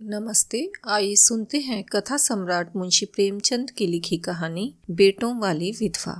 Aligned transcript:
नमस्ते, 0.00 0.60
आइए 0.88 1.14
सुनते 1.14 1.58
हैं 1.58 1.82
कथा 1.84 2.16
सम्राट 2.16 2.76
मुंशी 2.76 3.06
प्रेमचंद 3.06 3.70
की 3.70 3.86
लिखी 3.86 4.16
कहानी, 4.18 4.62
बेटों 4.90 5.32
वाली 5.40 5.70
विधवा। 5.70 6.14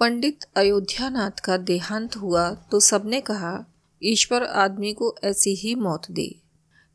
पंडित 0.00 0.44
अयोध्यानाथ 0.56 1.40
का 1.44 1.56
देहांत 1.58 2.16
हुआ 2.16 2.48
तो 2.70 2.80
सबने 2.80 3.20
कहा, 3.20 3.52
ईश्वर 4.02 4.44
आदमी 4.44 4.92
को 4.92 5.14
ऐसी 5.24 5.54
ही 5.54 5.74
मौत 5.74 6.10
दे। 6.10 6.28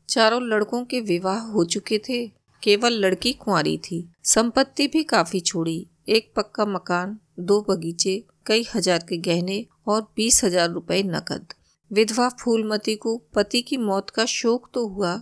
चारों 0.08 0.42
लड़कों 0.42 0.84
के 0.84 1.00
विवाह 1.00 1.40
हो 1.46 1.64
चुके 1.66 2.00
थे, 2.08 2.26
केवल 2.62 2.98
लड़की 2.98 3.32
कुंवारी 3.34 3.76
थी। 3.80 4.04
संपत्ति 4.26 4.86
भी 4.86 5.02
काफ़ी 5.04 5.40
छोड़ी 5.40 5.86
एक 6.08 6.32
पक्का 6.36 6.66
मकान, 6.66 7.18
दो 7.40 7.60
बगीचे, 7.70 8.22
कई 8.46 8.66
हज़ार 8.74 9.06
के 9.08 9.16
गहने 9.22 9.64
और 9.86 10.02
बीस 10.16 10.44
हज़ार 10.44 10.70
रुपए 10.70 11.02
नकद। 11.06 11.54
विधवा 11.90 12.28
फूलमती 12.40 12.96
को 12.96 13.20
पति 13.34 13.62
की 13.62 13.76
मौत 13.80 14.10
का 14.10 14.24
शोक 14.28 14.70
तो 14.74 14.86
हुआ 14.86 15.20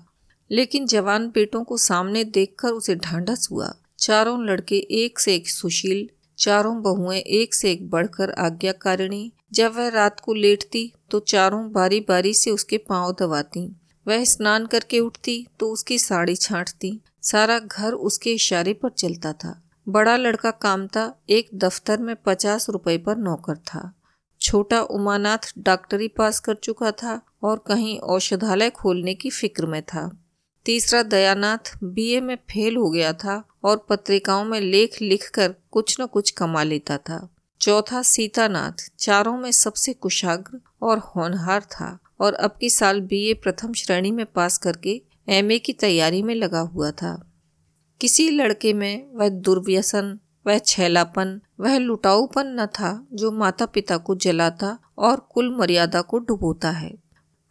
लेकिन 0.51 0.87
जवान 0.87 1.29
बेटों 1.29 1.63
को 1.65 1.77
सामने 1.77 2.25
देखकर 2.25 2.69
उसे 2.69 2.95
ढांढस 2.97 3.49
हुआ 3.51 3.73
चारों 3.99 4.43
लड़के 4.45 4.77
एक 4.77 5.19
से 5.19 5.35
एक 5.35 5.49
सुशील, 5.49 6.09
चारों 6.39 6.81
बहुएँ 6.83 7.19
एक 7.19 7.55
से 7.55 7.71
एक 7.73 7.89
बढ़कर 7.91 8.31
आज्ञाकारिणी। 8.39 9.33
जब 9.53 9.75
वह 9.77 9.89
रात 9.89 10.21
को 10.21 10.35
लेटती 10.35 10.93
तो 11.11 11.21
चारों 11.21 11.71
बारी 11.73 12.01
बारी 12.01 12.35
से 12.35 12.51
उसके 12.51 12.79
पाँव 12.79 13.13
दबाती। 13.13 13.67
वह 14.07 14.25
स्नान 14.25 14.67
करके 14.67 15.01
उठती 15.01 15.47
तो 15.61 15.71
उसकी 15.73 15.99
साड़ी 15.99 16.37
छांटती। 16.37 17.01
सारा 17.23 17.59
घर 17.59 17.93
उसके 17.93 18.33
इशारे 18.33 18.73
पर 18.73 18.91
चलता 18.91 19.33
था। 19.33 19.61
बड़ा 19.87 20.17
लड़का 20.17 20.51
कामता 20.51 21.13
एक 21.29 21.49
दफ्तर 21.55 21.99
में 21.99 22.15
पचास 22.17 22.69
रुपए 22.71 22.97
पर 22.99 23.17
नौकर 23.17 23.57
था। 23.57 23.93
छोटा 24.41 24.81
उमानाथ 24.83 25.53
डॉक्टरी 25.59 26.09
पास 26.09 26.41
कर 26.41 26.55
चुका 26.55 26.91
था 26.93 27.21
और 27.43 27.65
कहीं 27.67 27.99
औषधालय 27.99 28.71
खोलने 28.71 29.15
की 29.15 29.31
फ़िक्र 29.31 29.67
में 29.67 29.83
था। 29.83 30.11
तीसरा, 30.65 31.03
दयानाथ 31.03 31.85
बीए 31.85 32.21
में 32.21 32.37
फेल 32.37 32.77
हो 32.77 32.91
गया 32.91 33.13
था 33.13 33.45
और 33.65 33.87
पत्रिकाओं 33.89 34.45
में 34.45 34.61
लेख 34.61 35.03
लिखकर 35.03 35.55
कुछ 35.71 36.01
न 36.01 36.07
कुछ 36.07 36.31
कमा 36.31 36.63
लेता 36.63 36.99
था। 36.99 37.29
चौथा, 37.61 38.03
सीतानाथ, 38.03 38.93
चारों 38.99 39.39
में 39.39 39.53
सबसे 39.53 39.93
कुशाग्र 39.93 40.61
और 40.83 40.99
होनहार 40.99 41.61
था 41.61 41.99
और 42.21 42.35
अब 42.35 42.57
की 42.61 42.71
साल 42.71 43.01
बीए 43.01 43.35
प्रथम 43.35 43.73
श्रेणी 43.73 44.11
में 44.11 44.27
पास 44.27 44.59
करके 44.59 45.03
एमए 45.29 45.59
की 45.59 45.73
तैयारी 45.73 46.23
में 46.23 46.35
लगा 46.35 46.61
हुआ 46.61 46.91
था। 46.91 47.33
किसी 48.01 48.31
लड़के 48.31 48.73
में 48.73 49.07
वह 49.15 49.29
दुर्व्यसन, 49.29 50.19
वह 50.47 50.59
छैलापन, 50.59 51.41
वह 51.61 51.79
लुटाऊपन 51.79 52.47
न 52.47 52.67
था 52.67 53.07
जो 53.13 53.33
माता 53.33 53.67
पिता 53.67 53.97
को 53.97 54.15
जलाता 54.15 54.79
और 54.99 55.21
कुल 55.21 55.57
मर्यादा 55.57 56.01
को 56.01 56.19
डुबोता 56.19 56.71
है। 56.71 56.95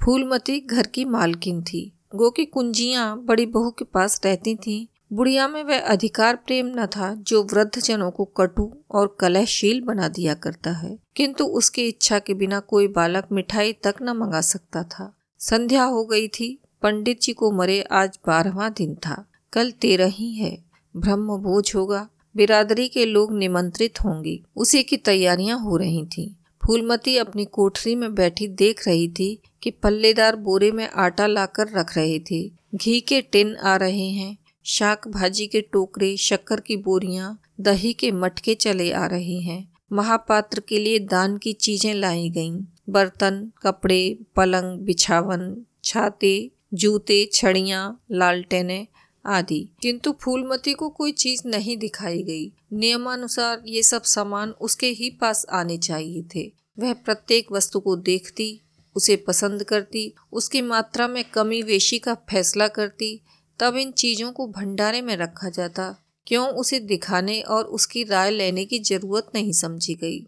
फूलमती 0.05 0.59
घर 0.59 0.87
की 0.87 1.05
मालकिन 1.05 1.63
थी। 1.63 1.98
गो 2.15 2.29
की 2.29 2.45
कुंजियाँ 2.45 3.21
बड़ी 3.25 3.45
बहू 3.45 3.71
के 3.71 3.85
पास 3.85 4.21
रहती 4.25 4.55
थीं। 4.55 4.99
बुढ़िया 5.13 5.47
में 5.47 5.63
वह 5.63 5.79
अधिकार 5.79 6.35
प्रेम 6.35 6.65
न 6.65 6.85
था 6.85 7.15
जो 7.15 7.43
वृद्ध 7.43 7.81
जनों 7.81 8.11
को 8.11 8.25
कटु 8.25 8.73
और 8.91 9.17
कलहशील 9.19 9.81
बना 9.81 10.07
दिया 10.07 10.33
करता 10.33 10.71
है। 10.71 10.99
किंतु 11.15 11.45
उसकी 11.45 11.87
इच्छा 11.87 12.19
के 12.19 12.33
बिना 12.33 12.59
कोई 12.59 12.87
बालक 12.87 13.27
मिठाई 13.31 13.73
तक 13.73 13.95
न 14.01 14.09
मंगा 14.09 14.41
सकता 14.41 14.83
था। 14.83 15.15
संध्या 15.39 15.83
हो 15.83 16.05
गई 16.05 16.27
थी, 16.27 16.59
पंडित 16.81 17.21
जी 17.21 17.33
को 17.33 17.51
मरे 17.51 17.81
आज 17.81 18.19
बारहवा 18.27 18.69
दिन 18.69 18.95
था। 18.95 19.25
कल 19.53 19.71
तेरह 19.71 20.05
ही 20.05 20.33
है 20.33 20.63
ब्रह्म 20.97 21.37
भोज 21.37 21.71
होगा, 21.75 22.09
बिरादरी 22.37 22.87
के 22.87 23.05
लोग 23.05 23.37
निमंत्रित 23.37 24.01
होंगे, 24.01 24.43
उसी 24.55 24.83
की 24.83 24.97
तैयारियाँ 24.97 25.59
हो 25.59 25.77
रही 25.77 26.05
थीं। 26.05 26.38
फूलमती 26.65 27.17
अपनी 27.17 27.45
कोठरी 27.45 27.95
में 27.95 28.15
बैठी 28.15 28.47
देख 28.47 28.87
रही 28.87 29.07
थी 29.07 29.39
कि 29.63 29.71
पल्लेदार 29.71 30.35
बोरे 30.35 30.71
में 30.71 30.89
आटा 30.89 31.27
लाकर 31.27 31.67
रख 31.79 31.97
रहे 31.97 32.19
थे। 32.19 32.51
घी 32.75 33.01
के 33.01 33.21
टिन 33.21 33.55
आ 33.55 33.75
रहे 33.75 34.09
हैं। 34.09 34.37
शाक 34.63 35.07
भाजी 35.07 35.47
के 35.47 35.61
टोकरे, 35.61 36.17
शक्कर 36.17 36.59
की 36.59 36.77
बोरियाँ, 36.77 37.41
दही 37.59 37.93
के 37.93 38.11
मटके 38.11 38.55
चले 38.55 38.91
आ 38.91 39.05
रहे 39.05 39.39
हैं। 39.39 39.71
महापात्र 39.93 40.59
के 40.59 40.79
लिए 40.79 40.99
दान 40.99 41.37
की 41.37 41.53
चीज़ें 41.53 41.93
लाई 41.93 42.29
गईं। 42.29 42.61
बर्तन, 42.89 43.51
कपड़े, 43.61 44.17
पलंग, 44.35 44.79
बिछावन, 44.79 45.65
छाते, 45.83 46.51
जूते, 46.73 47.29
छड़ियाँ, 47.33 48.03
लालटेने 48.11 48.87
आदि। 49.25 49.69
किंतु 49.81 50.15
फूलमती 50.21 50.73
को 50.73 50.89
कोई 50.89 51.11
चीज़ 51.11 51.47
नहीं 51.47 51.77
दिखाई 51.77 52.23
गई। 52.23 52.51
नियमानुसार 52.73 53.63
ये 53.67 53.83
सब 53.83 54.03
सामान 54.03 54.49
उसके 54.49 54.87
ही 54.87 55.09
पास 55.09 55.45
आने 55.49 55.77
चाहिए 55.77 56.23
थे। 56.35 56.53
वह 56.79 56.93
प्रत्येक 56.93 57.51
वस्तु 57.51 57.79
को 57.79 57.95
देखती, 57.95 58.61
उसे 58.95 59.15
पसंद 59.15 59.63
करती, 59.63 60.13
उसकी 60.33 60.61
मात्रा 60.61 61.07
में 61.07 61.23
कमी 61.23 61.61
वेशी 61.61 61.99
का 61.99 62.13
फैसला 62.13 62.67
करती, 62.67 63.21
तब 63.59 63.75
इन 63.75 63.91
चीज़ों 63.91 64.31
को 64.31 64.47
भंडारे 64.47 65.01
में 65.01 65.17
रखा 65.17 65.49
जाता। 65.49 65.95
क्यों 66.27 66.47
उसे 66.47 66.79
दिखाने 66.79 67.41
और 67.41 67.65
उसकी 67.65 68.03
राय 68.03 68.31
लेने 68.31 68.65
की 68.65 68.79
ज़रूरत 68.79 69.31
नहीं 69.35 69.53
समझी 69.53 69.95
गई। 69.95 70.25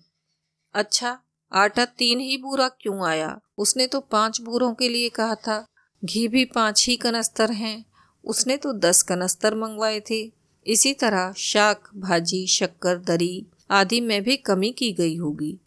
अच्छा 0.73 1.19
आटा 1.53 1.85
तीन 1.85 2.19
ही 2.19 2.37
बूरा 2.37 2.69
क्यों 2.69 3.05
आया? 3.07 3.39
उसने 3.57 3.87
तो 3.87 3.99
पाँच 3.99 4.41
बूरों 4.41 4.73
के 4.73 4.89
लिए 4.89 5.09
कहा 5.09 5.35
था। 5.35 5.65
घी 6.05 6.27
भी 6.27 6.45
पाँच 6.45 6.87
ही 6.87 6.95
कनस्तर 6.95 7.51
हैं। 7.51 7.85
उसने 8.25 8.57
तो 8.57 8.73
दस 8.73 9.01
कनस्तर 9.01 9.55
मंगवाए 9.55 9.99
थे। 10.09 10.33
इसी 10.67 10.93
तरह 10.93 11.33
शाक, 11.37 11.89
भाजी, 11.95 12.47
शक्कर, 12.47 12.97
दरी 12.97 13.45
आदि 13.71 14.01
में 14.01 14.23
भी 14.23 14.37
कमी 14.37 14.71
की 14.71 14.91
गई 14.91 15.15
होगी। 15.15 15.57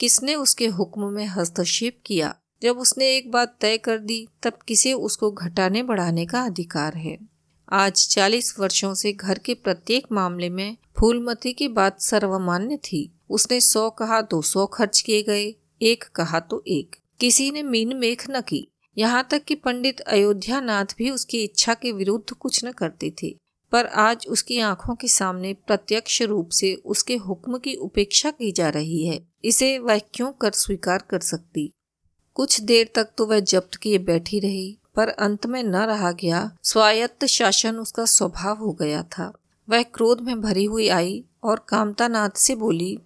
किसने 0.00 0.34
उसके 0.34 0.66
हुक्म 0.66 1.04
में 1.04 1.26
हस्तक्षेप 1.26 1.98
किया? 2.06 2.34
जब 2.62 2.78
उसने 2.78 3.16
एक 3.16 3.30
बात 3.30 3.56
तय 3.60 3.78
कर 3.78 3.98
दी, 3.98 4.28
तब 4.42 4.52
किसे 4.68 4.92
उसको 4.92 5.30
घटाने 5.30 5.82
बढ़ाने 5.82 6.26
का 6.26 6.42
अधिकार 6.42 6.94
है? 6.94 7.18
आज 7.72 8.08
चालीस 8.08 8.58
वर्षों 8.58 8.94
से 8.94 9.12
घर 9.12 9.38
के 9.38 9.54
प्रत्येक 9.54 10.06
मामले 10.12 10.48
में 10.48 10.76
फूलमती 11.00 11.52
की 11.52 11.68
बात 11.68 12.00
सर्वमान्य 12.00 12.76
थी। 12.76 13.12
उसने 13.30 13.60
सौ 13.60 13.90
कहा 13.90 14.22
तो 14.22 14.42
सौ 14.42 14.66
खर्च 14.66 15.00
किए 15.00 15.22
गए, 15.22 15.54
एक 15.82 16.04
कहा 16.04 16.40
तो 16.40 16.64
एक। 16.68 16.96
किसी 17.20 17.50
ने 17.50 17.62
मीन 17.62 17.96
मेख 17.96 18.30
न 18.30 18.40
की। 18.40 18.68
यहाँ 18.98 19.26
तक 19.30 19.44
कि 19.44 19.54
पंडित 19.54 20.00
अयोध्या 20.00 20.60
नाथ 20.60 20.94
भी 20.98 21.10
उसकी 21.10 21.42
इच्छा 21.44 21.74
के 21.74 21.92
विरुद्ध 21.92 22.34
कुछ 22.34 22.64
न 22.64 22.72
करते 22.72 23.12
थे, 23.22 23.30
पर 23.72 23.86
आज 23.86 24.26
उसकी 24.28 24.58
आँखों 24.60 24.94
के 24.94 25.08
सामने 25.08 25.52
प्रत्यक्ष 25.66 26.20
रूप 26.22 26.50
से 26.50 26.74
उसके 26.74 27.16
हुक्म 27.16 27.58
की 27.58 27.74
उपेक्षा 27.74 28.30
की 28.30 28.52
जा 28.52 28.68
रही 28.68 29.06
है। 29.06 29.20
इसे 29.44 29.78
वह 29.78 29.98
क्यों 30.14 30.30
कर 30.32 30.50
स्वीकार 30.50 31.04
कर 31.10 31.20
सकती? 31.20 31.70
कुछ 32.36 32.60
देर 32.60 32.90
तक 32.94 33.08
तो 33.18 33.26
वह 33.26 33.40
जब्त 33.40 33.74
किए 33.74 33.98
बैठी 33.98 34.40
रही, 34.40 34.78
पर 34.96 35.08
अंत 35.08 35.46
में 35.46 35.62
न 35.62 35.76
रहा 35.76 36.10
गया, 36.12 36.50
स्वायत्त 36.62 37.24
शासन 37.26 37.76
उसका 37.76 38.04
स्वभाव 38.04 38.56
हो 38.56 38.72
गया 38.72 39.02
था। 39.02 39.32
वह 39.68 39.82
क्रोध 39.82 40.20
में 40.20 40.40
भरी 40.40 40.64
हुई 40.64 40.88
आई 40.88 41.24
और 41.44 41.64
कामता 41.68 42.08
नाथ 42.08 42.36
से 42.36 42.54
बोली, 42.54 42.98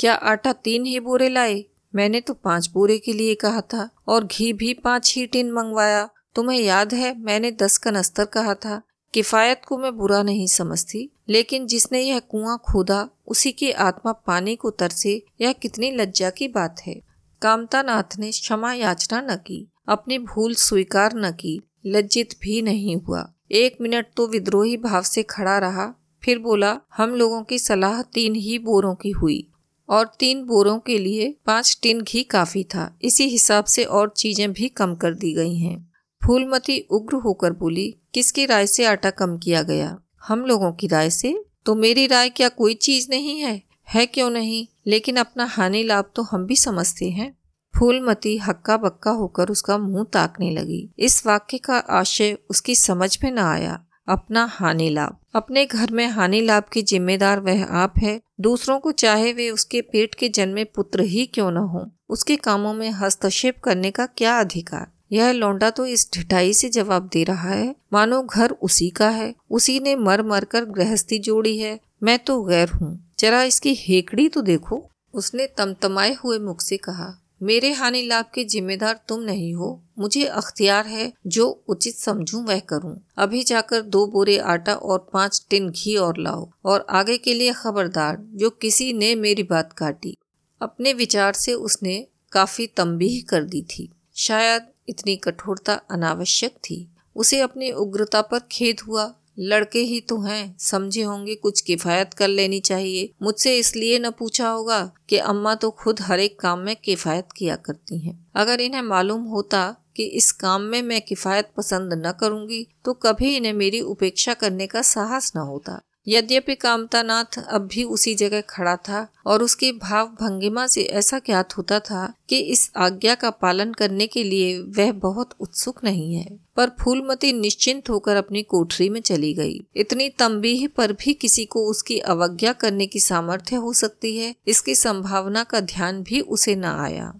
क्या 0.00 0.14
आटा 0.14 0.52
तीन 0.54 0.84
ही 0.84 1.00
बोरे 1.00 1.28
लाए? 1.28 1.64
मैंने 1.94 2.20
तो 2.20 2.34
पाँच 2.34 2.70
बोरे 2.74 2.98
के 2.98 3.12
लिए 3.12 3.34
कहा 3.34 3.60
था 3.60 3.90
और 4.08 4.24
घी 4.24 4.52
भी 4.52 4.74
पाँच 4.74 5.14
ही 5.16 5.26
टिन 5.26 5.52
मंगवाया। 5.52 6.08
तुम्हें 6.34 6.60
याद 6.60 6.94
है, 6.94 7.18
मैंने 7.18 7.50
दस 7.50 7.78
का 7.78 7.90
नस्तर 7.90 8.24
कहा 8.24 8.54
था। 8.54 8.82
किफायत 9.14 9.62
को 9.68 9.78
मैं 9.78 9.96
बुरा 9.96 10.22
नहीं 10.22 10.46
समझती, 10.46 11.10
लेकिन 11.28 11.66
जिसने 11.66 12.00
यह 12.00 12.18
कुआँ 12.18 12.62
खोदा, 12.70 13.08
उसी 13.26 13.52
की 13.52 13.70
आत्मा 13.70 14.12
पानी 14.12 14.56
को 14.56 14.70
तरसे, 14.70 15.22
यह 15.40 15.52
कितनी 15.52 15.90
लज्जा 15.90 16.30
की 16.30 16.48
बात 16.48 16.80
है। 16.86 17.00
कामतानाथ 17.42 18.18
ने 18.18 18.30
क्षमा 18.30 18.72
याचना 18.72 19.20
न 19.20 19.36
की, 19.36 19.72
अपनी 19.88 20.18
भूल 20.18 20.54
स्वीकार 20.54 21.12
न 21.14 21.30
की, 21.32 21.62
लज्जित 21.86 22.28
भी 22.42 22.62
नहीं 22.62 22.96
हुआ। 22.96 23.32
एक 23.50 23.76
मिनट 23.80 24.06
तो 24.16 24.26
विद्रोही 24.26 24.76
भाव 24.76 25.02
से 25.02 25.22
खड़ा 25.22 25.58
रहा, 25.58 25.94
फिर 26.22 26.38
बोला, 26.38 26.80
हम 26.96 27.10
लोगों 27.10 27.42
की 27.42 27.58
सलाह 27.58 28.02
तीन 28.02 28.34
ही 28.34 28.58
बोरों 28.58 28.94
की 28.94 29.10
हुई। 29.10 29.49
और 29.90 30.12
तीन 30.18 30.44
बोरों 30.44 30.78
के 30.78 30.98
लिए 30.98 31.34
पाँच 31.46 31.78
टिन 31.82 32.00
घी 32.00 32.22
काफ़ी 32.22 32.64
था। 32.64 32.98
इसी 33.02 33.24
हिसाब 33.24 33.64
से 33.64 33.84
और 33.84 34.14
चीज़ें 34.16 34.52
भी 34.52 34.68
कम 34.68 34.94
कर 34.94 35.14
दी 35.14 35.32
गई 35.32 35.56
हैं। 35.56 35.92
फूलमती 36.26 36.80
उग्र 36.80 37.16
होकर 37.16 37.52
बोली, 37.52 37.96
किसकी 38.14 38.46
राय 38.46 38.66
से 38.66 38.84
आटा 38.84 39.10
कम 39.10 39.38
किया 39.38 39.62
गया? 39.62 39.98
हम 40.26 40.40
लोगों 40.40 40.72
की 40.72 40.86
राय 40.86 41.10
से? 41.10 41.44
तो 41.66 41.74
मेरी 41.74 42.06
राय 42.06 42.28
क्या 42.28 42.48
कोई 42.48 42.74
चीज़ 42.74 43.06
नहीं 43.10 43.40
है? 43.40 43.62
है 43.94 44.06
क्यों 44.06 44.30
नहीं? 44.30 44.66
लेकिन 44.86 45.16
अपना 45.16 45.44
हानि 45.44 45.82
लाभ 45.82 46.10
तो 46.16 46.22
हम 46.22 46.46
भी 46.46 46.56
समझते 46.56 47.10
हैं। 47.10 47.38
फूलमती 47.78 48.36
हक्का 48.36 48.76
बक्का 48.76 49.10
होकर 49.10 49.48
उसका 49.48 49.78
मुँह 49.78 50.04
ताकने 50.04 50.50
लगी। 50.50 50.90
इस 50.98 51.26
वाक्य 51.26 51.58
का 51.58 51.78
आशय 51.78 52.38
उसकी 52.50 52.74
समझ 52.74 53.18
में 53.24 53.30
न 53.30 53.38
आया। 53.38 53.84
अपना 54.08 54.44
हानि 54.44 54.90
लाभ। 54.90 55.16
अपने 55.34 55.66
घर 55.66 55.90
में 55.90 56.06
हानि 56.06 56.40
लाभ 56.40 56.62
की 56.72 56.82
जिम्मेदार 56.82 57.40
वह 57.40 57.64
आप 57.64 57.94
है। 58.02 58.20
दूसरों 58.40 58.80
को 58.80 58.92
चाहे 58.92 59.32
वे 59.32 59.50
उसके 59.50 59.80
पेट 59.80 60.14
के 60.14 60.28
जन्मे 60.28 60.64
पुत्र 60.64 61.00
ही 61.00 61.26
क्यों 61.26 61.50
न 61.50 61.56
हो। 61.56 61.90
उसके 62.08 62.36
कामों 62.36 62.74
में 62.74 62.90
हस्तक्षेप 62.90 63.60
करने 63.60 63.90
का 63.90 64.06
क्या 64.06 64.40
अधिकार? 64.40 64.86
यह 65.12 65.32
लौंडा 65.32 65.70
तो 65.70 65.86
इस 65.86 66.10
ढिठाई 66.14 66.52
से 66.52 66.68
जवाब 66.68 67.10
दे 67.12 67.24
रहा 67.24 67.50
है, 67.50 67.76
मानो 67.92 68.22
घर 68.22 68.50
उसी 68.50 68.90
का 68.90 69.08
है। 69.08 69.34
उसी 69.50 69.80
ने 69.80 69.96
मर 69.96 70.22
मर 70.22 70.44
कर 70.44 70.64
गृहस्थी 70.64 71.18
जोड़ी 71.18 71.58
है। 71.58 71.80
मैं 72.02 72.18
तो 72.18 72.42
गैर 72.42 72.68
हूँ। 72.68 73.12
जरा 73.18 73.42
इसकी 73.42 73.74
हेकड़ी 73.74 74.28
तो 74.28 74.40
देखो। 74.42 74.84
उसने 75.14 75.46
तमतमाए 75.46 76.14
हुए 76.14 76.38
मुख 76.38 76.60
से 76.60 76.76
कहा 76.76 77.19
मेरे 77.42 77.72
हानि 77.72 78.02
लाभ 78.02 78.24
के 78.34 78.44
जिम्मेदार 78.44 79.00
तुम 79.08 79.20
नहीं 79.20 79.54
हो। 79.54 79.82
मुझे 79.98 80.24
अख्तियार 80.24 80.86
है 80.86 81.12
जो 81.26 81.64
उचित 81.68 81.94
समझूं, 81.94 82.44
वह 82.44 82.58
करूँ। 82.58 83.00
अभी 83.16 83.42
जाकर 83.42 83.80
दो 83.80 84.06
बोरे 84.06 84.38
आटा 84.38 84.74
और 84.74 85.10
पाँच 85.12 85.46
टिन 85.50 85.70
घी 85.70 85.96
और 85.96 86.18
लाओ 86.18 86.50
और 86.64 86.86
आगे 86.90 87.18
के 87.18 87.34
लिए 87.34 87.52
खबरदार, 87.52 88.16
जो 88.20 88.50
किसी 88.50 88.92
ने 88.92 89.14
मेरी 89.14 89.42
बात 89.42 89.72
काटी। 89.72 90.16
अपने 90.62 90.92
विचार 90.92 91.32
से 91.32 91.54
उसने 91.54 92.06
काफ़ी 92.32 92.66
तंबीह 92.66 93.24
कर 93.28 93.44
दी 93.44 93.62
थी। 93.62 93.92
शायद 94.16 94.62
इतनी 94.88 95.16
कठोरता 95.16 95.74
अनावश्यक 95.74 96.50
थी। 96.50 96.88
उसे 97.16 97.40
अपनी 97.40 97.70
उग्रता 97.70 98.22
पर 98.22 98.38
खेद 98.52 98.80
हुआ 98.80 99.14
लड़के 99.40 99.78
ही 99.78 100.00
तो 100.00 100.20
हैं, 100.20 100.56
समझे 100.58 101.02
होंगे 101.02 101.34
कुछ 101.34 101.60
किफायत 101.60 102.14
कर 102.14 102.28
लेनी 102.28 102.60
चाहिए। 102.60 103.10
मुझसे 103.22 103.56
इसलिए 103.58 103.98
न 103.98 104.10
पूछा 104.10 104.48
होगा 104.48 104.80
कि 105.08 105.18
अम्मा 105.18 105.54
तो 105.54 105.70
खुद 105.70 106.00
हर 106.00 106.20
एक 106.20 106.38
काम 106.40 106.58
में 106.58 106.74
किफायत 106.76 107.28
किया 107.36 107.56
करती 107.56 107.98
हैं। 107.98 108.18
अगर 108.36 108.60
इन्हें 108.60 108.82
मालूम 108.82 109.22
होता 109.26 109.76
कि 109.96 110.04
इस 110.04 110.30
काम 110.32 110.62
में 110.62 110.80
मैं 110.82 111.00
किफायत 111.00 111.50
पसंद 111.56 111.92
न 112.06 112.12
करूँगी 112.20 112.66
तो 112.84 112.92
कभी 112.94 113.34
इन्हें 113.36 113.52
मेरी 113.52 113.80
उपेक्षा 113.80 114.34
करने 114.34 114.66
का 114.66 114.82
साहस 114.82 115.32
न 115.36 115.40
होता। 115.40 115.80
यद्यपि 116.08 116.54
कामतानाथ 116.54 117.38
अब 117.48 117.66
भी 117.66 117.84
उसी 117.84 118.14
जगह 118.14 118.40
खड़ा 118.40 118.76
था 118.76 119.08
और 119.26 119.42
उसकी 119.42 119.72
भाव 119.72 120.06
भंगिमा 120.06 120.66
से 120.66 120.82
ऐसा 120.82 121.18
ज्ञात 121.18 121.56
होता 121.58 121.80
था 121.80 122.14
कि 122.28 122.38
इस 122.38 122.70
आज्ञा 122.76 123.14
का 123.14 123.30
पालन 123.30 123.72
करने 123.72 124.06
के 124.06 124.24
लिए 124.24 124.58
वह 124.58 124.92
बहुत 124.92 125.30
उत्सुक 125.40 125.84
नहीं 125.84 126.14
है, 126.14 126.38
पर 126.56 126.70
फूलमती 126.80 127.32
निश्चिंत 127.32 127.90
होकर 127.90 128.16
अपनी 128.16 128.42
कोठरी 128.42 128.88
में 128.88 129.00
चली 129.00 129.34
गई। 129.34 129.60
इतनी 129.76 130.08
तंबीह 130.08 130.68
पर 130.76 130.92
भी 130.92 131.14
किसी 131.14 131.44
को 131.44 131.66
उसकी 131.66 131.98
अवज्ञा 131.98 132.52
करने 132.52 132.86
की 132.86 133.00
सामर्थ्य 133.00 133.56
हो 133.56 133.72
सकती 133.72 134.16
है, 134.16 134.34
इसकी 134.46 134.74
संभावना 134.74 135.44
का 135.44 135.60
ध्यान 135.60 136.02
भी 136.02 136.20
उसे 136.20 136.56
न 136.56 136.64
आया। 136.64 137.14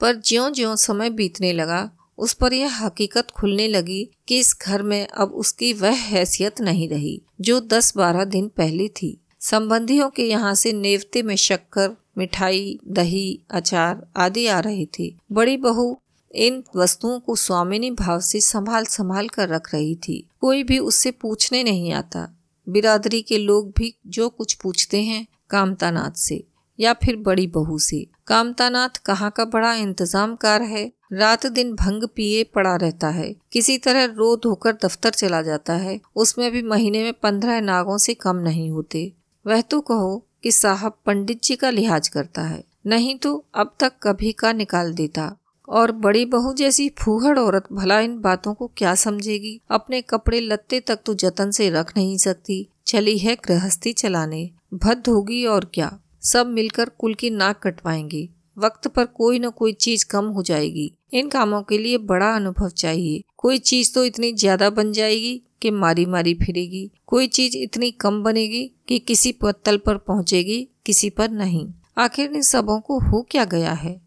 पर 0.00 0.16
ज्यो 0.16 0.50
ज्यो 0.50 0.76
समय 0.76 1.10
बीतने 1.10 1.52
लगा 1.52 1.90
उस 2.18 2.32
पर 2.32 2.52
यह 2.52 2.84
हकीकत 2.84 3.30
खुलने 3.30 3.68
लगी 3.68 4.10
कि 4.28 4.38
इस 4.38 4.56
घर 4.62 4.82
में 4.82 5.06
अब 5.06 5.28
उसकी 5.28 5.72
वह 5.72 5.94
हैसियत 5.94 6.60
नहीं 6.60 6.88
रही, 6.88 7.22
जो 7.40 7.60
दस 7.60 7.96
बारह 7.96 8.24
दिन 8.24 8.48
पहले 8.48 8.88
थी। 8.88 9.20
संबंधियों 9.40 10.10
के 10.10 10.28
यहाँ 10.28 10.54
से 10.54 10.72
नेवते 10.72 11.22
में 11.22 11.36
शक्कर, 11.36 11.96
मिठाई, 12.18 12.78
दही, 12.88 13.40
अचार 13.50 14.06
आदि 14.16 14.46
आ 14.46 14.60
रहे 14.60 14.86
थे। 14.98 15.14
बड़ी 15.32 15.56
बहू 15.56 15.98
इन 16.34 16.64
वस्तुओं 16.76 17.20
को 17.20 17.36
स्वामिनी 17.36 17.90
भाव 17.90 18.20
से 18.20 18.40
संभाल 18.40 18.84
संभाल 18.84 19.28
कर 19.28 19.48
रख 19.48 19.74
रही 19.74 19.94
थी। 19.94 20.28
कोई 20.40 20.62
भी 20.62 20.78
उससे 20.78 21.10
पूछने 21.10 21.64
नहीं 21.64 21.92
आता। 21.92 22.38
बिरादरी 22.68 23.22
के 23.22 23.38
लोग 23.38 23.72
भी 23.76 23.94
जो 24.06 24.28
कुछ 24.28 24.54
पूछते 24.54 25.02
हैं 25.02 25.26
कामतानाथ 25.50 26.18
से। 26.18 26.44
या 26.80 26.92
फिर 26.92 27.16
बड़ी 27.16 27.46
बहू 27.46 27.78
से। 27.78 28.06
कामतानाथ 28.26 29.00
कहाँ 29.06 29.30
का 29.30 29.44
बड़ा 29.44 29.74
इंतज़ाम 29.74 30.34
कार 30.36 30.62
है। 30.62 30.92
रात 31.12 31.46
दिन 31.46 31.74
भंग 31.74 32.08
पिए 32.16 32.44
पड़ा 32.44 32.74
रहता 32.76 33.08
है। 33.08 33.34
किसी 33.52 33.78
तरह 33.78 34.04
रो 34.04 34.36
धोकर 34.36 34.72
दफ्तर 34.84 35.10
चला 35.10 35.42
जाता 35.42 35.72
है। 35.72 36.00
उसमें 36.16 36.50
भी 36.52 36.62
महीने 36.62 37.02
में 37.02 37.12
पंद्रह 37.12 37.60
नागों 37.60 37.98
से 37.98 38.14
कम 38.14 38.36
नहीं 38.36 38.70
होते। 38.70 39.12
वह 39.46 39.60
तो 39.60 39.80
कहो 39.80 40.26
कि 40.42 40.52
साहब 40.52 40.98
पंडित 41.06 41.42
जी 41.42 41.56
का 41.56 41.70
लिहाज 41.70 42.08
करता 42.08 42.42
है। 42.42 42.64
नहीं 42.86 43.18
तो 43.18 43.44
अब 43.54 43.74
तक 43.80 43.92
कभी 44.02 44.32
का 44.32 44.52
निकाल 44.52 44.92
देता। 44.94 45.36
और 45.68 45.92
बड़ी 45.92 46.24
बहू 46.24 46.52
जैसी 46.52 46.88
फूहड़ 46.98 47.38
औरत 47.38 47.64
भला 47.72 48.00
इन 48.00 48.18
बातों 48.20 48.54
को 48.54 48.70
क्या 48.76 48.94
समझेगी? 48.94 49.60
अपने 49.70 50.00
कपड़े 50.00 50.40
लत्ते 50.40 50.80
तक 50.80 50.98
तो 51.06 51.14
जतन 51.14 51.50
से 51.50 51.70
रख 51.70 51.92
नहीं 51.96 52.16
सकती। 52.18 52.68
चली 52.86 53.18
है 53.18 53.36
गृहस्थी 53.46 53.92
चलाने। 53.92 54.50
भद्द 54.74 55.08
होगी 55.08 55.44
और 55.46 55.70
क्या? 55.74 55.98
सब 56.32 56.46
मिलकर 56.46 56.88
कुल 56.88 57.14
की 57.14 57.30
नाक 57.30 57.60
कटवाएँगे। 57.62 58.28
वक्त 58.58 58.88
पर 58.88 59.04
कोई 59.04 59.38
न 59.38 59.50
कोई 59.50 59.72
चीज़ 59.72 60.06
कम 60.06 60.24
हो 60.24 60.42
जाएगी। 60.42 60.92
इन 61.14 61.28
कामों 61.28 61.62
के 61.62 61.78
लिए 61.78 61.98
बड़ा 61.98 62.36
अनुभव 62.36 62.68
चाहिए। 62.68 63.22
कोई 63.36 63.58
चीज़ 63.58 63.94
तो 63.94 64.04
इतनी 64.04 64.32
ज़्यादा 64.32 64.70
बन 64.70 64.92
जाएगी 64.92 65.42
कि 65.62 65.70
मारी 65.70 66.06
मारी 66.06 66.34
फिरेगी। 66.34 66.90
कोई 67.06 67.26
चीज़ 67.26 67.56
इतनी 67.56 67.90
कम 67.90 68.22
बनेगी 68.22 68.70
कि 68.88 68.98
किसी 68.98 69.32
पत्तल 69.32 69.76
पर 69.76 69.96
पहुंचेगी, 69.96 70.68
किसी 70.86 71.10
पर 71.10 71.30
नहीं। 71.30 71.68
आखिर 71.98 72.32
इन 72.32 72.42
सबों 72.42 72.80
को 72.80 72.98
हो 72.98 73.26
क्या 73.30 73.44
गया 73.44 73.72
है? 73.72 74.00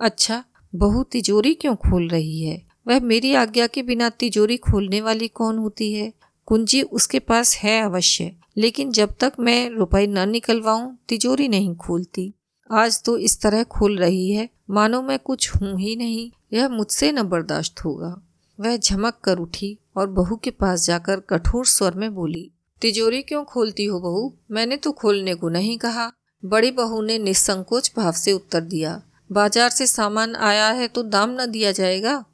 अच्छा 0.00 0.44
बहु 0.74 1.02
तिजोरी 1.02 1.54
क्यों 1.54 1.76
खोल 1.76 2.08
रही 2.08 2.42
है? 2.42 2.62
वह 2.88 3.00
मेरी 3.00 3.34
आज्ञा 3.34 3.66
के 3.66 3.82
बिना 3.82 4.08
तिजोरी 4.08 4.56
खोलने 4.56 5.00
वाली 5.00 5.28
कौन 5.28 5.58
होती 5.58 5.92
है? 5.92 6.12
कुंजी 6.48 6.80
उसके 6.82 7.18
पास 7.18 7.54
है 7.56 7.80
अवश्य, 7.82 8.30
लेकिन 8.56 8.92
जब 8.92 9.14
तक 9.20 9.32
मैं 9.38 9.70
रुपए 9.70 10.06
न 10.06 10.28
निकलवाऊं, 10.28 10.90
तिजोरी 11.08 11.48
नहीं 11.48 11.74
खोलती। 11.76 12.32
आज 12.70 13.02
तो 13.02 13.16
इस 13.18 13.40
तरह 13.40 13.62
खुल 13.64 13.98
रही 13.98 14.30
है, 14.30 14.48
मानो 14.70 15.00
मैं 15.02 15.18
कुछ 15.18 15.50
हूँ 15.50 15.78
ही 15.80 15.94
नहीं, 15.96 16.30
यह 16.52 16.68
मुझसे 16.68 17.10
न 17.12 17.22
बर्दाश्त 17.24 17.84
होगा। 17.84 18.14
वह 18.58 18.76
झमक 18.76 19.18
कर 19.24 19.38
उठी 19.38 19.76
और 19.96 20.06
बहू 20.10 20.36
के 20.36 20.50
पास 20.52 20.86
जाकर 20.86 21.20
कठोर 21.30 21.66
स्वर 21.66 21.94
में 21.94 22.14
बोली, 22.14 22.50
तिजोरी 22.82 23.22
क्यों 23.22 23.44
खोलती 23.44 23.84
हो 23.84 24.00
बहू? 24.00 24.32
मैंने 24.50 24.76
तो 24.76 24.92
खोलने 24.92 25.34
को 25.34 25.48
नहीं 25.48 25.76
कहा। 25.78 26.10
बड़ी 26.42 26.70
बहू 26.72 27.02
ने 27.02 27.18
निसंकोच 27.18 27.92
भाव 27.96 28.12
से 28.14 28.32
उत्तर 28.32 28.60
दिया, 28.62 29.00
बाज़ार 29.30 29.70
से 29.70 29.86
सामान 29.86 30.34
आया 30.36 30.68
है 30.70 30.88
तो 30.88 31.02
दाम 31.04 31.36
न 31.40 31.50
दिया 31.50 31.72
जाएगा? 31.72 32.24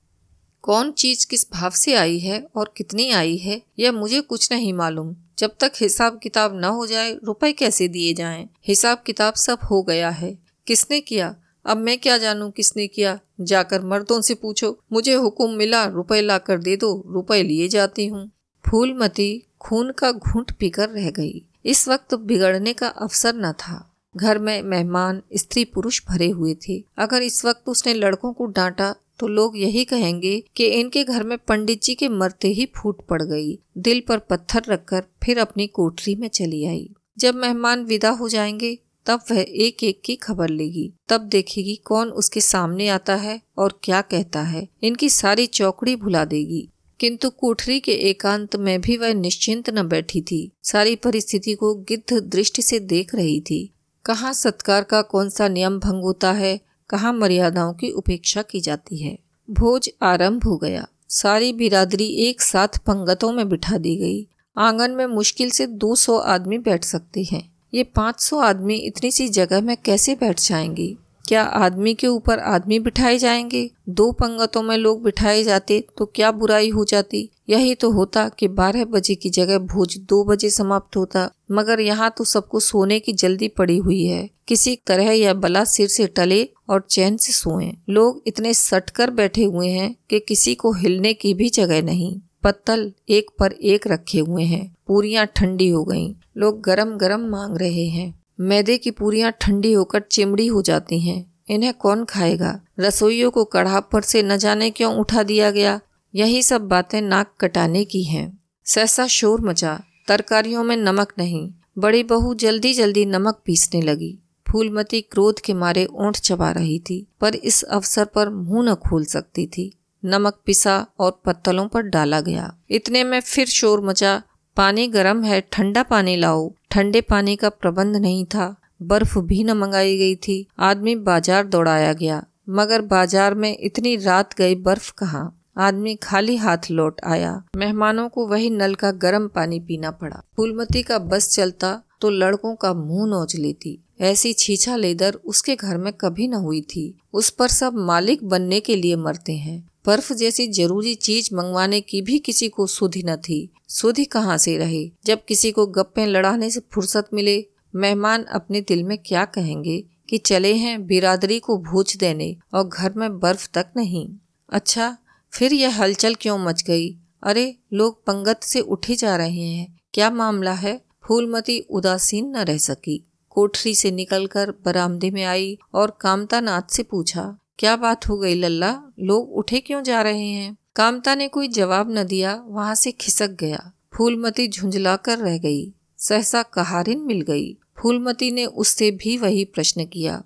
कौन 0.64 0.92
चीज़ 0.92 1.26
किस 1.26 1.52
भाव 1.52 1.70
से 1.70 1.94
आई 1.94 2.18
है 2.18 2.46
और 2.56 2.74
कितनी 2.76 3.10
आई 3.10 3.36
है, 3.36 3.62
यह 3.78 3.92
मुझे 3.92 4.20
कुछ 4.20 4.52
नहीं 4.52 4.72
मालूम। 4.72 5.16
जब 5.38 5.54
तक 5.60 5.72
हिसाब 5.76 6.20
किताब 6.22 6.60
न 6.60 6.64
हो 6.64 6.86
जाए, 6.86 7.18
रुपए 7.24 7.52
कैसे 7.52 7.88
दिए 7.88 8.14
जाएँ? 8.14 8.48
हिसाब 8.66 9.02
किताब 9.06 9.34
सब 9.34 9.58
हो 9.70 9.82
गया 9.82 10.10
है। 10.10 10.38
किसने 10.66 11.00
किया? 11.00 11.36
अब 11.66 11.76
मैं 11.76 11.98
क्या 11.98 12.18
जानूं 12.18 12.50
किसने 12.50 12.86
किया? 12.86 13.20
जाकर 13.40 13.82
मर्दों 13.82 14.20
से 14.20 14.34
पूछो। 14.34 14.78
मुझे 14.92 15.14
हुक्म 15.14 15.50
मिला, 15.50 15.84
रुपए 15.84 16.20
ला 16.20 16.38
कर 16.38 16.58
दे 16.58 16.76
दो, 16.76 17.04
रुपए 17.08 17.42
लिए 17.42 17.68
जाती 17.68 18.06
हूँ। 18.06 18.30
फूलमती 18.70 19.46
खून 19.60 19.92
का 19.92 20.12
घूंट 20.12 20.52
पीकर 20.52 20.88
रह 20.88 21.10
गई। 21.10 21.44
इस 21.64 21.88
वक्त 21.88 22.14
बिगड़ने 22.14 22.72
का 22.72 22.88
अवसर 22.88 23.34
न 23.34 23.52
था। 23.52 23.93
घर 24.16 24.38
में 24.38 24.62
मेहमान, 24.62 25.22
स्त्री 25.34 25.64
पुरुष 25.64 26.02
भरे 26.08 26.28
हुए 26.28 26.56
थे। 26.68 26.84
अगर 26.98 27.22
इस 27.22 27.44
वक्त 27.44 27.62
उसने 27.66 27.94
लड़कों 27.94 28.32
को 28.32 28.46
डांटा 28.46 28.94
तो 29.18 29.26
लोग 29.28 29.58
यही 29.58 29.84
कहेंगे 29.84 30.44
कि 30.56 30.66
इनके 30.66 31.04
घर 31.04 31.22
में 31.22 31.38
पंडित 31.38 31.82
जी 31.82 31.94
के 31.94 32.08
मरते 32.08 32.48
ही 32.48 32.68
फूट 32.76 33.06
पड़ 33.06 33.22
गई। 33.22 33.58
दिल 33.78 34.02
पर 34.08 34.18
पत्थर 34.18 34.62
रखकर 34.68 35.04
फिर 35.24 35.38
अपनी 35.38 35.66
कोठरी 35.66 36.14
में 36.14 36.28
चली 36.28 36.64
आई। 36.64 36.90
जब 37.18 37.34
मेहमान 37.34 37.84
विदा 37.84 38.10
हो 38.10 38.28
जाएँगे, 38.28 38.78
तब 39.06 39.24
वह 39.30 39.46
एक 39.48 39.84
एक 39.84 40.02
की 40.04 40.16
खबर 40.16 40.48
लेगी। 40.48 40.92
तब 41.08 41.20
देखेगी 41.20 41.76
कौन 41.76 42.08
उसके 42.08 42.40
सामने 42.40 42.88
आता 42.88 43.14
है 43.14 43.40
और 43.58 43.80
क्या 43.82 44.00
कहता 44.00 44.42
है। 44.42 44.68
इनकी 44.82 45.08
सारी 45.08 45.46
चौकड़ी 45.46 45.96
भुला 45.96 46.24
देगी। 46.24 46.68
किंतु 47.00 47.30
कोठरी 47.30 47.80
के 47.80 47.92
एकांत 47.92 48.56
में 48.56 48.80
भी 48.80 48.96
वह 48.96 49.14
निश्चिंत 49.14 49.70
न 49.70 49.88
बैठी 49.88 50.20
थी। 50.22 50.50
सारी 50.62 50.96
परिस्थिति 50.96 51.54
को 51.54 51.74
गिद्ध 51.74 52.18
दृष्टि 52.18 52.62
से 52.62 52.80
देख 52.80 53.14
रही 53.14 53.40
थी। 53.40 53.70
कहाँ 54.04 54.32
सत्कार 54.32 54.84
का 54.84 55.02
कौन 55.02 55.28
सा 55.28 55.48
नियम 55.48 55.78
भंग 55.78 56.02
होता 56.02 56.32
है, 56.32 56.60
कहाँ 56.90 57.12
मर्यादाओं 57.12 57.74
की 57.74 57.90
उपेक्षा 57.90 58.42
की 58.42 58.60
जाती 58.60 58.96
है। 58.96 59.18
भोज 59.50 59.90
आरंभ 60.02 60.44
हो 60.44 60.56
गया। 60.56 60.86
सारी 61.08 61.52
बिरादरी 61.52 62.06
एक 62.06 62.42
साथ 62.42 62.68
पंगतों 62.68 63.32
में 63.32 63.48
बिठा 63.48 63.78
दी 63.78 63.96
गई। 63.96 64.26
आँगन 64.58 64.90
में 64.90 65.06
मुश्किल 65.06 65.50
से 65.50 65.66
200 65.66 66.18
आदमी 66.18 66.58
बैठ 66.58 66.84
सकते 66.84 67.22
हैं। 67.22 67.52
ये 67.74 67.84
500 67.84 68.38
आदमी 68.38 68.74
इतनी 68.74 69.10
सी 69.10 69.28
जगह 69.28 69.60
में 69.60 69.76
कैसे 69.76 70.14
बैठ 70.14 70.40
जाएँगे? 70.40 70.96
क्या 71.28 71.42
आदमी 71.42 71.94
के 71.94 72.06
ऊपर 72.06 72.38
आदमी 72.38 72.78
बिठाए 72.78 73.18
जाएँगे? 73.18 73.70
दो 73.88 74.12
पंगतों 74.12 74.62
में 74.62 74.76
लोग 74.76 75.02
बिठाए 75.02 75.42
जाते 75.42 75.84
तो 75.98 76.06
क्या 76.06 76.30
बुराई 76.32 76.70
हो 76.70 76.84
जाती? 76.84 77.28
यही 77.48 77.74
तो 77.74 77.90
होता 77.90 78.28
कि 78.28 78.48
बारह 78.48 78.84
बजे 78.84 79.14
की 79.14 79.30
जगह 79.30 79.58
भोज 79.58 79.96
दो 79.98 80.24
बजे 80.24 80.50
समाप्त 80.50 80.96
होता, 80.96 81.30
मगर 81.52 81.80
यहाँ 81.80 82.14
तो 82.18 82.24
सबको 82.24 82.60
सोने 82.60 82.98
की 83.00 83.12
जल्दी 83.12 83.48
पड़ी 83.48 83.76
हुई 83.76 84.04
है। 84.04 84.30
किसी 84.48 84.78
तरह 84.86 85.10
यह 85.10 85.34
बला 85.34 85.64
सिर 85.64 85.88
से 85.88 86.06
टले 86.06 86.48
और 86.68 86.86
चैन 86.90 87.16
से 87.16 87.32
सोए। 87.32 87.72
लोग 87.90 88.22
इतने 88.26 88.54
सटकर 88.54 89.10
बैठे 89.10 89.44
हुए 89.44 89.68
हैं 89.68 89.94
कि 90.10 90.20
किसी 90.20 90.54
को 90.54 90.72
हिलने 90.72 91.14
की 91.14 91.34
भी 91.34 91.48
जगह 91.48 91.82
नहीं। 91.82 92.20
पत्तल 92.42 92.92
एक 93.08 93.30
पर 93.38 93.52
एक 93.52 93.86
रखे 93.86 94.18
हुए 94.18 94.44
हैं। 94.44 94.74
पूरियाँ 94.86 95.26
ठंडी 95.26 95.68
हो 95.68 95.84
गईं। 95.84 96.14
लोग 96.36 96.60
गरम 96.60 96.96
गरम 96.96 97.20
मांग 97.20 97.56
रहे 97.56 97.86
हैं। 97.86 98.23
मैदे 98.40 98.78
की 98.78 98.90
पूरियाँ 98.90 99.32
ठंडी 99.40 99.72
होकर 99.72 100.00
चिमड़ी 100.00 100.46
हो 100.46 100.62
जाती 100.62 101.00
हैं। 101.00 101.34
इन्हें 101.48 101.74
कौन 101.74 102.04
खाएगा? 102.04 102.60
रसोइयों 102.80 103.30
को 103.30 103.44
कढ़ा 103.44 103.80
पर 103.80 104.00
से 104.00 104.22
न 104.22 104.36
जाने 104.36 104.70
क्यों 104.70 104.94
उठा 104.94 105.22
दिया 105.22 105.50
गया? 105.50 105.80
यही 106.14 106.42
सब 106.42 106.60
बातें 106.60 107.02
नाक 107.02 107.34
कटाने 107.40 107.84
की 107.84 108.02
हैं। 108.04 108.38
सहसा 108.64 109.06
शोर 109.06 109.40
मचा। 109.40 109.82
तरकारियों 110.08 110.64
में 110.64 110.76
नमक 110.76 111.12
नहीं। 111.18 111.52
बड़ी 111.78 112.02
बहू 112.02 112.34
जल्दी 112.34 112.74
जल्दी 112.74 113.06
नमक 113.06 113.42
पीसने 113.44 113.82
लगी। 113.82 114.18
फूलमती 114.52 115.00
क्रोध 115.00 115.40
के 115.40 115.54
मारे 115.54 115.84
ओंठ 115.84 116.20
चबा 116.20 116.50
रही 116.50 116.78
थी, 116.78 117.06
पर 117.20 117.34
इस 117.34 117.62
अवसर 117.62 118.04
पर 118.04 118.28
मुँह 118.28 118.70
न 118.70 118.74
खोल 118.74 119.04
सकती 119.04 119.46
थी। 119.46 119.78
नमक 120.04 120.40
पिसा 120.46 120.86
और 120.98 121.22
पत्तलों 121.24 121.68
पर 121.68 121.82
डाला 121.82 122.20
गया। 122.20 122.58
इतने 122.70 123.04
में 123.04 123.20
फिर 123.20 123.46
शोर 123.46 123.80
मचा। 123.80 124.22
पानी 124.56 124.86
गर्म 124.86 125.22
है, 125.24 125.40
ठंडा 125.52 125.82
पानी 125.82 126.14
लाओ। 126.16 126.42
ठंडे 126.70 127.00
पानी 127.00 127.34
का 127.36 127.48
प्रबंध 127.48 127.96
नहीं 127.96 128.24
था। 128.24 128.54
बर्फ़ 128.82 129.18
भी 129.20 129.42
न 129.44 129.52
मंगाई 129.52 129.96
गई 129.98 130.14
थी। 130.16 130.46
आदमी 130.60 130.94
बाज़ार 130.98 131.46
दौड़ाया 131.46 131.92
गया। 131.92 132.22
मगर 132.50 132.82
बाज़ार 132.82 133.34
में 133.34 133.56
इतनी 133.58 133.96
रात 133.96 134.34
गई 134.34 134.54
बर्फ़ 134.54 134.92
कहाँ? 134.92 135.24
आदमी 135.58 135.94
खाली 135.94 136.36
हाथ 136.36 136.70
लौट 136.70 137.00
आया। 137.04 137.32
मेहमानों 137.56 138.08
को 138.08 138.26
वही 138.26 138.50
नल 138.50 138.74
का 138.74 138.90
गर्म 139.00 139.28
पानी 139.28 139.60
पीना 139.60 139.90
पड़ा। 139.90 140.22
फूलमती 140.36 140.82
का 140.82 140.98
बस 141.00 141.28
चलता 141.30 141.80
तो 142.00 142.10
लड़कों 142.10 142.54
का 142.54 142.72
मुँह 142.74 143.06
नोच 143.10 143.36
लेती। 143.36 143.78
ऐसी 144.00 144.32
छीछा 144.32 144.76
लेदर 144.76 145.18
उसके 145.24 145.54
घर 145.56 145.76
में 145.78 145.92
कभी 145.92 146.28
न 146.28 146.34
हुई 146.40 146.60
थी। 146.70 146.92
उस 147.12 147.30
पर 147.30 147.48
सब 147.50 147.74
मालिक 147.86 148.24
बनने 148.24 148.60
के 148.60 148.76
लिए 148.76 148.96
मरते 148.96 149.32
हैं। 149.32 149.62
बर्फ़ 149.86 150.12
जैसी 150.12 150.46
ज़रूरी 150.46 150.94
चीज़ 150.94 151.34
मंगवाने 151.34 151.80
की 151.80 152.02
भी 152.02 152.18
किसी 152.18 152.48
को 152.48 152.66
सुधि 152.66 153.02
न 153.02 153.16
थी। 153.16 153.52
सुधि 153.68 154.04
कहाँ 154.04 154.38
से 154.38 154.58
रहे? 154.58 154.90
जब 155.04 155.24
किसी 155.24 155.50
को 155.50 155.66
गप्पे 155.66 156.06
लड़ाने 156.06 156.50
से 156.50 156.60
फुर्सत 156.72 157.08
मिले, 157.14 157.46
मेहमान 157.74 158.22
अपने 158.22 158.60
दिल 158.60 158.84
में 158.84 158.98
क्या 158.98 159.24
कहेंगे 159.24 159.84
कि 160.08 160.18
चले 160.18 160.54
हैं 160.54 160.86
बिरादरी 160.86 161.38
को 161.38 161.58
भूज 161.58 161.96
देने 161.96 162.36
और 162.54 162.68
घर 162.68 162.92
में 162.96 163.20
बर्फ़ 163.20 163.48
तक 163.54 163.66
नहीं। 163.76 164.10
अच्छा 164.52 164.96
फिर 165.32 165.52
यह 165.52 165.82
हलचल 165.82 166.14
क्यों 166.14 166.38
मच 166.38 166.62
गई? 166.62 166.98
अरे, 167.22 167.56
लोग 167.72 168.04
पंगत 168.04 168.40
से 168.42 168.60
उठे 168.60 168.94
जा 168.94 169.16
रहे 169.16 169.42
हैं। 169.42 169.80
क्या 169.94 170.10
मामला 170.10 170.52
है? 170.52 170.80
फूलमती 171.08 171.60
उदासीन 171.60 172.36
न 172.36 172.36
रह 172.36 172.58
सकी। 172.58 173.06
कोठरी 173.30 173.74
से 173.74 173.90
निकलकर 173.90 174.50
बरामदे 174.50 175.10
में 175.10 175.24
आई 175.24 175.58
और 175.74 175.98
कामता 176.00 176.40
नाथ 176.40 176.62
से 176.70 176.82
पूछा 176.82 177.38
क्या 177.58 177.76
बात 177.76 178.08
हो 178.08 178.16
गई 178.16 178.34
लल्ला? 178.34 178.82
लोग 179.00 179.32
उठे 179.32 179.60
क्यों 179.60 179.82
जा 179.82 180.02
रहे 180.02 180.28
हैं? 180.28 180.56
कामता 180.76 181.14
ने 181.14 181.28
कोई 181.28 181.48
जवाब 181.48 181.98
न 181.98 182.04
दिया, 182.04 182.44
वहाँ 182.46 182.74
से 182.74 182.92
खिसक 182.92 183.30
गया। 183.30 183.72
फूलमती 183.96 184.48
झुंझला 184.48 184.96
कर 184.96 185.18
रह 185.18 185.38
गई। 185.38 185.72
सहसा 185.98 186.42
कहारिन 186.42 186.98
मिल 186.98 187.20
गई। 187.20 187.56
फूलमती 187.78 188.30
ने 188.30 188.46
उससे 188.46 188.90
भी 188.90 189.16
वही 189.16 189.44
प्रश्न 189.44 189.86
किया। 189.86 190.24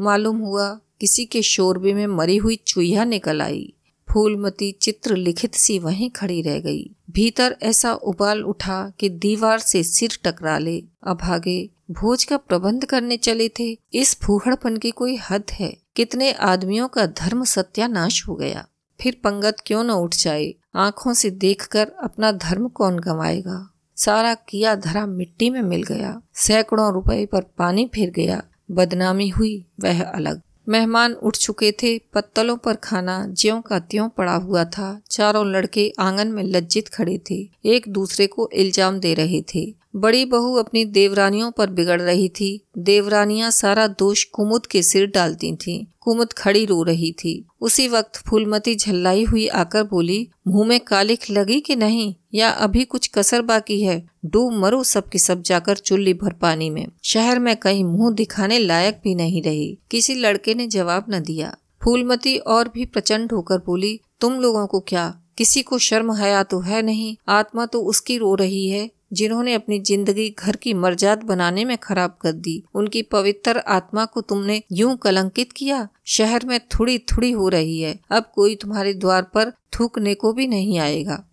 मालूम 0.00 0.38
हुआ, 0.38 0.80
किसी 1.00 1.24
के 1.24 1.42
शोरबे 1.42 1.94
में 1.94 2.06
मरी 2.06 2.36
हुई 2.36 2.56
चुईया 2.56 3.04
निकल 3.04 3.42
आई। 3.42 3.72
फूलमती 4.12 4.72
चित्र 4.72 5.16
लिखित 5.16 5.54
सी 5.54 5.78
वहीं 5.78 6.10
खड़ी 6.10 6.42
रह 6.42 6.60
गई। 6.60 6.90
भीतर 7.10 7.56
ऐसा 7.62 7.94
उबाल 7.94 8.42
उठा 8.42 8.92
कि 9.00 9.08
दीवार 9.08 9.58
से 9.58 9.82
सिर 9.82 10.18
टकरा 10.24 10.58
ले। 10.58 10.84
अभागे, 11.06 11.70
भोज 11.90 12.24
का 12.24 12.36
प्रबंध 12.36 12.84
करने 12.84 13.16
चले 13.16 13.48
थे। 13.48 13.78
इस 13.94 14.20
फूहड़पन 14.20 14.76
की 14.76 14.90
कोई 14.90 15.16
हद 15.16 15.44
है? 15.52 15.79
कितने 15.96 16.32
आदमियों 16.32 16.88
का 16.88 17.06
धर्म 17.06 17.44
सत्यानाश 17.44 18.28
हो 18.28 18.34
गया। 18.34 18.66
फिर 19.00 19.20
पंगत 19.24 19.56
क्यों 19.66 19.84
न 19.84 19.90
उठ 19.90 20.14
जाए? 20.14 20.54
आँखों 20.74 21.14
से 21.14 21.30
देखकर 21.30 21.92
अपना 22.02 22.32
धर्म 22.32 22.68
कौन 22.68 22.98
गंवाएगा? 22.98 23.74
सारा 23.96 24.34
किया 24.34 24.74
धरा 24.74 25.06
मिट्टी 25.06 25.50
में 25.50 25.62
मिल 25.62 25.82
गया। 25.82 26.22
सैकड़ों 26.34 26.92
रुपए 26.92 27.26
पर 27.26 27.42
पानी 27.42 27.90
फिर 27.94 28.10
गया। 28.10 28.42
बदनामी 28.70 29.28
हुई, 29.28 29.66
वह 29.80 30.02
अलग। 30.02 30.42
मेहमान 30.68 31.12
उठ 31.12 31.36
चुके 31.36 31.72
थे, 31.72 31.98
पत्तलों 31.98 32.56
पर 32.56 32.74
खाना, 32.74 33.26
ज्यों 33.28 33.60
का 33.60 33.78
त्यों 33.78 34.08
पड़ा 34.08 34.34
हुआ 34.34 34.64
था। 34.64 35.00
चारों 35.10 35.46
लड़के 35.46 35.92
आँगन 35.98 36.28
में 36.28 36.44
लज्जित 36.44 36.88
खड़े 36.88 37.20
थे। 37.30 37.50
एक 37.64 37.88
दूसरे 37.88 38.26
को 38.26 38.50
इल्ज़ाम 38.52 39.00
दे 39.00 39.14
रहे 39.14 39.44
थे। 39.54 39.79
बड़ी 39.96 40.24
बहू 40.24 40.54
अपनी 40.54 40.84
देवरानियों 40.84 41.50
पर 41.50 41.70
बिगड़ 41.70 42.02
रही 42.02 42.28
थी। 42.28 42.66
देवरानियाँ 42.78 43.50
सारा 43.50 43.86
दोष 43.86 44.24
कुमुद 44.24 44.66
के 44.66 44.82
सिर 44.82 45.06
डालती 45.06 45.56
थीं। 45.56 45.86
कुमुद 46.00 46.32
खड़ी 46.32 46.64
रो 46.64 46.82
रही 46.82 47.12
थी। 47.12 47.46
उसी 47.60 47.88
वक्त 47.88 48.16
फूलमती 48.16 48.74
झल्लाई 48.74 49.24
हुई 49.24 49.46
आकर 49.46 49.82
बोली, 49.82 50.28
मुँह 50.48 50.68
में 50.68 50.80
कालिख 50.80 51.30
लगी 51.30 51.60
कि 51.60 51.76
नहीं? 51.76 52.14
या 52.34 52.50
अभी 52.50 52.84
कुछ 52.84 53.10
कसर 53.14 53.42
बाकी 53.42 53.82
है? 53.82 54.08
डूब 54.24 54.52
मरो 54.52 54.84
सब 54.84 55.08
की 55.08 55.18
सब 55.18 55.42
जाकर 55.42 55.76
चुल्ली 55.76 56.14
भर 56.14 56.32
पानी 56.32 56.70
में। 56.70 56.86
शहर 57.04 57.38
में 57.38 57.56
कहीं 57.56 57.84
मुँह 57.84 58.14
दिखाने 58.14 58.58
लायक 58.58 59.00
भी 59.04 59.14
नहीं 59.14 59.42
रही। 59.42 59.78
किसी 59.90 60.14
लड़के 60.14 60.54
ने 60.54 60.66
जवाब 60.66 61.06
न 61.10 61.20
दिया। 61.20 61.56
फूलमती 61.84 62.36
और 62.36 62.68
भी 62.68 62.84
प्रचंड 62.84 63.32
होकर 63.32 63.58
बोली, 63.58 64.00
तुम 64.20 64.32
लोगों 64.32 64.66
को 64.66 64.80
क्या? 64.80 65.20
किसी 65.38 65.62
को 65.62 65.78
शर्म 65.78 66.12
हया 66.12 66.42
तो 66.42 66.60
है 66.60 66.82
नहीं? 66.82 67.16
आत्मा 67.28 67.66
तो 67.66 67.80
उसकी 67.80 68.18
रो 68.18 68.34
रही 68.34 68.68
है। 68.68 68.90
जिन्होंने 69.12 69.54
अपनी 69.54 69.78
ज़िंदगी 69.80 70.28
घर 70.38 70.56
की 70.56 70.74
मर्जात 70.74 71.24
बनाने 71.24 71.64
में 71.64 71.76
खराब 71.78 72.16
कर 72.20 72.32
दी। 72.32 72.62
उनकी 72.74 73.02
पवित्र 73.02 73.58
आत्मा 73.68 74.04
को 74.04 74.20
तुमने 74.20 74.62
यूँ 74.72 74.96
कलंकित 74.96 75.52
किया? 75.52 75.88
शहर 76.06 76.46
में 76.46 76.58
थोड़ी 76.68 76.98
थोड़ी 76.98 77.30
हो 77.32 77.48
रही 77.48 77.80
है। 77.80 77.98
अब 78.10 78.30
कोई 78.34 78.56
तुम्हारे 78.56 78.94
द्वार 78.94 79.22
पर 79.34 79.52
थूकने 79.72 80.14
को 80.14 80.32
भी 80.32 80.46
नहीं 80.46 80.78
आएगा। 80.78 81.24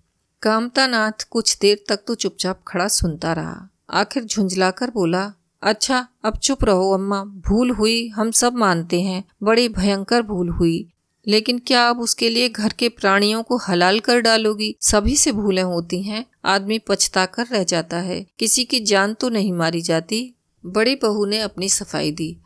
कामता 0.42 0.88
नाथ 0.88 1.28
कुछ 1.30 1.58
देर 1.58 1.84
तक 1.90 2.04
तो 2.08 2.16
चुपचाप 2.16 2.60
खड़ा 2.68 2.88
सुनता 2.88 3.34
रहा। 3.34 3.70
आखिर 3.90 4.24
झुंझलाकर 4.24 4.92
बोला 4.92 5.32
अच्छा 5.64 6.08
अब 6.26 6.38
चुप 6.38 6.64
रहो 6.64 6.92
अम्मा। 6.94 7.24
भूल 7.48 7.72
हुई 7.72 8.08
हम 8.08 8.32
सब 8.32 8.56
मानते 8.56 9.02
हैं। 9.02 9.24
बड़ी 9.44 9.68
भयंकर 9.70 10.22
भूल 10.22 10.50
हुई। 10.50 10.78
लेकिन 11.28 11.60
क्या 11.60 11.82
आप 11.82 12.00
उसके 12.00 12.30
लिए 12.30 12.50
घर 12.50 12.74
के 12.74 12.90
प्राणियों 12.90 13.44
को 13.44 13.58
हलाल 13.58 14.00
कर 14.00 14.20
डालोगी? 14.20 14.76
सभी 14.82 15.16
से 15.16 15.32
भूलें 15.32 15.64
होती 15.64 16.04
हैं। 16.04 16.26
आदमी 16.46 16.80
पछता 16.80 17.26
कर 17.26 17.46
रह 17.46 17.64
जाता 17.64 17.98
है। 17.98 18.26
किसी 18.40 18.66
की 18.66 18.80
जान 18.80 19.14
तो 19.14 19.30
नहीं 19.30 19.54
मारी 19.54 19.82
जाती। 19.82 20.34
बड़ी 20.66 20.96
बहू 20.96 21.26
ने 21.26 21.40
अपनी 21.40 21.70
सफ़ाई 21.70 22.12
दी। 22.12 22.38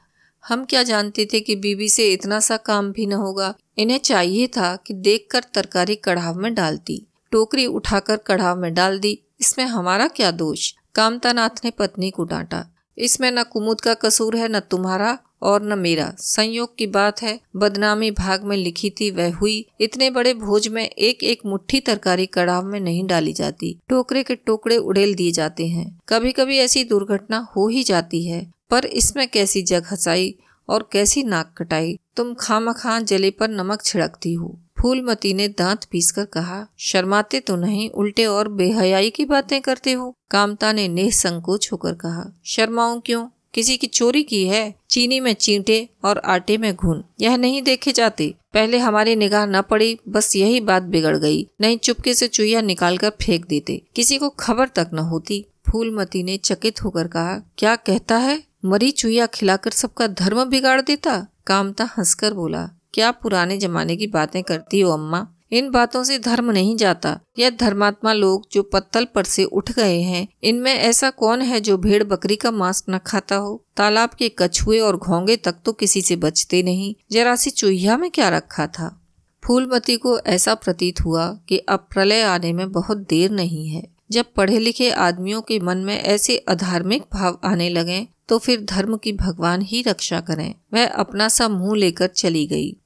हम 0.47 0.65
क्या 0.65 0.83
जानते 0.83 1.27
थे 1.33 1.39
कि 1.39 1.55
बीबी 1.55 1.89
से 1.89 2.13
इतना 2.13 2.39
सा 2.39 2.57
काम 2.57 2.91
भी 2.91 3.05
न 3.05 3.13
होगा? 3.13 3.53
इन्हें 3.77 3.97
चाहिए 3.97 4.47
था 4.47 4.75
कि 4.75 4.93
देखकर 4.93 5.43
तरकारी 5.53 5.95
कढ़ाव 5.95 6.35
में 6.35 6.53
डालती 6.53 7.07
टोकरी 7.31 7.65
उठाकर 7.65 8.17
कढ़ाव 8.17 8.59
में 8.59 8.73
डाल 8.73 8.99
दी। 8.99 9.19
इसमें 9.41 9.65
हमारा 9.65 10.07
क्या 10.07 10.31
दोष? 10.31 10.73
कामतानाथ 10.95 11.49
ने 11.65 11.71
पत्नी 11.71 12.11
को 12.11 12.23
डांटा। 12.23 12.65
इसमें 12.97 13.31
न 13.31 13.43
कुमुद 13.43 13.81
का 13.81 13.93
कसूर 13.93 14.35
है, 14.35 14.47
न 14.47 14.59
तुम्हारा। 14.59 15.17
और 15.41 15.63
न 15.63 15.79
मेरा। 15.79 16.15
संयोग 16.19 16.77
की 16.77 16.87
बात 16.87 17.21
है, 17.21 17.39
बदनामी 17.55 18.11
भाग 18.11 18.43
में 18.43 18.57
लिखी 18.57 18.89
थी 18.89 19.11
वह 19.11 19.35
हुई। 19.35 19.65
इतने 19.81 20.09
बड़े 20.09 20.33
भोज 20.33 20.67
में 20.67 20.89
एक 20.89 21.23
एक 21.23 21.39
मुट्ठी 21.45 21.79
तरकारी 21.79 22.25
कड़ाव 22.25 22.65
में 22.65 22.79
नहीं 22.79 23.07
डाली 23.07 23.33
जाती। 23.33 23.77
टोकरे 23.89 24.23
के 24.23 24.35
टुकड़े 24.35 24.77
उड़ेल 24.77 25.15
दिए 25.15 25.31
जाते 25.31 25.67
हैं। 25.67 25.99
कभी 26.09 26.31
कभी 26.31 26.57
ऐसी 26.57 26.83
दुर्घटना 26.83 27.47
हो 27.57 27.67
ही 27.67 27.83
जाती 27.83 28.25
है। 28.25 28.51
पर 28.69 28.85
इसमें 28.85 29.27
कैसी 29.27 29.61
जग 29.61 29.83
हसाई 29.91 30.35
और 30.69 30.89
कैसी 30.91 31.23
नाक 31.23 31.55
कटाई। 31.57 31.99
तुम 32.15 32.33
खाम 32.33 32.73
खां 32.73 33.05
जले 33.05 33.31
पर 33.31 33.49
नमक 33.49 33.83
छिड़कती 33.83 34.33
हो। 34.33 34.59
फूलमती 34.81 35.33
ने 35.33 35.47
दांत 35.47 35.83
पीसकर 35.91 36.25
कहा, 36.25 36.67
शर्माते 36.79 37.39
तो 37.39 37.55
नहीं, 37.55 37.89
उल्टे 37.89 38.25
और 38.25 38.47
बेहयाई 38.47 39.09
की 39.09 39.25
बातें 39.25 39.61
करते 39.61 39.91
हो? 39.91 40.15
कामता 40.31 40.73
ने 40.73 40.87
नेह 40.87 41.09
संकोच 41.11 41.69
होकर 41.71 41.93
कहा, 41.93 42.39
शर्माऊं 42.45 43.01
क्यों? 43.05 43.27
किसी 43.53 43.77
की 43.77 43.87
चोरी 43.87 44.23
की 44.23 44.47
है, 44.47 44.75
चीनी 44.89 45.19
में 45.19 45.33
चींटे 45.33 45.89
और 46.03 46.17
आटे 46.17 46.57
में 46.57 46.75
घुन। 46.75 47.03
यह 47.21 47.37
नहीं 47.37 47.61
देखे 47.61 47.91
जाते। 47.91 48.33
पहले 48.53 48.77
हमारी 48.77 49.15
निगाह 49.15 49.45
न 49.45 49.61
पड़ी, 49.61 49.99
बस 50.09 50.35
यही 50.35 50.59
बात 50.59 50.83
बिगड़ 50.83 51.17
गई। 51.17 51.47
नहीं 51.61 51.77
चुपके 51.77 52.13
से 52.13 52.27
चुईया 52.27 52.61
निकाल 52.61 52.97
कर 52.97 53.09
फेंक 53.09 53.45
देते। 53.45 53.81
किसी 53.95 54.17
को 54.17 54.29
खबर 54.29 54.67
तक 54.67 54.89
न 54.93 54.99
होती। 54.99 55.45
फूलमती 55.71 56.23
ने 56.23 56.37
चकित 56.37 56.83
होकर 56.83 57.07
कहा, 57.07 57.53
क्या 57.57 57.75
कहता 57.75 58.17
है? 58.17 58.43
मरी 58.65 58.91
चुईया 58.91 59.25
खिलाकर 59.25 59.71
सबका 59.71 60.07
धर्म 60.07 60.45
बिगाड़ 60.45 60.81
देता? 60.81 61.27
कामता 61.47 61.83
हंसकर 61.83 62.33
बोला, 62.33 62.69
क्या 62.93 63.11
पुराने 63.11 63.57
जमाने 63.57 63.95
की 63.95 64.07
बातें 64.07 64.43
करती 64.43 64.79
हो 64.79 64.91
अम्मा? 64.91 65.27
इन 65.51 65.69
बातों 65.71 66.03
से 66.03 66.19
धर्म 66.19 66.51
नहीं 66.51 66.75
जाता। 66.77 67.19
यह 67.39 67.49
धर्मात्मा 67.49 68.13
लोग 68.13 68.47
जो 68.51 68.63
पत्तल 68.63 69.05
पर 69.05 69.23
से 69.23 69.43
उठ 69.43 69.71
गए 69.71 69.99
हैं, 70.01 70.27
इनमें 70.43 70.73
ऐसा 70.73 71.09
कौन 71.09 71.41
है 71.41 71.59
जो 71.61 71.77
भेड़ 71.77 72.03
बकरी 72.03 72.35
का 72.35 72.51
मांस 72.51 72.83
न 72.89 72.97
खाता 72.97 73.35
हो? 73.35 73.65
तालाब 73.77 74.09
के 74.09 74.31
कछुए 74.39 74.79
और 74.79 74.97
घोंगे 74.97 75.35
तक 75.35 75.55
तो 75.65 75.71
किसी 75.71 76.01
से 76.01 76.15
बचते 76.15 76.63
नहीं। 76.63 76.95
जरा 77.11 77.35
सी 77.35 77.49
चूहिया 77.49 77.97
में 77.97 78.11
क्या 78.11 78.29
रखा 78.29 78.67
था? 78.67 78.97
फूलमती 79.43 79.97
को 79.97 80.19
ऐसा 80.19 80.53
प्रतीत 80.55 81.01
हुआ 81.01 81.27
कि 81.49 81.57
अब 81.57 81.87
प्रलय 81.91 82.21
आने 82.21 82.53
में 82.53 82.71
बहुत 82.71 82.97
देर 82.97 83.31
नहीं 83.31 83.67
है। 83.67 83.87
जब 84.11 84.25
पढ़े 84.35 84.59
लिखे 84.59 84.91
आदमियों 84.91 85.41
के 85.41 85.59
मन 85.59 85.77
में 85.77 85.97
ऐसे 85.99 86.37
अधार्मिक 86.37 87.03
भाव 87.13 87.39
आने 87.43 87.69
लगे 87.69 88.07
तो 88.29 88.37
फिर 88.37 88.61
धर्म 88.61 88.97
की 88.97 89.13
भगवान 89.13 89.61
ही 89.61 89.81
रक्षा 89.81 90.19
करें। 90.21 90.53
वह 90.73 90.87
अपना 90.87 91.27
सा 91.29 91.47
मुँह 91.49 91.77
लेकर 91.77 92.07
चली 92.07 92.45
गई। 92.47 92.77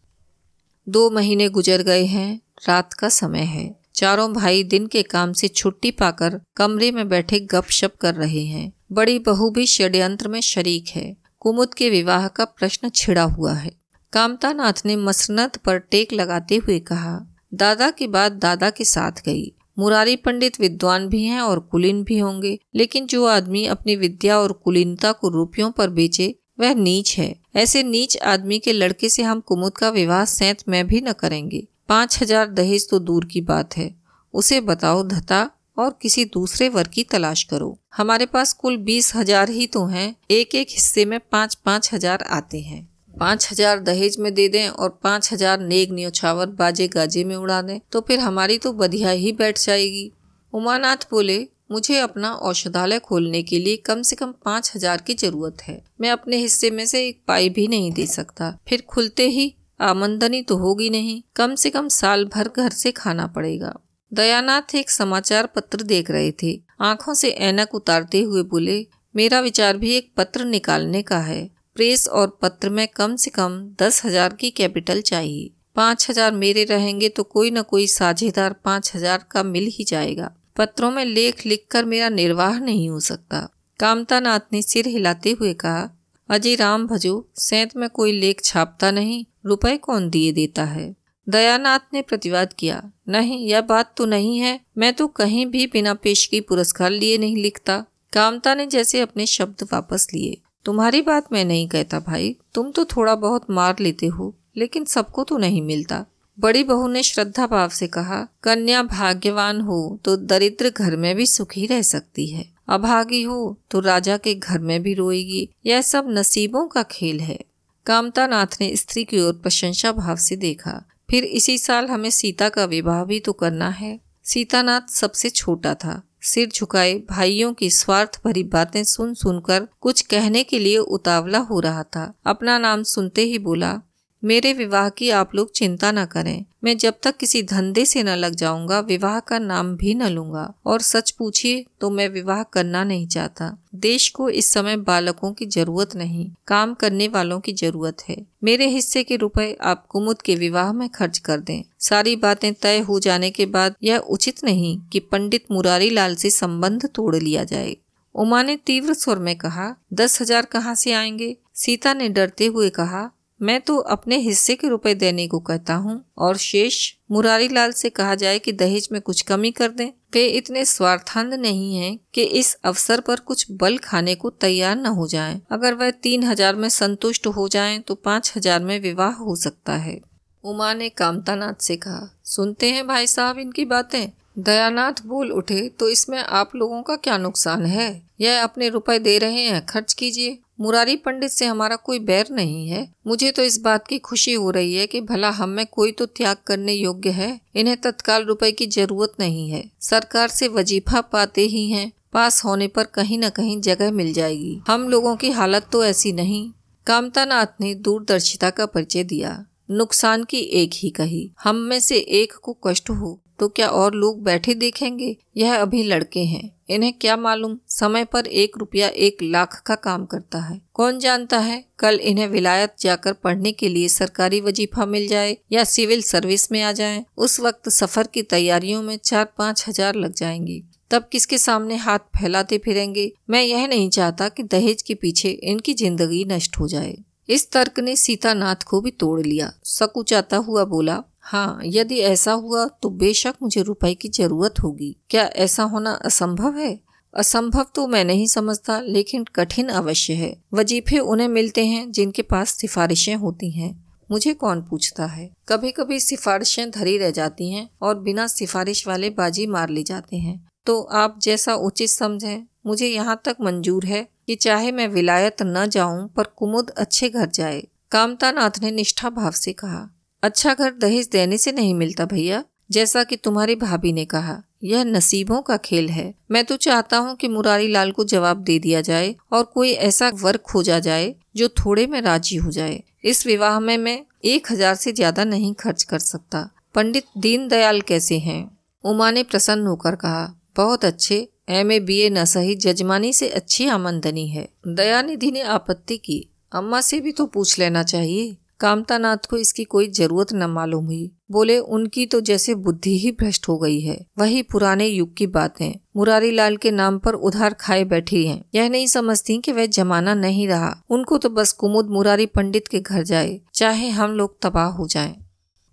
दो 0.89 1.09
महीने 1.09 1.49
गुजर 1.49 1.81
गए 1.81 2.05
हैं 2.05 2.39
रात 2.67 2.93
का 2.93 3.09
समय 3.09 3.39
है। 3.39 3.75
चारों 3.95 4.33
भाई 4.33 4.63
दिन 4.63 4.87
के 4.87 5.03
काम 5.03 5.33
से 5.33 5.47
छुट्टी 5.47 5.91
पाकर 5.91 6.39
कमरे 6.55 6.91
में 6.91 7.09
बैठे 7.09 7.39
गपशप 7.39 7.95
कर 8.01 8.15
रहे 8.15 8.43
हैं। 8.45 8.73
बड़ी 8.91 9.19
बहू 9.19 9.49
भी 9.49 9.65
षड्यंत्र 9.65 10.27
में 10.27 10.41
शरीक 10.41 10.87
है। 10.87 11.15
कुमुद 11.39 11.73
के 11.73 11.89
विवाह 11.89 12.27
का 12.27 12.45
प्रश्न 12.45 12.89
छिड़ा 12.89 13.23
हुआ 13.23 13.53
है। 13.53 13.71
कामता 14.13 14.53
नाथ 14.53 14.85
ने 14.85 14.95
मसनत 14.95 15.57
पर 15.57 15.77
टेक 15.77 16.13
लगाते 16.13 16.55
हुए 16.55 16.79
कहा, 16.79 17.19
दादा 17.53 17.89
की 17.91 18.07
बात 18.07 18.31
दादा 18.31 18.69
के 18.69 18.85
साथ 18.85 19.11
गई। 19.11 19.55
मुरारी 19.79 20.15
पंडित 20.15 20.59
विद्वान 20.59 21.07
भी 21.07 21.23
हैं 21.23 21.41
और 21.41 21.59
कुलीन 21.59 22.03
भी 22.03 22.17
होंगे, 22.17 22.59
लेकिन 22.75 23.05
जो 23.05 23.25
आदमी 23.25 23.65
अपनी 23.65 23.95
विद्या 23.95 24.39
और 24.39 24.51
कुलीनता 24.51 25.11
को 25.11 25.29
रुपयों 25.29 25.71
पर 25.71 25.89
बेचे, 25.89 26.35
वह 26.59 26.73
नीच 26.73 27.17
है। 27.17 27.35
ऐसे 27.55 27.83
नीच 27.83 28.17
आदमी 28.17 28.59
के 28.59 28.73
लड़के 28.73 29.09
से 29.09 29.23
हम 29.23 29.39
कुमुद 29.39 29.77
का 29.77 29.89
विवाह 29.89 30.25
सैत 30.25 30.63
में 30.69 30.87
भी 30.87 31.01
न 31.01 31.11
करेंगे। 31.11 31.67
पाँच 31.89 32.17
हज़ार 32.21 32.47
दहेज 32.49 32.89
तो 32.89 32.99
दूर 33.01 33.25
की 33.25 33.41
बात 33.43 33.77
है। 33.77 33.93
उसे 34.33 34.59
बताओ 34.61 35.03
धता 35.03 35.49
और 35.77 35.97
किसी 36.01 36.25
दूसरे 36.25 36.69
वर्ग 36.69 36.89
की 36.89 37.03
तलाश 37.03 37.43
करो। 37.43 37.77
हमारे 37.95 38.25
पास 38.25 38.53
कुल 38.53 38.77
बीस 38.79 39.11
हज़ार 39.15 39.49
ही 39.49 39.67
तो 39.67 39.85
हैं। 39.85 40.15
एक 40.31 40.55
एक 40.55 40.67
हिस्से 40.69 41.05
में 41.05 41.19
पाँच 41.31 41.55
पाँच 41.55 41.93
हज़ार 41.93 42.23
आते 42.31 42.59
हैं। 42.59 42.87
पाँच 43.13 43.47
हज़ार 43.51 43.79
दहेज 43.81 44.17
में 44.19 44.33
दे 44.33 44.47
दें 44.49 44.67
और 44.67 44.89
पाँच 45.03 45.31
हज़ार 45.33 45.59
नेग 45.61 45.93
न्योछावर 45.93 46.47
बाजे 46.55 46.87
गाजे 46.87 47.23
में 47.23 47.35
उड़ा 47.35 47.61
दें 47.61 47.79
तो 47.91 48.01
फिर 48.01 48.19
हमारी 48.19 48.57
तो 48.57 48.71
बधिया 48.73 49.09
ही 49.11 49.31
बैठ 49.33 49.59
जाएगी। 49.59 50.11
उमानाथ 50.53 51.07
बोले, 51.11 51.37
मुझे 51.71 51.99
अपना 51.99 52.31
औषधालय 52.31 52.99
खोलने 52.99 53.41
के 53.43 53.59
लिए 53.59 53.77
कम 53.85 54.01
से 54.01 54.15
कम 54.15 54.33
पाँच 54.45 54.71
हज़ार 54.75 55.01
की 55.01 55.13
ज़रूरत 55.15 55.61
है। 55.61 55.81
मैं 56.01 56.09
अपने 56.09 56.37
हिस्से 56.37 56.71
में 56.71 56.85
से 56.85 57.05
एक 57.07 57.21
पाई 57.27 57.49
भी 57.49 57.67
नहीं 57.67 57.91
दे 57.91 58.05
सकता। 58.07 58.57
फिर 58.69 58.83
खुलते 58.89 59.27
ही 59.29 59.53
आमंदनी 59.79 60.41
तो 60.41 60.57
होगी 60.57 60.89
नहीं। 60.89 61.21
कम 61.35 61.55
से 61.55 61.69
कम 61.69 61.87
साल 61.87 62.25
भर 62.25 62.49
घर 62.57 62.69
से 62.71 62.91
खाना 62.91 63.27
पड़ेगा। 63.27 63.73
दयानाथ 64.11 64.75
एक 64.75 64.89
समाचार 64.89 65.45
पत्र 65.45 65.83
देख 65.83 66.11
रहे 66.11 66.31
थे। 66.43 66.59
आँखों 66.81 67.13
से 67.13 67.29
ऐनक 67.29 67.75
उतारते 67.75 68.21
हुए 68.21 68.43
बोले, 68.43 68.85
मेरा 69.15 69.39
विचार 69.39 69.77
भी 69.77 69.95
एक 69.95 70.11
पत्र 70.17 70.45
निकालने 70.45 71.01
का 71.01 71.19
है। 71.19 71.43
प्रेस 71.75 72.07
और 72.07 72.37
पत्र 72.41 72.69
में 72.69 72.87
कम 72.87 73.15
से 73.15 73.31
कम 73.31 73.59
दस 73.81 74.01
हज़ार 74.05 74.33
की 74.33 74.49
कैपिटल 74.51 75.01
चाहिए। 75.01 75.49
पाँच 75.75 76.09
हज़ार 76.09 76.31
मेरे 76.33 76.63
रहेंगे 76.63 77.09
तो 77.09 77.23
कोई 77.25 77.51
न 77.51 77.61
कोई 77.61 77.87
साझेदार 77.87 78.53
पाँच 78.65 78.91
हज़ार 78.95 79.25
का 79.31 79.43
मिल 79.43 79.69
ही 79.69 79.83
जाएगा। 79.83 80.31
पत्रों 80.57 80.91
में 80.91 81.03
लेख 81.05 81.45
लिखकर 81.45 81.85
मेरा 81.85 82.09
निर्वाह 82.09 82.59
नहीं 82.59 82.89
हो 82.89 82.99
सकता। 82.99 83.47
कामता 83.79 84.19
नाथ 84.19 84.53
ने 84.53 84.61
सिर 84.61 84.87
हिलाते 84.87 85.31
हुए 85.31 85.53
कहा, 85.53 85.89
अजय 86.29 86.55
राम 86.55 86.85
भजो, 86.87 87.27
सैंत 87.35 87.75
में 87.77 87.89
कोई 87.89 88.11
लेख 88.11 88.43
छापता 88.43 88.91
नहीं। 88.91 89.23
रुपए 89.45 89.75
कौन 89.77 90.09
दिए 90.09 90.31
देता 90.31 90.63
है? 90.63 90.95
दयानाथ 91.27 91.79
ने 91.93 92.01
प्रतिवाद 92.01 92.53
किया, 92.53 92.81
नहीं, 93.09 93.47
यह 93.47 93.61
बात 93.61 93.93
तो 93.97 94.05
नहीं 94.05 94.37
है। 94.37 94.59
मैं 94.77 94.93
तो 94.93 95.07
कहीं 95.07 95.45
भी 95.45 95.65
बिना 95.67 95.93
पेशगी 95.93 96.39
पुरस्कार 96.41 96.91
लिए 96.91 97.17
नहीं 97.17 97.37
लिखता। 97.37 97.83
कामता 98.13 98.55
ने 98.55 98.65
जैसे 98.65 98.99
अपने 99.01 99.25
शब्द 99.25 99.67
वापस 99.73 100.07
लिए, 100.13 100.37
तुम्हारी 100.65 101.01
बात 101.01 101.31
मैं 101.33 101.45
नहीं 101.45 101.67
कहता 101.67 101.99
भाई। 101.99 102.35
तुम 102.53 102.71
तो 102.71 102.85
थोड़ा 102.85 103.15
बहुत 103.15 103.49
मार 103.51 103.75
लेते 103.79 104.07
हो, 104.07 104.33
लेकिन 104.57 104.85
सबको 104.85 105.23
तो 105.23 105.37
नहीं 105.37 105.61
मिलता। 105.61 106.05
बड़ी 106.37 106.63
बहू 106.63 106.87
ने 106.87 107.03
श्रद्धा 107.03 107.47
भाव 107.47 107.69
से 107.69 107.87
कहा, 107.87 108.21
कन्या 108.43 108.83
भाग्यवान 108.83 109.61
हो 109.61 109.99
तो 110.05 110.15
दरिद्र 110.17 110.69
घर 110.69 110.95
में 110.95 111.15
भी 111.15 111.25
सुखी 111.25 111.65
रह 111.65 111.81
सकती 111.81 112.27
है। 112.27 112.45
अभागी 112.67 113.21
हो 113.21 113.57
तो 113.71 113.79
राजा 113.79 114.17
के 114.17 114.33
घर 114.35 114.59
में 114.59 114.81
भी 114.83 114.93
रोएगी। 114.93 115.49
यह 115.65 115.81
सब 115.81 116.05
नसीबों 116.09 116.67
का 116.67 116.83
खेल 116.83 117.19
है। 117.19 117.39
कामता 117.85 118.27
नाथ 118.27 118.57
ने 118.61 118.75
स्त्री 118.75 119.03
की 119.03 119.19
ओर 119.19 119.33
प्रशंसा 119.33 119.91
भाव 119.91 120.15
से 120.15 120.35
देखा। 120.35 120.89
फिर 121.09 121.23
इसी 121.23 121.57
साल 121.57 121.87
हमें 121.87 122.09
सीता 122.09 122.49
का 122.49 122.65
विवाह 122.65 123.03
भी 123.05 123.19
तो 123.19 123.33
करना 123.33 123.69
है। 123.69 123.99
सीतानाथ 124.23 124.81
सबसे 124.89 125.29
छोटा 125.29 125.73
था। 125.73 126.01
सिर 126.21 126.49
झुकाए 126.49 126.93
भाइयों 127.09 127.53
की 127.53 127.69
स्वार्थ 127.69 128.21
भरी 128.25 128.43
बातें 128.43 128.83
सुन 128.83 129.13
सुनकर 129.13 129.67
कुछ 129.81 130.01
कहने 130.01 130.43
के 130.43 130.59
लिए 130.59 130.77
उतावला 130.77 131.37
हो 131.37 131.59
रहा 131.59 131.83
था। 131.83 132.13
अपना 132.25 132.57
नाम 132.57 132.83
सुनते 132.83 133.21
ही 133.21 133.39
बोला 133.39 133.81
मेरे 134.25 134.51
विवाह 134.53 134.87
की 134.89 135.09
आप 135.09 135.35
लोग 135.35 135.51
चिंता 135.51 135.91
न 135.91 136.05
करें। 136.05 136.45
मैं 136.63 136.77
जब 136.77 136.93
तक 137.03 137.17
किसी 137.17 137.41
धंधे 137.43 137.85
से 137.85 138.03
न 138.03 138.09
लग 138.09 138.35
जाऊँगा, 138.35 138.79
विवाह 138.79 139.19
का 139.19 139.39
नाम 139.39 139.75
भी 139.75 139.93
न 139.95 140.07
लूँगा। 140.07 140.53
और 140.65 140.81
सच 140.81 141.11
पूछिए 141.11 141.65
तो 141.81 141.89
मैं 141.89 142.07
विवाह 142.09 142.41
करना 142.43 142.83
नहीं 142.83 143.07
चाहता। 143.07 143.57
देश 143.75 144.09
को 144.09 144.29
इस 144.29 144.51
समय 144.51 144.77
बालकों 144.77 145.31
की 145.33 145.45
ज़रूरत 145.45 145.95
नहीं, 145.95 146.29
काम 146.47 146.73
करने 146.73 147.07
वालों 147.07 147.39
की 147.39 147.53
ज़रूरत 147.53 148.03
है। 148.09 148.17
मेरे 148.43 148.67
हिस्से 148.67 149.03
के 149.03 149.15
रुपए 149.15 149.57
आप 149.61 149.85
कुमुद 149.87 150.21
के 150.21 150.35
विवाह 150.35 150.73
में 150.73 150.89
खर्च 150.89 151.17
कर 151.17 151.39
दें। 151.39 151.63
सारी 151.79 152.15
बातें 152.15 152.53
तय 152.53 152.79
हो 152.79 152.99
जाने 152.99 153.29
के 153.29 153.45
बाद 153.45 153.75
यह 153.83 153.97
उचित 153.97 154.43
नहीं 154.43 154.77
कि 154.91 154.99
पंडित 154.99 155.45
मुरारी 155.51 155.89
लाल 155.89 156.15
से 156.15 156.29
संबंध 156.29 156.89
तोड़ 156.95 157.15
लिया 157.15 157.43
जाए। 157.43 157.75
उमा 158.15 158.43
ने 158.43 158.55
तीव्र 158.55 158.93
स्वर 158.93 159.19
में 159.19 159.35
कहा, 159.35 159.75
दस 159.93 160.21
हज़ार 160.21 160.45
कहाँ 160.45 160.75
से 160.75 160.91
आएँगे? 160.91 161.35
सीता 161.53 161.93
ने 161.93 162.09
डरते 162.09 162.45
हुए 162.45 162.69
कहा 162.69 163.09
मैं 163.41 163.59
तो 163.61 163.77
अपने 163.77 164.17
हिस्से 164.17 164.55
के 164.55 164.67
रुपए 164.67 164.93
देने 164.95 165.27
को 165.27 165.39
कहता 165.39 165.73
हूँ 165.75 166.03
और 166.17 166.37
शेष 166.37 166.77
मुरारी 167.11 167.47
लाल 167.47 167.71
से 167.71 167.89
कहा 167.89 168.15
जाए 168.15 168.39
कि 168.39 168.51
दहेज 168.53 168.87
में 168.91 168.99
कुछ 169.01 169.21
कमी 169.21 169.51
कर 169.51 169.71
दें। 169.71 169.87
वे 170.13 170.25
इतने 170.27 170.63
स्वार्थांध 170.65 171.33
नहीं 171.33 171.75
हैं 171.75 171.97
कि 172.13 172.23
इस 172.33 172.53
अवसर 172.65 172.99
पर 172.99 173.19
कुछ 173.21 173.45
बल 173.53 173.77
खाने 173.77 174.15
को 174.15 174.29
तैयार 174.31 174.75
न 174.75 174.85
हो 174.87 175.07
जाएँ। 175.07 175.39
अगर 175.51 175.73
वह 175.73 175.91
तीन 175.93 176.23
हज़ार 176.23 176.55
में 176.55 176.69
संतुष्ट 176.69 177.27
हो 177.27 177.47
जाएँ 177.47 177.79
तो 177.79 177.95
पाँच 177.95 178.31
हज़ार 178.35 178.63
में 178.63 178.79
विवाह 178.81 179.13
हो 179.15 179.35
सकता 179.35 179.75
है। 179.77 179.99
उमा 180.43 180.73
ने 180.73 180.89
कामतानाथ 180.91 181.61
से 181.61 181.75
कहा, 181.77 182.09
सुनते 182.25 182.69
हैं 182.71 182.87
भाई 182.87 183.07
साहब 183.07 183.39
इनकी 183.39 183.65
बातें। 183.65 184.07
दयानाथ 184.39 185.05
बोल 185.05 185.31
उठे 185.31 185.67
तो 185.69 185.89
इसमें 185.89 186.17
आप 186.19 186.55
लोगों 186.55 186.81
का 186.83 186.95
क्या 186.95 187.17
नुकसान 187.17 187.65
है? 187.65 188.01
यह 188.21 188.43
अपने 188.43 188.69
रुपए 188.69 188.97
दे 188.99 189.17
रहे 189.17 189.41
हैं, 189.41 189.65
खर्च 189.65 189.93
कीजिए। 189.93 190.37
मुरारी 190.59 190.95
पंडित 190.95 191.31
से 191.31 191.45
हमारा 191.45 191.75
कोई 191.75 191.99
बैर 191.99 192.27
नहीं 192.31 192.67
है। 192.67 192.87
मुझे 193.07 193.31
तो 193.31 193.43
इस 193.43 193.59
बात 193.59 193.87
की 193.87 193.99
खुशी 193.99 194.33
हो 194.33 194.49
रही 194.51 194.75
है 194.75 194.87
कि 194.87 195.01
भला 195.01 195.29
हम 195.29 195.49
में 195.49 195.65
कोई 195.65 195.91
तो 195.91 196.05
त्याग 196.05 196.37
करने 196.47 196.73
योग्य 196.73 197.09
है। 197.09 197.39
इन्हें 197.55 197.77
तत्काल 197.77 198.25
रुपए 198.25 198.51
की 198.51 198.67
ज़रूरत 198.67 199.13
नहीं 199.19 199.49
है। 199.49 199.63
सरकार 199.81 200.27
से 200.27 200.47
वजीफा 200.47 201.01
पाते 201.01 201.41
ही 201.41 201.69
हैं। 201.69 201.91
पास 202.13 202.43
होने 202.45 202.67
पर 202.67 202.83
कहीं 202.83 203.17
न 203.19 203.29
कहीं 203.29 203.59
जगह 203.61 203.91
मिल 203.91 204.13
जाएगी। 204.13 204.59
हम 204.67 204.87
लोगों 204.89 205.15
की 205.15 205.29
हालत 205.29 205.67
तो 205.71 205.83
ऐसी 205.85 206.11
नहीं। 206.11 206.49
कामतानाथ 206.87 207.61
ने 207.61 207.73
दूरदर्शिता 207.75 208.49
का 208.49 208.65
परिचय 208.65 209.03
दिया। 209.03 209.45
नुकसान 209.71 210.23
की 210.23 210.37
एक 210.37 210.71
ही 210.73 210.89
कही, 210.89 211.31
हम 211.43 211.55
में 211.55 211.79
से 211.79 211.97
एक 211.97 212.33
को 212.33 212.53
कष्ट 212.67 212.89
हो 212.89 213.19
तो 213.39 213.47
क्या 213.47 213.67
और 213.67 213.95
लोग 213.95 214.23
बैठे 214.23 214.53
देखेंगे? 214.53 215.15
यह 215.37 215.55
अभी 215.55 215.83
लड़के 215.83 216.19
हैं। 216.19 216.54
इन्हें 216.69 216.93
क्या 216.93 217.17
मालूम? 217.17 217.57
समय 217.67 218.05
पर 218.05 218.27
एक 218.27 218.57
रुपया 218.57 218.87
एक 218.87 219.17
लाख 219.23 219.61
का 219.65 219.75
काम 219.75 220.05
करता 220.05 220.39
है। 220.39 220.61
कौन 220.73 220.99
जानता 220.99 221.39
है? 221.39 221.65
कल 221.79 221.95
इन्हें 221.95 222.27
विलायत 222.27 222.73
जाकर 222.79 223.13
पढ़ने 223.13 223.51
के 223.51 223.69
लिए 223.69 223.87
सरकारी 223.87 224.41
वजीफा 224.41 224.85
मिल 224.85 225.07
जाए 225.07 225.37
या 225.51 225.63
सिविल 225.63 226.01
सर्विस 226.01 226.51
में 226.51 226.61
आ 226.61 226.71
जाए। 226.71 227.05
उस 227.17 227.39
वक्त 227.39 227.69
सफ़र 227.69 228.07
की 228.07 228.21
तैयारियों 228.21 228.81
में 228.83 228.97
चार 228.97 229.33
पाँच 229.37 229.65
हज़ार 229.67 229.95
लग 229.95 230.13
जाएँगी। 230.13 230.63
तब 230.91 231.07
किसके 231.11 231.37
सामने 231.37 231.75
हाथ 231.75 231.99
फैलाते 231.99 232.57
फिरेंगे? 232.57 233.11
मैं 233.29 233.43
यह 233.43 233.67
नहीं 233.67 233.89
चाहता 233.89 234.29
कि 234.29 234.43
दहेज 234.43 234.81
के 234.81 234.93
पीछे 234.93 235.29
इनकी 235.29 235.73
ज़िंदगी 235.73 236.25
नष्ट 236.25 236.59
हो 236.59 236.67
जाए। 236.67 236.97
इस 237.29 237.51
तर्क 237.51 237.79
ने 237.79 237.95
सीतानाथ 237.95 238.55
को 238.55 238.81
भी 238.81 238.91
तोड़ 238.91 239.21
लिया। 239.21 239.53
सकुचाता 239.63 240.37
हुआ 240.37 240.65
बोला 240.65 241.03
हाँ 241.27 241.59
यदि 241.65 241.99
ऐसा 241.99 242.31
हुआ 242.31 242.67
तो 242.67 242.89
बेशक 242.89 243.33
मुझे 243.43 243.61
रुपए 243.61 243.93
की 243.93 244.09
ज़रूरत 244.09 244.53
होगी। 244.63 244.97
क्या 245.09 245.23
ऐसा 245.23 245.63
होना 245.63 245.91
असंभव 245.91 246.57
है? 246.57 246.79
असंभव 247.15 247.65
तो 247.75 247.87
मैं 247.87 248.05
नहीं 248.05 248.27
समझता, 248.27 248.79
लेकिन 248.79 249.23
कठिन 249.23 249.69
अवश्य 249.69 250.13
है। 250.13 250.43
वजीफे 250.53 250.99
उन्हें 250.99 251.27
मिलते 251.27 251.65
हैं 251.65 251.91
जिनके 251.91 252.21
पास 252.21 252.49
सिफारिशें 252.49 253.15
होती 253.15 253.51
हैं। 253.51 253.85
मुझे 254.11 254.33
कौन 254.33 254.61
पूछता 254.61 255.05
है? 255.05 255.31
कभी 255.49 255.71
कभी 255.71 255.99
सिफारिशें 255.99 256.71
धरी 256.71 256.97
रह 256.97 257.11
जाती 257.11 257.51
हैं 257.51 257.69
और 257.81 257.99
बिना 257.99 258.27
सिफारिश 258.27 258.87
वाले 258.87 259.09
बाजी 259.09 259.47
मार 259.47 259.69
ले 259.69 259.83
जाते 259.83 260.17
हैं। 260.17 260.47
तो 260.65 260.81
आप 260.81 261.19
जैसा 261.21 261.55
उचित 261.55 261.89
समझें, 261.89 262.43
मुझे 262.65 262.87
यहाँ 262.87 263.21
तक 263.25 263.35
मंजूर 263.41 263.85
है 263.85 264.07
कि 264.27 264.35
चाहे 264.35 264.71
मैं 264.71 264.87
विलायत 264.87 265.37
न 265.41 265.69
जाऊँ, 265.69 266.07
पर 266.07 266.23
कुमुद 266.23 266.69
अच्छे 266.69 267.09
घर 267.09 267.29
जाए। 267.29 267.67
कामता 267.91 268.31
नाथ 268.31 268.51
ने 268.61 268.71
निष्ठा 268.71 269.09
भाव 269.09 269.31
से 269.31 269.53
कहा। 269.53 269.94
अच्छा 270.25 270.53
घर 270.53 270.71
दहेज 270.71 271.09
देने 271.11 271.37
से 271.37 271.51
नहीं 271.51 271.73
मिलता 271.73 272.05
भैया, 272.05 272.43
जैसा 272.71 273.03
कि 273.03 273.15
तुम्हारी 273.15 273.55
भाभी 273.55 273.91
ने 273.93 274.05
कहा। 274.05 274.41
यह 274.63 274.83
नसीबों 274.83 275.41
का 275.41 275.57
खेल 275.57 275.89
है। 275.89 276.13
मैं 276.31 276.43
तो 276.45 276.55
चाहता 276.57 276.97
हूँ 276.97 277.15
कि 277.15 277.27
मुरारी 277.27 277.67
लाल 277.67 277.91
को 277.91 278.03
जवाब 278.03 278.37
दे 278.37 278.57
दिया 278.59 278.81
जाए 278.81 279.13
और 279.33 279.43
कोई 279.43 279.71
ऐसा 279.71 280.09
वर्क 280.21 280.41
खोजा 280.41 280.79
जाए 280.79 281.13
जो 281.35 281.47
थोड़े 281.47 281.85
में 281.87 281.99
राज़ी 282.01 282.35
हो 282.35 282.51
जाए। 282.51 282.81
इस 283.03 283.25
विवाह 283.27 283.59
में 283.59 283.77
मैं 283.77 283.99
एक 284.25 284.51
हज़ार 284.51 284.75
से 284.75 284.91
ज़्यादा 284.91 285.23
नहीं 285.23 285.53
खर्च 285.53 285.83
कर 285.83 285.99
सकता। 285.99 286.49
पंडित 286.75 287.05
दीन 287.17 287.47
दयाल 287.47 287.81
कैसे 287.81 288.17
हैं? 288.19 288.57
उमा 288.83 289.11
ने 289.11 289.23
प्रसन्न 289.23 289.67
होकर 289.67 289.95
कहा, 289.95 290.25
बहुत 290.57 290.85
अच्छे। 290.85 291.27
एम. 291.49 291.71
ए. 291.71 291.79
बी. 291.79 291.99
ए. 291.99 292.09
न 292.09 292.25
सही, 292.25 292.55
जजमानी 292.55 293.13
से 293.13 293.29
अच्छी 293.29 293.67
आमंदनी 293.67 294.27
है। 294.27 294.47
दयानिधि 294.67 295.31
ने 295.31 295.41
आपत्ति 295.41 295.97
की। 295.97 296.19
अम्मा 296.53 296.81
से 296.81 296.99
भी 296.99 297.11
तो 297.11 297.25
पूछ 297.25 297.57
लेना 297.59 297.83
चाहिए। 297.83 298.35
कामतानाथ 298.59 299.17
को 299.29 299.37
इसकी 299.37 299.63
कोई 299.63 299.89
ज़रूरत 299.89 300.33
न 300.33 300.43
मालूम 300.43 300.85
हुई। 300.85 301.11
बोले, 301.31 301.57
उनकी 301.57 302.05
तो 302.05 302.21
जैसे 302.21 302.55
बुद्धि 302.55 302.97
ही 302.99 303.11
भ्रष्ट 303.11 303.47
हो 303.47 303.57
गई 303.57 303.79
है। 303.79 304.05
वही 304.17 304.41
पुराने 304.41 304.87
युग 304.87 305.15
की 305.15 305.27
बातें 305.27 305.79
मुरारी 305.97 306.31
लाल 306.31 306.57
के 306.57 306.71
नाम 306.71 306.99
पर 306.99 307.13
उधार 307.13 307.53
खाए 307.53 307.83
बैठी 307.83 308.25
हैं। 308.27 308.45
यह 308.55 308.69
नहीं 308.69 308.87
समझती 308.87 309.37
कि 309.37 309.51
वह 309.51 309.65
जमाना 309.65 310.13
नहीं 310.13 310.47
रहा। 310.47 310.83
उनको 310.89 311.17
तो 311.17 311.29
बस 311.29 311.51
कुमुद 311.51 311.89
मुरारी 311.89 312.25
पंडित 312.25 312.67
के 312.67 312.79
घर 312.79 313.03
जाए, 313.03 313.41
चाहे 313.53 313.89
हम 313.89 314.11
लोग 314.11 314.41
तबाह 314.41 314.67
हो 314.67 314.87
जाएँ। 314.87 315.15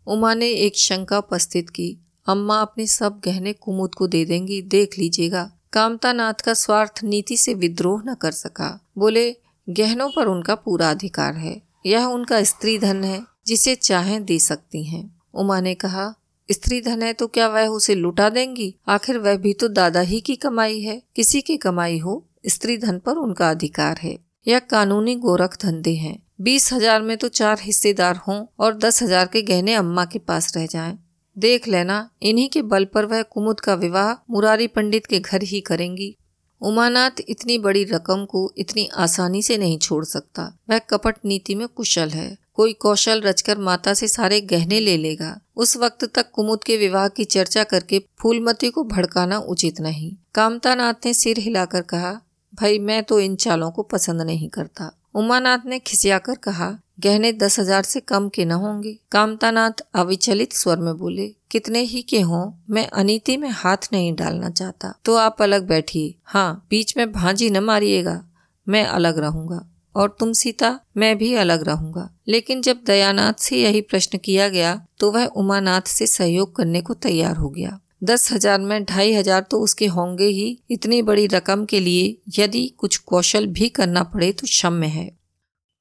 उमा 0.07 0.35
ने 0.35 0.49
एक 0.49 0.77
शंका 0.77 1.19
उपस्थित 1.19 1.71
की। 1.71 1.99
अम्मा 2.27 2.61
अपने 2.61 2.87
सब 2.87 3.21
गहने 3.25 3.53
कुमुद 3.53 3.95
को 3.95 4.07
दे 4.07 4.25
देंगी, 4.25 4.63
देख 4.63 4.99
लीजिएगा। 4.99 5.51
कामतानाथ 5.73 6.35
का 6.35 6.55
स्वार्थ 6.55 7.01
नीति 7.05 7.37
से 7.37 7.55
विद्रोह 7.55 8.03
न 8.07 8.15
कर 8.15 8.31
सका। 8.31 8.81
बोले, 8.99 9.37
गहनों 9.69 10.11
पर 10.17 10.27
उनका 10.27 10.55
पूरा 10.55 10.91
अधिकार 10.91 11.35
है। 11.35 11.72
यह 11.87 12.05
उनका 12.05 12.43
स्त्री 12.43 12.79
धन 12.79 13.05
है, 13.05 13.23
जिसे 13.47 13.75
चाहे 13.75 14.19
दे 14.21 14.39
सकती 14.39 14.85
हैं। 14.85 15.05
उमा 15.35 15.61
ने 15.61 15.75
कहा, 15.75 16.15
स्त्री 16.49 16.81
धन 16.81 17.03
है 17.03 17.13
तो 17.13 17.27
क्या 17.27 17.49
वह 17.49 17.67
उसे 17.67 17.95
लुटा 17.95 18.29
देंगी? 18.31 18.75
आखिर 18.89 19.19
वह 19.19 19.37
भी 19.37 19.53
तो 19.53 19.69
दादा 19.69 20.01
ही 20.01 20.21
की 20.21 20.37
कमाई 20.37 20.81
है। 20.81 21.01
किसी 21.17 21.41
की 21.41 21.57
कमाई 21.57 21.99
हो, 21.99 22.25
स्त्री 22.47 22.77
धन 22.77 22.99
पर 22.99 23.17
उनका 23.17 23.51
अधिकार 23.51 23.99
है। 23.99 24.19
यह 24.49 24.59
कानूनी 24.59 25.15
गोरख 25.15 25.57
धंधे 25.63 25.95
हैं। 25.95 26.17
बीस 26.41 26.73
हज़ार 26.73 27.03
में 27.03 27.17
तो 27.17 27.29
चार 27.29 27.59
हिस्सेदार 27.61 28.17
हों 28.17 28.45
और 28.59 28.77
दस 28.77 29.03
हज़ार 29.03 29.27
के 29.27 29.43
गहने 29.43 29.75
अम्मा 29.75 30.05
के 30.05 30.19
पास 30.19 30.57
रह 30.57 30.67
जाएँ। 30.67 30.99
देख 31.37 31.69
लेना, 31.69 32.09
इन्हीं 32.23 32.49
के 32.49 32.63
बल 32.63 32.85
पर 32.85 33.07
वह 33.07 33.23
कुमुद 33.23 33.61
का 33.61 33.75
विवाह 33.75 34.13
मुरारी 34.31 34.67
पंडित 34.67 35.07
के 35.07 35.21
घर 35.21 35.43
ही 35.43 35.61
करेंगी। 35.61 36.17
उमानाथ 36.63 37.11
इतनी 37.29 37.59
बड़ी 37.59 37.85
रकम 37.85 38.25
को 38.25 38.53
इतनी 38.59 38.89
आसानी 38.95 39.43
से 39.43 39.59
नहीं 39.59 39.79
छोड़ 39.79 40.05
सकता। 40.05 40.59
वह 40.71 40.79
कपट 40.79 41.17
नीति 41.25 41.55
में 41.55 41.69
कुशल 41.69 42.09
है। 42.09 42.39
कोई 42.55 42.73
कौशल 42.73 43.21
रचकर 43.21 43.59
माता 43.59 43.95
से 43.95 44.09
सारे 44.09 44.41
गहने 44.41 44.81
ले 44.81 44.97
लेगा। 44.97 45.41
उस 45.57 45.77
वक्त 45.77 46.05
तक 46.15 46.31
कुमुद 46.31 46.65
के 46.65 46.77
विवाह 46.77 47.09
की 47.09 47.25
चर्चा 47.25 47.65
करके 47.65 48.05
फूलमती 48.19 48.71
को 48.71 48.85
भड़काना 48.85 49.39
उचित 49.39 49.81
नहीं। 49.81 50.17
कामतानाथ 50.35 50.95
ने 51.07 51.15
सिर 51.15 51.39
हिलाकर 51.39 51.81
कहा, 51.81 52.21
भाई, 52.55 52.79
मैं 52.79 53.05
तो 53.05 53.21
इन 53.21 53.37
चालों 53.37 53.71
को 53.71 53.83
पसंद 53.83 54.23
नहीं 54.23 54.49
करता। 54.49 54.99
उमानाथ 55.15 55.59
ने 55.67 55.79
खिसियाकर 55.79 56.35
कहा 56.35 56.79
गहने 57.03 57.33
दस 57.35 57.59
हज़ार 57.59 57.83
से 57.83 58.01
कम 58.03 58.29
के 58.29 58.45
न 58.45 58.53
होंगे। 58.53 58.93
कामतानाथ 59.13 59.83
अविचलित 59.95 60.53
स्वर 60.53 60.79
में 60.79 60.97
बोले, 60.97 61.27
कितने 61.51 61.81
ही 61.83 62.03
के 62.03 62.21
हों, 62.21 62.53
मैं 62.71 62.87
अनिति 62.89 63.37
में 63.37 63.49
हाथ 63.51 63.89
नहीं 63.93 64.15
डालना 64.17 64.51
चाहता। 64.51 64.95
तो 65.05 65.17
आप 65.17 65.43
अलग 65.43 65.67
बैठिए। 65.69 66.15
हाँ 66.25 66.67
बीच 66.71 66.97
में 66.97 67.11
भांजी 67.13 67.51
न 67.51 67.63
मारिएगा, 67.63 68.23
मैं 68.67 68.85
अलग 68.87 69.19
रहूँगा। 69.19 69.69
और 69.95 70.17
तुम 70.21 70.33
सीता, 70.33 70.79
मैं 70.97 71.17
भी 71.19 71.35
अलग 71.35 71.63
रहूँगा। 71.65 72.09
लेकिन 72.29 72.61
जब 72.63 72.79
दयानाथ 72.87 73.41
से 73.41 73.57
यही 73.57 73.81
प्रश्न 73.83 74.19
किया 74.19 74.49
गया 74.49 74.75
तो 74.99 75.11
वह 75.13 75.25
उमानाथ 75.27 75.89
से 75.89 76.07
सहयोग 76.07 76.55
करने 76.57 76.81
को 76.81 76.95
तैयार 76.97 77.37
हो 77.37 77.49
गया। 77.51 77.79
दस 78.05 78.31
हज़ार 78.33 78.61
में 78.61 78.85
ढाई 78.85 79.13
हज़ार 79.13 79.41
तो 79.41 79.59
उसके 79.61 79.87
होंगे 79.87 80.27
ही। 80.27 80.59
इतनी 80.71 81.01
बड़ी 81.03 81.27
रकम 81.27 81.65
के 81.65 81.81
लिए 81.81 82.17
यदि 82.39 82.67
कुछ 82.79 82.97
कौशल 82.99 83.47
भी 83.49 83.69
करना 83.71 84.03
पड़े 84.05 84.31
तो 84.33 84.47
क्षम्य 84.47 84.87
है। 84.87 85.11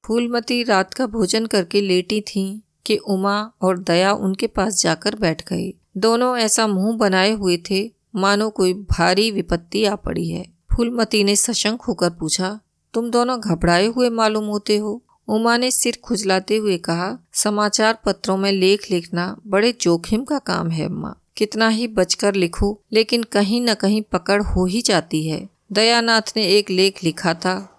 फूलमती 0.04 0.62
रात 0.62 0.94
का 0.94 1.06
भोजन 1.06 1.46
करके 1.46 1.80
लेटी 1.80 2.20
थी 2.20 2.62
कि 2.86 2.96
उमा 2.96 3.52
और 3.62 3.78
दया 3.78 4.12
उनके 4.12 4.46
पास 4.46 4.82
जाकर 4.82 5.14
बैठ 5.14 5.48
गए 5.48 5.74
दोनों 5.96 6.36
ऐसा 6.38 6.66
मुँह 6.66 6.96
बनाए 6.96 7.32
हुए 7.32 7.62
थे, 7.70 7.92
मानो 8.16 8.50
कोई 8.50 8.74
भारी 8.74 9.30
विपत्ति 9.30 9.84
आ 9.84 9.94
पड़ी 9.94 10.28
है। 10.28 10.46
फूलमती 10.76 11.24
ने 11.24 11.36
सशंक 11.36 11.82
होकर 11.82 12.10
पूछा, 12.10 12.60
तुम 12.94 13.10
दोनों 13.10 13.40
घबराए 13.40 13.86
हुए 13.86 14.10
मालूम 14.10 14.44
होते 14.44 14.76
हो? 14.76 15.02
उमा 15.28 15.56
ने 15.56 15.70
सिर 15.70 15.98
खुजलाते 16.04 16.56
हुए 16.56 16.78
कहा, 16.78 17.18
समाचार 17.32 17.98
पत्रों 18.04 18.36
में 18.36 18.52
लेख 18.52 18.90
लिखना 18.90 19.36
बड़े 19.46 19.74
जोखिम 19.80 20.24
का 20.24 20.38
काम 20.38 20.70
है, 20.70 20.86
अम्मा। 20.86 21.16
कितना 21.36 21.68
ही 21.68 21.86
बचकर 21.86 22.34
लिखो, 22.34 22.80
लेकिन 22.92 23.22
कहीं 23.22 23.60
न 23.60 23.74
कहीं 23.74 24.02
पकड़ 24.02 24.42
हो 24.42 24.66
ही 24.66 24.82
जाती 24.82 25.28
है। 25.28 25.48
दयानाथ 25.72 26.32
ने 26.36 26.46
एक 26.46 26.70
लेख 26.70 27.04
लिखा 27.04 27.34
था 27.34 27.71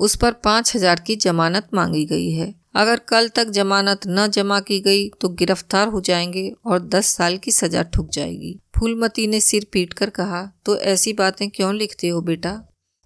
उस 0.00 0.16
पर 0.16 0.32
पाँच 0.44 0.74
हज़ार 0.76 1.00
की 1.00 1.16
जमानत 1.16 1.68
मांगी 1.74 2.04
गई 2.04 2.30
है। 2.30 2.52
अगर 2.76 3.00
कल 3.08 3.28
तक 3.28 3.48
जमानत 3.50 4.00
न 4.08 4.26
जमा 4.28 4.58
की 4.60 4.80
गई 4.80 5.08
तो 5.20 5.28
गिरफ़्तार 5.30 5.88
हो 5.88 6.00
जाएँगे 6.00 6.50
और 6.66 6.80
दस 6.88 7.06
साल 7.08 7.36
की 7.36 7.52
सजा 7.52 7.82
ठुक 7.84 8.08
जाएगी। 8.10 8.58
फूलमती 8.78 9.26
ने 9.26 9.40
सिर 9.40 9.66
पीट 9.72 9.92
कर 9.92 10.10
कहा 10.10 10.44
तो 10.66 10.76
ऐसी 10.78 11.12
बातें 11.12 11.48
क्यों 11.50 11.74
लिखते 11.74 12.08
हो 12.08 12.20
बेटा? 12.22 12.60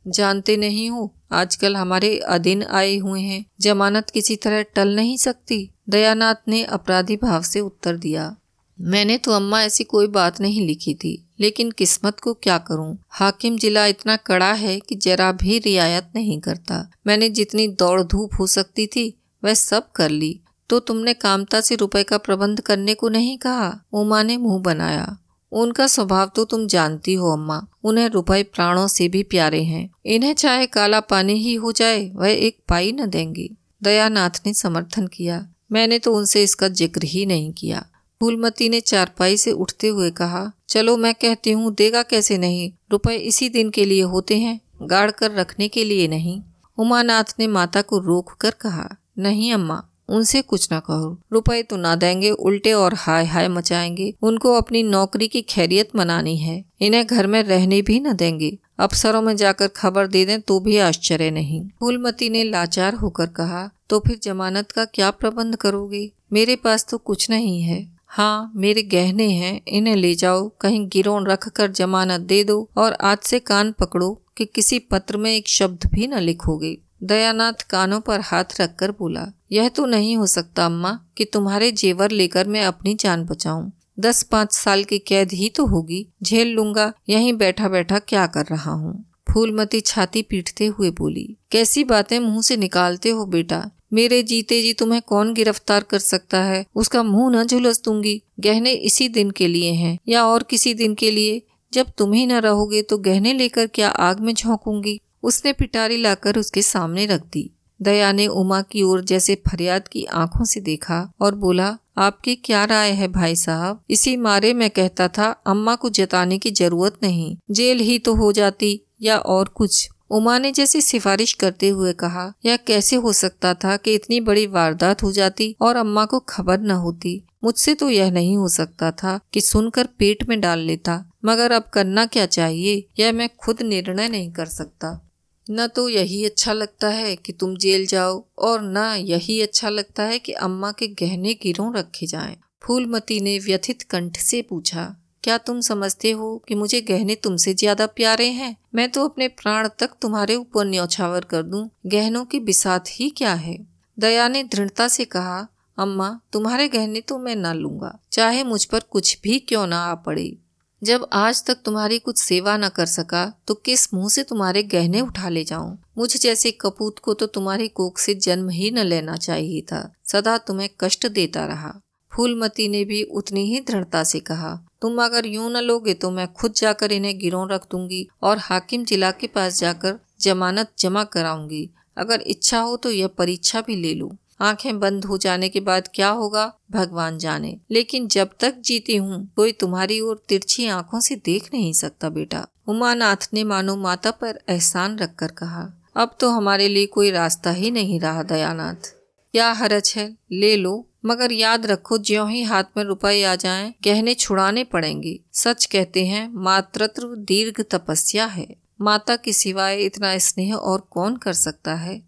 जानते 0.06 0.56
नहीं 0.56 0.88
हो, 0.90 1.14
आजकल 1.32 1.76
हमारे 1.76 2.16
अधीन 2.28 2.62
आए 2.62 2.96
हुए 2.96 3.20
हैं। 3.20 3.44
जमानत 3.60 4.10
किसी 4.10 4.36
तरह 4.36 4.62
टल 4.74 4.94
नहीं 4.96 5.16
सकती। 5.16 5.58
दयानाथ 5.88 6.48
ने 6.48 6.62
अपराधी 6.64 7.16
भाव 7.16 7.42
से 7.42 7.60
उत्तर 7.60 7.96
दिया। 7.96 8.34
मैंने 8.80 9.16
तो 9.18 9.32
अम्मा 9.32 9.62
ऐसी 9.62 9.84
कोई 9.84 10.06
बात 10.06 10.40
नहीं 10.40 10.66
लिखी 10.66 10.94
थी, 10.94 11.28
लेकिन 11.40 11.70
किस्मत 11.70 12.20
को 12.20 12.34
क्या 12.34 12.58
करूँ? 12.58 12.98
हाकिम 13.08 13.58
जिला 13.58 13.86
इतना 13.86 14.16
कड़ा 14.16 14.52
है 14.52 14.80
कि 14.80 14.94
जरा 14.94 15.32
भी 15.32 15.58
रियायत 15.58 16.10
नहीं 16.14 16.40
करता। 16.40 16.90
मैंने 17.06 17.28
जितनी 17.28 17.68
दौड़ 17.68 18.02
धूप 18.02 18.30
हो 18.40 18.46
सकती 18.46 18.86
थी, 18.86 19.18
वह 19.44 19.54
सब 19.54 19.92
कर 19.92 20.10
ली। 20.10 20.40
तो 20.70 20.80
तुमने 20.80 21.14
कामता 21.14 21.60
से 21.60 21.74
रुपए 21.74 22.02
का 22.02 22.18
प्रबंध 22.18 22.60
करने 22.60 22.94
को 22.94 23.08
नहीं 23.08 23.38
कहा? 23.38 23.80
उमा 23.92 24.22
ने 24.22 24.36
मुँह 24.36 24.62
बनाया। 24.62 25.18
उनका 25.52 25.86
स्वभाव 25.86 26.30
तो 26.36 26.44
तुम 26.44 26.66
जानती 26.66 27.14
हो 27.14 27.32
अम्मा। 27.32 27.66
उन्हें 27.84 28.08
रुपए 28.08 28.42
प्राणों 28.42 28.88
से 28.88 29.08
भी 29.08 29.22
प्यारे 29.22 29.62
हैं। 29.62 29.90
इन्हें 30.06 30.34
चाहे 30.34 30.66
काला 30.66 31.00
पानी 31.00 31.32
ही 31.32 31.54
हो 31.54 31.72
जाए, 31.72 32.10
वह 32.14 32.28
एक 32.28 32.58
पाई 32.68 32.92
न 32.92 33.06
देंगे। 33.06 33.50
दयानाथ 33.82 34.30
ने 34.46 34.54
समर्थन 34.54 35.06
किया। 35.06 35.46
मैंने 35.72 35.98
तो 35.98 36.14
उनसे 36.14 36.42
इसका 36.42 36.68
ज़िक्र 36.68 37.02
ही 37.04 37.26
नहीं 37.26 37.52
किया। 37.52 37.86
फूलमती 38.20 38.68
ने 38.68 38.80
चारपाई 38.80 39.36
से 39.36 39.52
उठते 39.52 39.88
हुए 39.88 40.10
कहा, 40.10 40.52
चलो 40.68 40.96
मैं 40.96 41.14
कहती 41.14 41.50
हूँ, 41.50 41.74
देगा 41.74 42.02
कैसे 42.02 42.38
नहीं? 42.38 42.72
रुपए 42.92 43.14
इसी 43.14 43.48
दिन 43.48 43.70
के 43.70 43.84
लिए 43.84 44.02
होते 44.02 44.38
हैं, 44.38 44.60
गाड़ 44.82 45.10
कर 45.10 45.30
रखने 45.30 45.68
के 45.68 45.84
लिए 45.84 46.08
नहीं। 46.08 46.42
उमानाथ 46.78 47.24
ने 47.38 47.46
माता 47.46 47.82
को 47.82 47.98
रोक 47.98 48.30
कर 48.32 48.50
कहा, 48.50 48.96
नहीं 49.18 49.52
अम्मा, 49.52 49.84
उनसे 50.08 50.42
कुछ 50.42 50.68
ना 50.72 50.80
कहो। 50.80 51.20
रुपए 51.32 51.62
तो 51.62 51.76
ना 51.76 51.96
देंगे, 51.96 52.30
उल्टे 52.30 52.72
और 52.72 52.94
हाय 52.94 53.24
हाय 53.24 53.48
मचाएँगे। 53.48 54.14
उनको 54.22 54.54
अपनी 54.54 54.82
नौकरी 54.82 55.28
की 55.28 55.42
खैरियत 55.42 55.96
मनानी 55.96 56.36
है। 56.36 56.64
इन्हें 56.80 57.06
घर 57.06 57.26
में 57.26 57.42
रहने 57.42 57.82
भी 57.82 58.00
न 58.00 58.12
देंगे। 58.12 58.58
अफसरों 58.78 59.22
में 59.22 59.36
जाकर 59.36 59.68
खबर 59.68 60.06
दे 60.06 60.24
दें 60.24 60.40
तो 60.40 60.60
भी 60.60 60.78
आश्चर्य 60.78 61.30
नहीं। 61.30 61.68
फूलमती 61.80 62.30
ने 62.30 62.44
लाचार 62.44 62.94
होकर 62.94 63.26
कहा 63.26 63.70
तो 63.90 63.98
फिर 63.98 64.18
जमानत 64.22 64.72
का 64.72 64.84
क्या 64.84 65.10
प्रबंध 65.10 65.56
करोगे? 65.56 66.10
मेरे 66.32 66.56
पास 66.56 66.86
तो 66.90 66.98
कुछ 66.98 67.30
नहीं 67.30 67.62
है। 67.62 67.97
हाँ 68.10 68.52
मेरे 68.56 68.82
गहने 68.82 69.28
हैं, 69.30 69.60
इन्हें 69.68 69.96
ले 69.96 70.14
जाओ, 70.14 70.48
कहीं 70.60 70.88
गिरोन 70.88 71.26
रख 71.26 71.48
कर 71.48 71.70
जमानत 71.70 72.20
दे 72.20 72.42
दो 72.44 72.68
और 72.76 72.92
आज 72.92 73.18
से 73.18 73.38
कान 73.40 73.72
पकड़ो 73.72 74.12
कि 74.36 74.44
किसी 74.44 74.78
पत्र 74.78 75.16
में 75.16 75.30
एक 75.32 75.48
शब्द 75.48 75.88
भी 75.92 76.06
न 76.06 76.18
लिखोगे। 76.18 76.76
दयानाथ 77.02 77.66
कानों 77.70 78.00
पर 78.00 78.20
हाथ 78.20 78.60
रखकर 78.60 78.90
बोला, 78.90 79.26
यह 79.52 79.68
तो 79.68 79.86
नहीं 79.86 80.16
हो 80.16 80.26
सकता 80.26 80.66
अम्मा 80.66 80.98
कि 81.16 81.24
तुम्हारे 81.24 81.70
जेवर 81.72 82.10
लेकर 82.10 82.48
मैं 82.48 82.64
अपनी 82.64 82.94
जान 82.94 83.24
बचाऊं। 83.24 83.70
दस 84.00 84.22
पाँच 84.22 84.52
साल 84.52 84.84
की 84.84 84.98
कैद 84.98 85.32
ही 85.32 85.48
तो 85.48 85.66
होगी, 85.66 86.06
झेल 86.22 86.48
लूँगा, 86.48 86.92
यहीं 87.08 87.32
बैठा 87.32 87.68
बैठा 87.68 87.98
क्या 87.98 88.26
कर 88.26 88.46
रहा 88.46 88.72
हूँ? 88.72 89.04
फूलमती 89.32 89.80
छाती 89.80 90.22
पीटते 90.22 90.66
हुए 90.66 90.90
बोली, 90.90 91.36
कैसी 91.50 91.84
बातें 91.84 92.18
मुँह 92.20 92.42
से 92.42 92.56
निकालते 92.56 93.10
हो 93.10 93.26
बेटा 93.26 93.70
मेरे 93.92 94.22
जीते 94.22 94.62
जी 94.62 94.72
तुम्हें 94.72 95.02
कौन 95.02 95.34
गिरफ़्तार 95.34 95.82
कर 95.82 95.98
सकता 95.98 96.42
है? 96.42 96.66
उसका 96.74 97.02
मुँह 97.02 97.36
न 97.36 97.44
झुलस 97.44 97.82
दूँगी। 97.84 98.22
गहने 98.40 98.72
इसी 98.72 99.08
दिन 99.08 99.30
के 99.30 99.48
लिए 99.48 99.70
हैं, 99.70 99.98
या 100.08 100.24
और 100.24 100.42
किसी 100.42 100.74
दिन 100.74 100.94
के 100.94 101.10
लिए? 101.10 101.42
जब 101.72 101.86
तुम 101.98 102.12
ही 102.12 102.26
न 102.26 102.32
रहोगे 102.32 102.82
तो 102.82 102.98
गहने 102.98 103.32
लेकर 103.32 103.66
क्या 103.66 103.88
आग 103.88 104.20
में 104.20 104.34
झोंकूँगी? 104.34 105.00
उसने 105.22 105.52
पिटारी 105.52 105.96
लाकर 105.96 106.38
उसके 106.38 106.62
सामने 106.62 107.06
रख 107.06 107.20
दी। 107.20 107.50
दया 107.82 108.12
ने 108.12 108.26
उमा 108.26 108.62
की 108.62 108.82
ओर 108.82 109.04
जैसे 109.04 109.34
फरियाद 109.34 109.88
की 109.88 110.04
आँखों 110.04 110.44
से 110.44 110.60
देखा 110.60 111.12
और 111.20 111.34
बोला, 111.34 111.78
आपकी 111.98 112.34
क्या 112.36 112.64
राय 112.64 112.90
है 112.90 113.08
भाई 113.08 113.36
साहब? 113.36 113.84
इसी 113.90 114.16
मारे 114.16 114.54
मैं 114.54 114.70
कहता 114.70 115.08
था, 115.08 115.42
अम्मा 115.46 115.74
को 115.74 115.90
जताने 115.90 116.38
की 116.38 116.50
ज़रूरत 116.50 116.96
नहीं। 117.02 117.36
जेल 117.50 117.78
ही 117.78 117.98
तो 117.98 118.14
हो 118.14 118.32
जाती, 118.32 118.80
या 119.02 119.18
और 119.18 119.48
कुछ। 119.48 119.88
उमा 120.10 120.38
ने 120.38 120.52
जैसे 120.52 120.80
सिफारिश 120.80 121.32
करते 121.32 121.68
हुए 121.68 121.92
कहा, 121.92 122.32
यह 122.44 122.56
कैसे 122.56 122.96
हो 122.96 123.12
सकता 123.12 123.54
था 123.54 123.76
कि 123.76 123.94
इतनी 123.94 124.20
बड़ी 124.20 124.46
वारदात 124.46 125.02
हो 125.02 125.12
जाती 125.12 125.56
और 125.60 125.76
अम्मा 125.76 126.04
को 126.04 126.18
खबर 126.18 126.60
न 126.60 126.70
होती? 126.70 127.24
मुझसे 127.44 127.74
तो 127.74 127.90
यह 127.90 128.10
नहीं 128.10 128.36
हो 128.36 128.48
सकता 128.48 128.90
था 128.90 129.20
कि 129.32 129.40
सुनकर 129.40 129.88
पेट 129.98 130.28
में 130.28 130.40
डाल 130.40 130.58
लेता। 130.58 131.12
मगर 131.24 131.52
अब 131.52 131.62
करना 131.62 132.06
क्या 132.06 132.26
चाहिए? 132.26 132.88
यह 132.98 133.12
मैं 133.12 133.28
खुद 133.36 133.62
निर्णय 133.62 134.08
नहीं 134.08 134.32
कर 134.32 134.46
सकता। 134.46 135.10
न 135.50 135.66
तो 135.66 135.88
यही 135.88 136.24
अच्छा 136.24 136.52
लगता 136.52 136.88
है 136.88 137.16
कि 137.16 137.32
तुम 137.32 137.56
जेल 137.56 137.86
जाओ 137.86 138.24
और 138.38 138.60
न 138.62 138.96
यही 139.00 139.40
अच्छा 139.40 139.68
लगता 139.68 140.02
है 140.02 140.18
कि 140.18 140.32
अम्मा 140.32 140.72
के 140.72 140.86
गहने 140.86 141.34
गिरों 141.34 141.74
रखे 141.74 142.06
जाएँ। 142.06 142.36
फूलमती 142.62 143.20
ने 143.20 143.38
व्यथित 143.38 143.82
कंठ 143.82 144.16
से 144.16 144.42
पूछा 144.42 144.96
क्या 145.24 145.38
तुम 145.38 145.60
समझते 145.60 146.10
हो 146.10 146.36
कि 146.48 146.54
मुझे 146.54 146.80
गहने 146.80 147.14
तुमसे 147.14 147.54
ज़्यादा 147.54 147.86
प्यारे 147.86 148.28
हैं? 148.30 148.56
मैं 148.74 148.90
तो 148.90 149.04
अपने 149.04 149.28
प्राण 149.28 149.68
तक 149.78 149.90
तुम्हारे 150.02 150.34
ऊपर 150.34 150.64
न्यौछावर 150.64 151.24
कर 151.24 151.42
दूँ। 151.42 151.68
गहनों 151.86 152.24
की 152.24 152.40
बिसात 152.40 152.88
ही 152.90 153.08
क्या 153.10 153.34
है? 153.34 153.56
दया 153.98 154.28
ने 154.28 154.42
दृढ़ता 154.44 154.88
से 154.88 155.04
कहा, 155.04 155.46
अम्मा, 155.78 156.20
तुम्हारे 156.32 156.68
गहने 156.68 157.00
तो 157.00 157.18
मैं 157.18 157.36
न 157.36 157.52
लूँगा। 157.54 157.98
चाहे 158.12 158.44
मुझ 158.44 158.64
पर 158.64 158.80
कुछ 158.80 159.18
भी 159.22 159.38
क्यों 159.38 159.66
ना 159.66 159.80
आ 159.80 159.94
पड़े। 159.94 160.36
जब 160.82 161.06
आज 161.12 161.44
तक 161.46 161.62
तुम्हारी 161.64 161.98
कुछ 161.98 162.18
सेवा 162.18 162.56
न 162.56 162.68
कर 162.68 162.86
सका 162.86 163.24
तो 163.46 163.54
किस 163.54 163.92
मुँह 163.94 164.08
से 164.08 164.22
तुम्हारे 164.22 164.62
गहने 164.62 165.00
उठा 165.00 165.28
ले 165.28 165.44
जाऊँ? 165.44 165.76
मुझ 165.98 166.16
जैसे 166.16 166.50
कपूत 166.50 166.98
को 166.98 167.14
तो 167.14 167.26
तुम्हारी 167.26 167.68
कोख 167.68 167.98
से 167.98 168.14
जन्म 168.14 168.48
ही 168.48 168.70
न 168.70 168.78
लेना 168.78 169.16
चाहिए 169.16 169.60
था। 169.62 169.82
सदा 170.04 170.36
तुम्हें 170.38 170.68
कष्ट 170.80 171.06
देता 171.06 171.46
रहा। 171.46 171.74
फूलमती 172.12 172.68
ने 172.68 172.84
भी 172.84 173.02
उतनी 173.02 173.44
ही 173.44 173.60
दृढ़ता 173.60 174.04
से 174.04 174.20
कहा 174.20 174.58
तुम 174.82 175.02
अगर 175.04 175.26
यूँ 175.26 175.50
न 175.50 175.56
लोगे 175.56 175.94
तो 175.94 176.10
मैं 176.10 176.32
खुद 176.32 176.52
जाकर 176.52 176.92
इन्हें 176.92 177.18
गिरोह 177.18 177.48
रख 177.50 177.66
दूँगी 177.70 178.06
और 178.22 178.38
हाकिम 178.38 178.84
जिला 178.84 179.10
के 179.10 179.26
पास 179.26 179.58
जाकर 179.60 179.98
जमानत 180.20 180.72
जमा 180.78 181.04
कराऊँगी। 181.04 181.68
अगर 181.96 182.20
इच्छा 182.20 182.60
हो 182.60 182.76
तो 182.76 182.90
यह 182.90 183.06
परीक्षा 183.08 183.60
भी 183.60 183.76
ले 183.76 183.94
लूँ। 183.94 184.10
आँखें 184.40 184.78
बंद 184.80 185.04
हो 185.04 185.16
जाने 185.18 185.48
के 185.48 185.60
बाद 185.60 185.88
क्या 185.94 186.08
होगा? 186.08 186.52
भगवान 186.70 187.18
जाने। 187.18 187.56
लेकिन 187.70 188.06
जब 188.08 188.30
तक 188.40 188.58
जीती 188.58 188.96
हूँ, 188.96 189.28
कोई 189.36 189.52
तुम्हारी 189.52 190.00
ओर 190.00 190.22
तिरछी 190.28 190.66
आँखों 190.66 191.00
से 191.00 191.16
देख 191.16 191.48
नहीं 191.54 191.72
सकता 191.72 192.08
बेटा। 192.08 192.46
उमानाथ 192.68 193.28
ने 193.34 193.44
मानो 193.44 193.76
माता 193.76 194.10
पर 194.10 194.38
एहसान 194.48 194.98
रखकर 194.98 195.30
कहा, 195.30 195.72
अब 195.96 196.16
तो 196.20 196.30
हमारे 196.30 196.68
लिए 196.68 196.86
कोई 196.86 197.10
रास्ता 197.10 197.50
ही 197.50 197.70
नहीं 197.70 198.00
रहा, 198.00 198.22
दयानाथ। 198.22 198.94
क्या 199.32 199.52
हरच 199.52 199.96
है, 199.96 200.16
ले 200.32 200.56
लो, 200.56 200.88
मगर 201.06 201.32
याद 201.32 201.66
रखो, 201.66 201.98
ज्यो 201.98 202.26
ही 202.26 202.42
हाथ 202.42 202.64
में 202.76 202.84
रुपए 202.84 203.22
आ 203.22 203.34
जाए, 203.34 203.74
गहने 203.84 204.14
छुड़ाने 204.14 204.64
पड़ेंगे। 204.64 205.20
सच 205.32 205.64
कहते 205.64 206.06
हैं, 206.06 206.30
मातृत्व 206.32 207.16
दीर्घ 207.16 207.64
तपस्या 207.70 208.26
है। 208.26 208.56
माता 208.80 209.16
के 209.16 209.32
सिवाय 209.32 209.82
इतना 209.82 210.18
स्नेह 210.18 210.54
और 210.54 210.88
कौन 210.90 211.16
कर 211.16 211.32
सकता 211.32 211.74
है? 211.74 212.02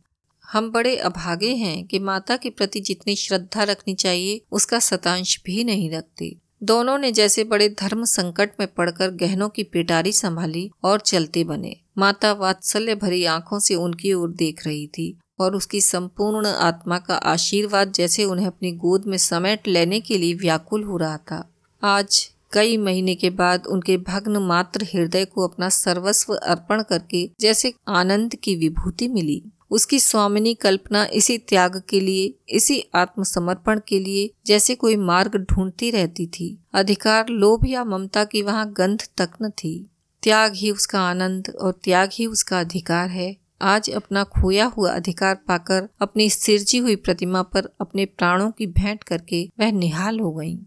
हम 0.53 0.71
बड़े 0.71 0.97
अभागे 0.97 1.55
हैं 1.55 1.87
कि 1.87 1.99
माता 1.99 2.37
के 2.37 2.51
प्रति 2.51 2.81
जितनी 2.81 3.17
श्रद्धा 3.17 3.63
रखनी 3.63 3.95
चाहिए, 3.95 4.41
उसका 4.53 4.79
शतांश 4.79 5.43
भी 5.45 5.65
नहीं 5.65 5.91
रखते। 5.91 6.37
दोनों 6.63 6.99
ने 6.99 7.13
जैसे 7.13 7.45
बड़े 7.45 7.69
धर्म 7.69 8.05
संकट 8.05 8.51
में 8.61 8.75
पड़कर 8.75 9.11
गहनों 9.11 9.49
की 9.49 9.63
पिटारी 9.63 10.13
संभाली 10.13 10.71
और 10.85 11.01
चलते 11.01 11.45
बने। 11.45 11.77
माता 11.99 12.33
वात्सल्य 12.33 12.95
भरी 12.95 13.25
आँखों 13.25 13.59
से 13.59 13.75
उनकी 13.75 14.13
ओर 14.13 14.31
देख 14.31 14.67
रही 14.67 14.87
थी। 14.87 15.19
और 15.41 15.57
उसकी 15.57 15.81
संपूर्ण 15.81 16.47
आत्मा 16.47 16.99
का 16.99 17.15
आशीर्वाद 17.15 17.93
जैसे 17.93 18.25
उन्हें 18.25 18.47
अपनी 18.47 18.73
गोद 18.73 19.05
में 19.07 19.19
समेट 19.19 19.69
लेने 19.69 20.01
के 20.01 20.19
लिए 20.19 20.35
व्याकुल 20.35 20.85
हो 20.85 20.97
रहा 20.97 21.17
था। 21.17 21.51
आज, 21.83 22.31
कई 22.53 22.77
महीने 22.77 23.15
के 23.15 23.31
बाद 23.31 23.67
उनके 23.67 23.97
भग्न 23.97 24.37
मात्र 24.37 24.87
हृदय 24.95 25.25
को 25.25 25.49
अपना 25.49 25.69
सर्वस्व 25.69 26.35
अर्पण 26.35 26.83
करके 26.83 27.31
जैसे 27.41 27.75
आनंद 27.89 28.35
की 28.35 28.55
विभूति 28.55 29.09
मिली। 29.09 29.43
उसकी 29.71 30.01
स्वामिनी 30.01 30.55
कल्पना 30.55 31.05
इसी 31.05 31.39
त्याग 31.39 31.83
के 31.89 32.01
लिए, 32.01 32.35
इसी 32.49 32.85
आत्मसमर्पण 32.95 33.81
के 33.89 34.01
लिए 34.01 34.31
जैसे 34.47 34.75
कोई 34.75 34.97
मार्ग 34.97 35.37
ढूंढती 35.37 35.91
रहती 35.91 36.27
थी। 36.27 36.59
अधिकार, 36.75 37.29
लोभ 37.29 37.67
या 37.67 37.85
ममता 37.85 38.25
की 38.25 38.43
वहाँ 38.43 38.73
गंध 38.73 39.03
तक 39.17 39.31
न 39.43 39.51
थी। 39.51 39.91
त्याग 40.23 40.55
ही 40.55 40.71
उसका 40.71 41.01
आनंद 41.01 41.57
और 41.61 41.73
त्याग 41.85 42.11
ही 42.13 42.27
उसका 42.27 42.61
अधिकार 42.61 43.09
है। 43.09 43.37
आज 43.63 43.91
अपना 43.91 44.25
खोया 44.25 44.65
हुआ 44.67 44.93
अधिकार 44.93 45.35
पाकर, 45.49 45.89
अपनी 46.01 46.31
सिरजी 46.31 46.79
हुई 46.79 46.97
प्रतिमा 46.97 47.43
पर 47.43 47.69
अपने 47.81 48.05
प्राणों 48.05 48.51
की 48.51 48.67
भेंट 48.67 49.03
करके 49.03 49.49
वह 49.61 49.73
निहाल 49.73 50.21
हो 50.21 50.33
गईं। 50.33 50.59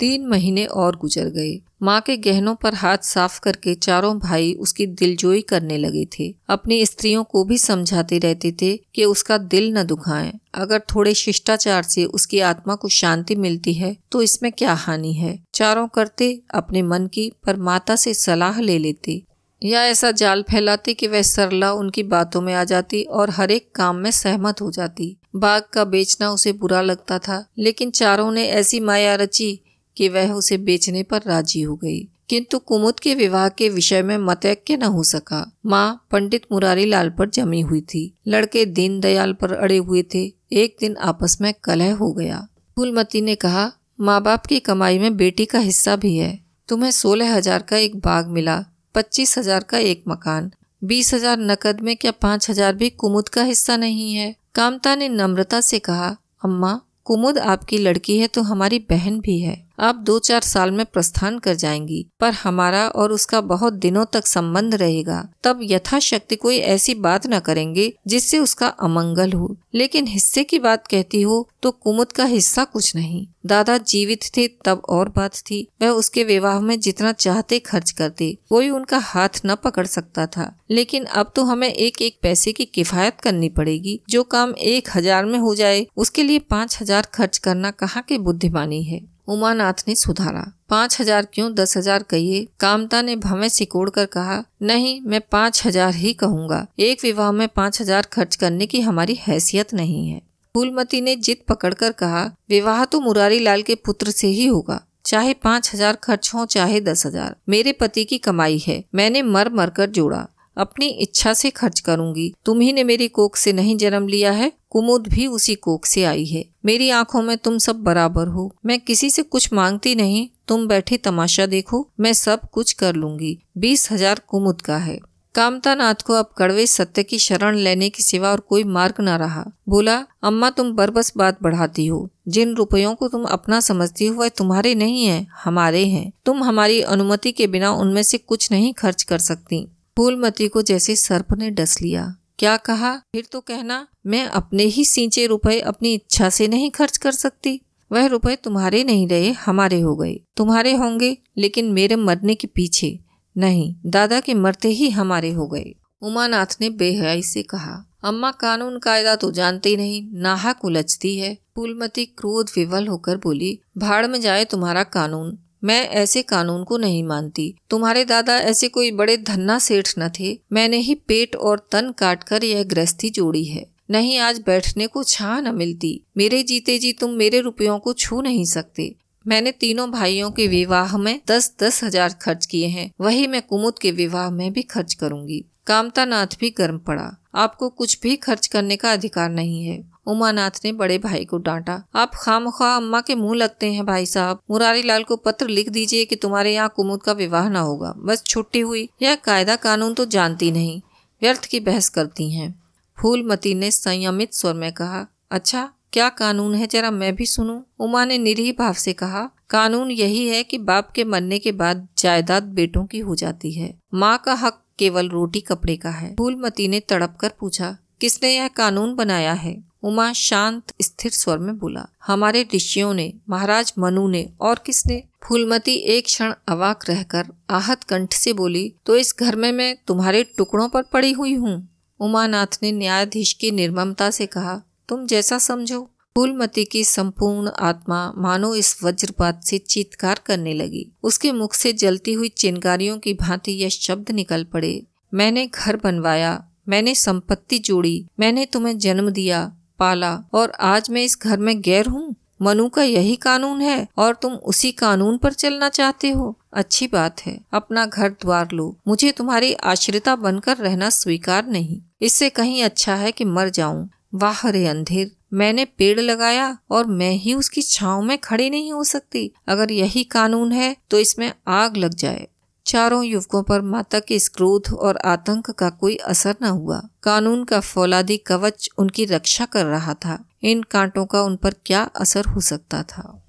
तीन 0.00 0.26
महीने 0.26 0.64
और 0.64 0.96
गुजर 0.96 1.28
गए। 1.28 1.58
माँ 1.82 2.00
के 2.00 2.16
गहनों 2.16 2.54
पर 2.54 2.74
हाथ 2.74 2.98
साफ़ 2.98 3.40
करके 3.40 3.74
चारों 3.74 4.18
भाई 4.18 4.52
उसकी 4.54 4.86
दिलजोई 4.86 5.40
करने 5.42 5.78
लगे 5.78 6.04
थे। 6.18 6.34
अपनी 6.48 6.84
स्त्रियों 6.86 7.24
को 7.24 7.44
भी 7.44 7.58
समझाते 7.58 8.18
रहते 8.18 8.52
थे 8.62 8.76
कि 8.94 9.04
उसका 9.04 9.38
दिल 9.38 9.72
न 9.72 9.84
दुखाएँ। 9.84 10.32
अगर 10.54 10.82
थोड़े 10.94 11.14
शिष्टाचार 11.14 11.82
से 11.82 12.04
उसकी 12.04 12.40
आत्मा 12.40 12.74
को 12.74 12.88
शांति 12.88 13.36
मिलती 13.36 13.74
है 13.74 13.96
तो 14.12 14.22
इसमें 14.22 14.52
क्या 14.52 14.74
हानि 14.74 15.12
है? 15.12 15.38
चारों 15.54 15.88
करते 15.88 16.42
अपने 16.54 16.82
मन 16.82 17.06
की, 17.06 17.32
पर 17.46 17.56
माता 17.56 17.96
से 17.96 18.14
सलाह 18.14 18.60
ले 18.60 18.78
लेते। 18.78 19.22
या 19.64 19.84
ऐसा 19.84 20.10
जाल 20.10 20.42
फैलाती 20.42 20.94
कि 20.94 21.06
वह 21.06 21.22
सरला 21.22 21.72
उनकी 21.72 22.02
बातों 22.02 22.40
में 22.40 22.54
आ 22.54 22.64
जाती 22.64 23.02
और 23.02 23.30
हर 23.30 23.50
एक 23.50 23.70
काम 23.74 23.96
में 23.96 24.10
सहमत 24.10 24.60
हो 24.60 24.70
जाती। 24.70 25.16
बाग 25.36 25.62
का 25.72 25.84
बेचना 25.84 26.30
उसे 26.30 26.52
बुरा 26.52 26.80
लगता 26.80 27.18
था, 27.18 27.46
लेकिन 27.58 27.90
चारों 27.90 28.32
ने 28.32 28.48
ऐसी 28.48 28.80
माया 28.80 29.14
रची 29.14 29.60
कि 29.96 30.08
वह 30.08 30.32
उसे 30.32 30.58
बेचने 30.58 31.02
पर 31.02 31.20
राज़ी 31.26 31.60
हो 31.60 31.76
गई। 31.76 32.08
किंतु 32.28 32.58
कुमुद 32.58 33.00
के 33.00 33.14
विवाह 33.14 33.48
के 33.48 33.68
विषय 33.68 34.02
में 34.02 34.18
मतैक्य 34.18 34.76
न 34.76 34.82
हो 34.82 35.02
सका। 35.02 35.56
माँ 35.66 36.06
पंडित 36.10 36.42
मुरारी 36.52 36.84
लाल 36.84 37.10
पर 37.10 37.28
जमी 37.28 37.60
हुई 37.60 37.80
थी। 37.80 38.14
लड़के 38.28 38.64
दीन 38.64 39.00
दयाल 39.00 39.32
पर 39.32 39.52
अड़े 39.52 39.76
हुए 39.76 40.02
थे। 40.02 40.32
एक 40.52 40.76
दिन 40.80 40.96
आपस 40.96 41.38
में 41.40 41.54
कलह 41.64 41.94
हो 41.94 42.12
गया। 42.12 42.48
फूलमती 42.76 43.20
ने 43.20 43.34
कहा, 43.34 43.72
माँ 44.00 44.22
बाप 44.22 44.46
की 44.46 44.60
कमाई 44.60 44.98
में 44.98 45.16
बेटी 45.16 45.44
का 45.44 45.58
हिस्सा 45.58 45.96
भी 45.96 46.16
है। 46.16 46.38
तुम्हें 46.68 46.90
सोलह 46.90 47.34
हज़ार 47.34 47.62
का 47.62 47.76
एक 47.76 47.96
बाग 47.96 48.26
मिला। 48.26 48.64
पच्चीस 48.94 49.38
हज़ार 49.38 49.62
का 49.62 49.78
एक 49.78 50.02
मकान। 50.08 50.50
बीस 50.82 51.14
हज़ार 51.14 51.38
नकद 51.38 51.80
में 51.80 51.96
क्या 51.96 52.10
पाँच 52.12 52.50
हज़ार 52.50 52.74
भी 52.74 52.90
कुमुद 52.90 53.28
का 53.28 53.42
हिस्सा 53.42 53.76
नहीं 53.76 54.14
है? 54.14 54.34
कामता 54.54 54.94
ने 54.94 55.08
नम्रता 55.08 55.60
से 55.60 55.78
कहा, 55.78 56.16
अम्मा, 56.44 56.80
कुमुद 57.04 57.38
आपकी 57.38 57.78
लड़की 57.78 58.18
है 58.18 58.26
तो 58.26 58.42
हमारी 58.42 58.78
बहन 58.90 59.20
भी 59.20 59.38
है। 59.40 59.67
आप 59.78 59.96
दो 59.96 60.18
चार 60.18 60.40
साल 60.40 60.70
में 60.70 60.84
प्रस्थान 60.86 61.38
कर 61.38 61.54
जाएँगी, 61.54 62.04
पर 62.20 62.32
हमारा 62.34 62.86
और 62.88 63.12
उसका 63.12 63.40
बहुत 63.42 63.72
दिनों 63.74 64.04
तक 64.04 64.26
संबंध 64.26 64.74
रहेगा। 64.74 65.22
तब 65.44 65.60
यथाशक्ति 65.62 66.36
कोई 66.36 66.58
ऐसी 66.58 66.94
बात 66.96 67.26
न 67.26 67.38
करेंगे 67.40 67.92
जिससे 68.06 68.38
उसका 68.38 68.66
अमंगल 68.66 69.32
हो। 69.32 69.56
लेकिन 69.74 70.06
हिस्से 70.06 70.44
की 70.44 70.58
बात 70.58 70.86
कहती 70.86 71.22
हो 71.22 71.48
तो 71.62 71.70
कुमुद 71.72 72.12
का 72.12 72.24
हिस्सा 72.24 72.64
कुछ 72.64 72.94
नहीं। 72.96 73.26
दादा 73.46 73.76
जीवित 73.78 74.24
थे, 74.36 74.46
तब 74.64 74.82
और 74.88 75.08
बात 75.08 75.34
थी। 75.40 75.66
वह 75.82 75.88
उसके 75.88 76.24
विवाह 76.24 76.60
में 76.60 76.78
जितना 76.80 77.12
चाहते 77.12 77.58
खर्च 77.58 77.90
करते, 77.90 78.36
कोई 78.48 78.70
उनका 78.70 78.98
हाथ 78.98 79.40
न 79.46 79.54
पकड़ 79.54 79.86
सकता 79.86 80.26
था। 80.26 80.52
लेकिन 80.70 81.04
अब 81.04 81.32
तो 81.36 81.44
हमें 81.44 81.68
एक 81.68 82.02
एक 82.02 82.18
पैसे 82.22 82.52
की 82.52 82.64
किफायत 82.64 83.20
करनी 83.20 83.48
पड़ेगी। 83.48 84.00
जो 84.10 84.22
काम 84.24 84.52
एक 84.52 84.88
हज़ार 84.94 85.24
में 85.24 85.38
हो 85.38 85.54
जाए, 85.54 85.86
उसके 85.96 86.22
लिए 86.22 86.38
पाँच 86.40 86.78
हज़ार 86.80 87.06
खर्च 87.14 87.38
करना 87.38 87.70
कहाँ 87.70 88.02
के 88.08 88.18
बुद्धिमानी 88.18 88.82
है? 88.82 89.00
उमानाथ 89.28 89.82
ने 89.88 89.94
सुधारा। 89.94 90.44
पाँच 90.68 91.00
हज़ार 91.00 91.26
क्यों, 91.32 91.52
दस 91.54 91.76
हज़ार 91.76 92.02
कहिए। 92.02 92.46
कामता 92.60 93.02
ने 93.02 93.16
भवे 93.16 93.48
सिकोड़ 93.48 93.88
कर 93.90 94.06
कहा, 94.06 94.42
नहीं, 94.62 95.00
मैं 95.00 95.20
पाँच 95.32 95.62
हज़ार 95.66 95.94
ही 95.94 96.12
कहूँगा। 96.12 96.66
एक 96.78 97.04
विवाह 97.04 97.32
में 97.32 97.46
पाँच 97.48 97.80
हज़ार 97.80 98.06
खर्च 98.12 98.36
करने 98.36 98.66
की 98.66 98.80
हमारी 98.80 99.14
हैसियत 99.14 99.74
नहीं 99.74 100.08
है। 100.08 100.20
फूलमती 100.54 101.00
ने 101.00 101.16
जिद 101.16 101.38
पकड़कर 101.48 101.92
कहा, 101.92 102.24
विवाह 102.50 102.84
तो 102.84 103.00
मुरारी 103.00 103.38
लाल 103.38 103.62
के 103.62 103.74
पुत्र 103.74 104.10
से 104.10 104.26
ही 104.26 104.46
होगा। 104.46 104.80
चाहे 105.04 105.34
पाँच 105.34 105.70
हज़ार 105.74 105.96
खर्च 105.96 106.30
हो, 106.34 106.44
चाहे 106.46 106.80
दस 106.80 107.06
हज़ार। 107.06 107.36
मेरे 107.48 107.72
पति 107.72 108.04
की 108.04 108.18
कमाई 108.18 108.58
है। 108.58 108.82
मैंने 108.94 109.22
मर 109.22 109.52
मर 109.52 109.70
कर 109.70 109.90
जोड़ा। 109.90 110.26
अपनी 110.56 110.86
इच्छा 110.86 111.32
से 111.32 111.50
खर्च 111.50 111.80
करूँगी। 111.80 112.32
तुम्ही 112.44 112.72
ने 112.72 112.84
मेरी 112.84 113.08
कोख 113.08 113.36
से 113.36 113.52
नहीं 113.52 113.76
जन्म 113.76 114.08
लिया 114.08 114.32
है। 114.32 114.52
कुमुद 114.70 115.06
भी 115.06 115.26
उसी 115.26 115.54
कोख 115.54 115.86
से 115.86 116.04
आई 116.04 116.24
है। 116.24 116.44
मेरी 116.64 116.90
आँखों 116.90 117.22
में 117.22 117.38
तुम 117.38 117.58
सब 117.58 117.76
बराबर 117.76 118.26
हो। 118.26 118.54
मैं 118.66 118.80
किसी 118.80 119.10
से 119.10 119.22
कुछ 119.22 119.52
मांगती 119.52 119.94
नहीं। 119.94 120.28
तुम 120.48 120.68
बैठे 120.68 120.96
तमाशा 120.96 121.46
देखो। 121.46 121.88
मैं 122.00 122.12
सब 122.12 122.40
कुछ 122.52 122.72
कर 122.72 122.94
लूँगी। 122.94 123.38
बीस 123.58 123.92
हज़ार 123.92 124.20
कुमुद 124.26 124.60
का 124.60 124.76
है। 124.76 124.98
कामता 125.34 125.74
नाथ 125.74 125.94
को 125.94 126.12
अब 126.12 126.30
कड़वे 126.38 126.66
सत्य 126.66 127.02
की 127.02 127.18
शरण 127.18 127.56
लेने 127.56 127.88
के 127.88 128.02
सिवा 128.02 128.30
और 128.30 128.40
कोई 128.40 128.64
मार्ग 128.64 128.94
न 129.00 129.08
रहा। 129.08 129.44
बोला, 129.68 130.06
अम्मा, 130.22 130.50
तुम 130.50 130.72
बरबस 130.72 131.12
बात 131.16 131.38
बढ़ाती 131.42 131.86
हो। 131.86 132.10
जिन 132.28 132.54
रुपयों 132.54 132.94
को 132.94 133.08
तुम 133.08 133.24
अपना 133.24 133.60
समझती 133.60 134.06
हो, 134.06 134.14
वह 134.14 134.28
तुम्हारे 134.28 134.74
नहीं 134.74 135.06
है, 135.06 135.26
हमारे 135.44 135.86
हैं। 135.86 136.12
तुम 136.24 136.42
हमारी 136.42 136.80
अनुमति 136.80 137.32
के 137.32 137.46
बिना 137.46 137.72
उनमें 137.72 138.02
से 138.02 138.18
कुछ 138.18 138.52
नहीं 138.52 138.74
खर्च 138.74 139.02
कर 139.02 139.18
सकती। 139.18 139.68
फूलमती 139.96 140.48
को 140.48 140.62
जैसे 140.62 140.96
सर्प 140.96 141.32
ने 141.32 141.50
डस 141.50 141.82
लिया। 141.82 142.16
क्या 142.38 142.56
कहा? 142.56 142.96
फिर 142.96 143.26
तो 143.32 143.40
कहना, 143.40 143.88
मैं 144.06 144.26
अपने 144.26 144.62
ही 144.62 144.84
सींचे 144.84 145.26
रुपए 145.26 145.60
अपनी 145.60 145.94
इच्छा 145.94 146.30
से 146.30 146.48
नहीं 146.48 146.70
खर्च 146.70 146.96
कर 146.96 147.12
सकती। 147.12 147.60
वह 147.92 148.06
रुपए 148.06 148.36
तुम्हारे 148.36 148.84
नहीं 148.84 149.08
रहे, 149.08 149.30
हमारे 149.30 149.80
हो 149.80 149.96
गए। 149.96 150.20
तुम्हारे 150.36 150.74
होंगे, 150.74 151.18
लेकिन 151.36 151.72
मेरे 151.72 151.96
मरने 151.96 152.34
के 152.34 152.46
पीछे। 152.46 152.98
नहीं, 153.36 153.74
दादा 153.86 154.20
के 154.20 154.34
मरते 154.34 154.68
ही 154.68 154.90
हमारे 154.90 155.32
हो 155.32 155.46
गए। 155.46 155.74
उमानाथ 156.02 156.46
ने 156.60 156.70
बेहयाई 156.70 157.22
से 157.22 157.42
कहा, 157.42 157.84
अम्मा, 158.04 158.30
कानून 158.30 158.78
कायदा 158.78 159.16
तो 159.16 159.30
जानती 159.30 159.76
नहीं, 159.76 160.08
नाहक 160.12 160.64
उलझती 160.64 161.18
है। 161.18 161.38
फूलमती 161.56 162.06
क्रोध 162.06 162.50
विवल 162.56 162.86
होकर 162.86 163.16
बोली, 163.16 163.60
भाड़ 163.78 164.06
में 164.06 164.20
जाए 164.20 164.44
तुम्हारा 164.44 164.82
कानून। 164.82 165.38
मैं 165.64 165.88
ऐसे 165.88 166.22
कानून 166.22 166.64
को 166.64 166.76
नहीं 166.76 167.02
मानती। 167.04 167.54
तुम्हारे 167.70 168.04
दादा 168.04 168.38
ऐसे 168.38 168.68
कोई 168.68 168.90
बड़े 168.90 169.16
धन्ना 169.16 169.58
सेठ 169.58 169.88
न 169.98 170.10
थे। 170.20 170.38
मैंने 170.52 170.76
ही 170.76 170.94
पेट 170.94 171.36
और 171.36 171.68
तन 171.72 171.92
काट 171.98 172.22
कर 172.22 172.44
यह 172.44 172.62
गृहस्थी 172.62 173.10
जोड़ी 173.10 173.44
है। 173.44 173.66
नहीं 173.90 174.18
आज 174.18 174.38
बैठने 174.46 174.86
को 174.86 175.02
छा 175.02 175.40
न 175.40 175.54
मिलती। 175.54 176.00
मेरे 176.16 176.42
जीते 176.42 176.78
जी 176.78 176.92
तुम 176.92 177.10
मेरे 177.10 177.40
रुपयों 177.40 177.78
को 177.78 177.92
छू 177.92 178.20
नहीं 178.20 178.44
सकते। 178.44 178.94
मैंने 179.26 179.52
तीनों 179.52 179.90
भाइयों 179.90 180.30
के 180.30 180.46
विवाह 180.46 180.96
में 180.98 181.20
दस 181.28 181.52
दस 181.62 181.84
हज़ार 181.84 182.14
खर्च 182.22 182.46
किए 182.46 182.66
हैं। 182.66 182.90
वही 183.00 183.26
मैं 183.26 183.42
कुमुद 183.42 183.78
के 183.78 183.90
विवाह 183.90 184.30
में 184.30 184.52
भी 184.52 184.62
खर्च 184.62 184.94
करूँगी। 184.94 185.44
कामता 185.66 186.04
नाथ 186.04 186.26
भी 186.40 186.50
गर्म 186.50 186.78
पड़ा। 186.78 187.22
आपको 187.34 187.68
कुछ 187.68 188.00
भी 188.02 188.16
खर्च 188.16 188.46
करने 188.46 188.76
का 188.76 188.92
अधिकार 188.92 189.30
नहीं 189.30 189.64
है। 189.64 189.90
उमानाथ 190.08 190.60
ने 190.64 190.72
बड़े 190.72 190.98
भाई 190.98 191.24
को 191.24 191.38
डांटा। 191.38 191.82
आप 191.94 192.10
खाम 192.14 192.50
खा 192.50 192.74
अम्मा 192.76 193.00
के 193.00 193.14
मुँह 193.14 193.36
लगते 193.36 193.72
हैं 193.72 193.86
भाई 193.86 194.06
साहब। 194.06 194.40
मुरारी 194.50 194.82
लाल 194.82 195.02
को 195.02 195.16
पत्र 195.16 195.48
लिख 195.48 195.68
दीजिए 195.68 196.04
कि 196.04 196.16
तुम्हारे 196.16 196.54
यहाँ 196.54 196.72
कुमुद 196.76 197.02
का 197.02 197.12
विवाह 197.12 197.48
ना 197.48 197.60
होगा। 197.60 197.94
बस 197.98 198.22
छुट्टी 198.22 198.60
हुई। 198.60 198.88
यह 199.02 199.14
कायदा 199.14 199.56
कानून 199.56 199.94
तो 199.94 200.04
जानती 200.04 200.50
नहीं। 200.50 200.80
व्यर्थ 201.22 201.44
की 201.44 201.60
बहस 201.60 201.88
करती 201.88 202.30
हैं। 202.30 202.54
फूलमती 202.98 203.54
ने 203.54 203.70
संयमित 203.70 204.34
स्वर 204.34 204.54
में 204.54 204.72
कहा 204.72 205.06
अच्छा 205.30 205.68
क्या 205.92 206.08
कानून 206.08 206.54
है? 206.54 206.66
जरा 206.66 206.90
मैं 206.90 207.14
भी 207.14 207.26
सुनूं? 207.26 207.60
उमा 207.80 208.04
ने 208.04 208.18
निरीह 208.18 208.52
भाव 208.58 208.72
से 208.72 208.92
कहा, 208.92 209.30
कानून 209.50 209.90
यही 209.90 210.26
है 210.28 210.42
कि 210.42 210.58
बाप 210.58 210.90
के 210.90 211.04
मरने 211.04 211.38
के 211.38 211.52
बाद 211.52 211.86
जायदाद 211.98 212.42
बेटों 212.42 212.84
की 212.86 212.98
हो 212.98 213.14
जाती 213.14 213.52
है। 213.52 213.78
माँ 213.94 214.16
का 214.18 214.34
हक 214.34 214.62
केवल 214.78 215.08
रोटी 215.08 215.40
कपड़े 215.40 215.76
का 215.76 215.90
है। 215.90 216.14
फूलमती 216.14 216.68
ने 216.68 216.80
तड़प 216.80 217.16
कर 217.20 217.32
पूछा, 217.40 217.76
किसने 218.00 218.34
यह 218.36 218.48
कानून 218.48 218.94
बनाया 218.94 219.32
है? 219.32 219.67
उमा 219.82 220.12
शांत, 220.12 220.72
स्थिर 220.82 221.10
स्वर 221.10 221.38
में 221.38 221.56
बोला, 221.58 221.86
हमारे 222.06 222.46
ऋषियों 222.54 222.92
ने, 222.94 223.12
महाराज 223.30 223.72
मनु 223.78 224.06
ने 224.08 224.28
और 224.40 224.62
किसने? 224.66 225.02
फूलमती 225.22 225.74
एक 225.74 226.04
क्षण 226.04 226.32
अवाक 226.48 226.88
रहकर 226.88 227.26
आहत 227.50 227.84
कंठ 227.84 228.12
से 228.12 228.32
बोली 228.32 228.72
तो 228.86 228.96
इस 228.96 229.14
घर 229.20 229.36
में 229.36 229.50
मैं 229.52 229.76
तुम्हारे 229.86 230.22
टुकड़ों 230.36 230.68
पर 230.68 230.82
पड़ी 230.82 231.12
हुई 231.12 231.34
हूँ? 231.34 231.68
उमानाथ 232.00 232.58
ने 232.62 232.72
न्यायाधीश 232.72 233.32
की 233.32 233.50
निर्ममता 233.50 234.10
से 234.10 234.26
कहा, 234.26 234.60
तुम 234.88 235.06
जैसा 235.06 235.38
समझो। 235.38 235.88
फूलमती 236.16 236.64
की 236.64 236.82
संपूर्ण 236.84 237.50
आत्मा 237.60 238.00
मानो 238.16 238.54
इस 238.54 238.82
वज्रपात 238.84 239.42
से 239.44 239.58
चीतकार 239.58 240.20
करने 240.26 240.54
लगी। 240.54 240.86
उसके 241.02 241.32
मुख 241.32 241.54
से 241.54 241.72
जलती 241.72 242.12
हुई 242.12 242.28
चिंगारियों 242.28 242.98
की 242.98 243.14
भांति 243.14 243.52
यह 243.52 243.68
शब्द 243.68 244.10
निकल 244.10 244.44
पड़े, 244.44 244.82
मैंने 245.14 245.46
घर 245.46 245.76
बनवाया, 245.76 246.32
मैंने 246.68 246.94
संपत्ति 246.94 247.58
जोड़ी, 247.58 248.06
मैंने 248.20 248.46
तुम्हें 248.46 248.76
जन्म 248.78 249.10
दिया 249.10 249.52
पाला 249.78 250.18
और 250.34 250.50
आज 250.50 250.90
मैं 250.90 251.02
इस 251.02 251.18
घर 251.22 251.38
में 251.38 251.60
गैर 251.60 251.86
हूँ? 251.86 252.14
मनु 252.42 252.68
का 252.68 252.82
यही 252.82 253.16
कानून 253.16 253.60
है 253.60 253.86
और 253.98 254.14
तुम 254.14 254.32
उसी 254.32 254.72
कानून 254.72 255.18
पर 255.18 255.32
चलना 255.32 255.68
चाहते 255.68 256.10
हो? 256.10 256.36
अच्छी 256.52 256.86
बात 256.86 257.20
है। 257.20 257.38
अपना 257.52 257.86
घर 257.86 258.08
द्वार 258.08 258.48
लो। 258.52 258.76
मुझे 258.88 259.10
तुम्हारी 259.12 259.52
आश्रिता 259.52 260.16
बनकर 260.16 260.56
रहना 260.56 260.90
स्वीकार 260.90 261.46
नहीं। 261.46 261.80
इससे 262.02 262.28
कहीं 262.30 262.62
अच्छा 262.62 262.94
है 262.94 263.12
कि 263.12 263.24
मर 263.24 263.48
जाऊँ। 263.48 263.88
वाह 264.14 264.48
रे 264.48 264.66
अंधेर! 264.66 265.10
मैंने 265.32 265.64
पेड़ 265.64 266.00
लगाया 266.00 266.58
और 266.70 266.86
मैं 266.86 267.10
ही 267.10 267.34
उसकी 267.34 267.62
छाव 267.62 268.02
में 268.02 268.18
खड़ी 268.18 268.50
नहीं 268.50 268.72
हो 268.72 268.84
सकती। 268.84 269.30
अगर 269.48 269.72
यही 269.72 270.04
कानून 270.04 270.52
है 270.52 270.76
तो 270.90 270.98
इसमें 270.98 271.32
आग 271.48 271.76
लग 271.76 271.94
जाए। 271.94 272.26
चारों 272.68 273.04
युवकों 273.04 273.42
पर 273.42 273.60
माता 273.60 274.00
के 274.00 274.14
इस 274.14 274.28
क्रोध 274.28 274.72
और 274.72 274.96
आतंक 274.96 275.50
का 275.50 275.70
कोई 275.70 275.96
असर 275.96 276.36
न 276.42 276.44
हुआ। 276.44 276.88
कानून 277.02 277.44
का 277.44 277.60
फौलादी 277.60 278.16
कवच 278.16 278.70
उनकी 278.78 279.04
रक्षा 279.04 279.44
कर 279.44 279.66
रहा 279.66 279.94
था। 279.94 280.24
इन 280.42 280.62
कांटों 280.62 281.06
का 281.06 281.22
उन 281.22 281.36
पर 281.36 281.54
क्या 281.66 281.82
असर 281.82 282.24
हो 282.24 282.40
सकता 282.40 282.82
था? 282.82 283.24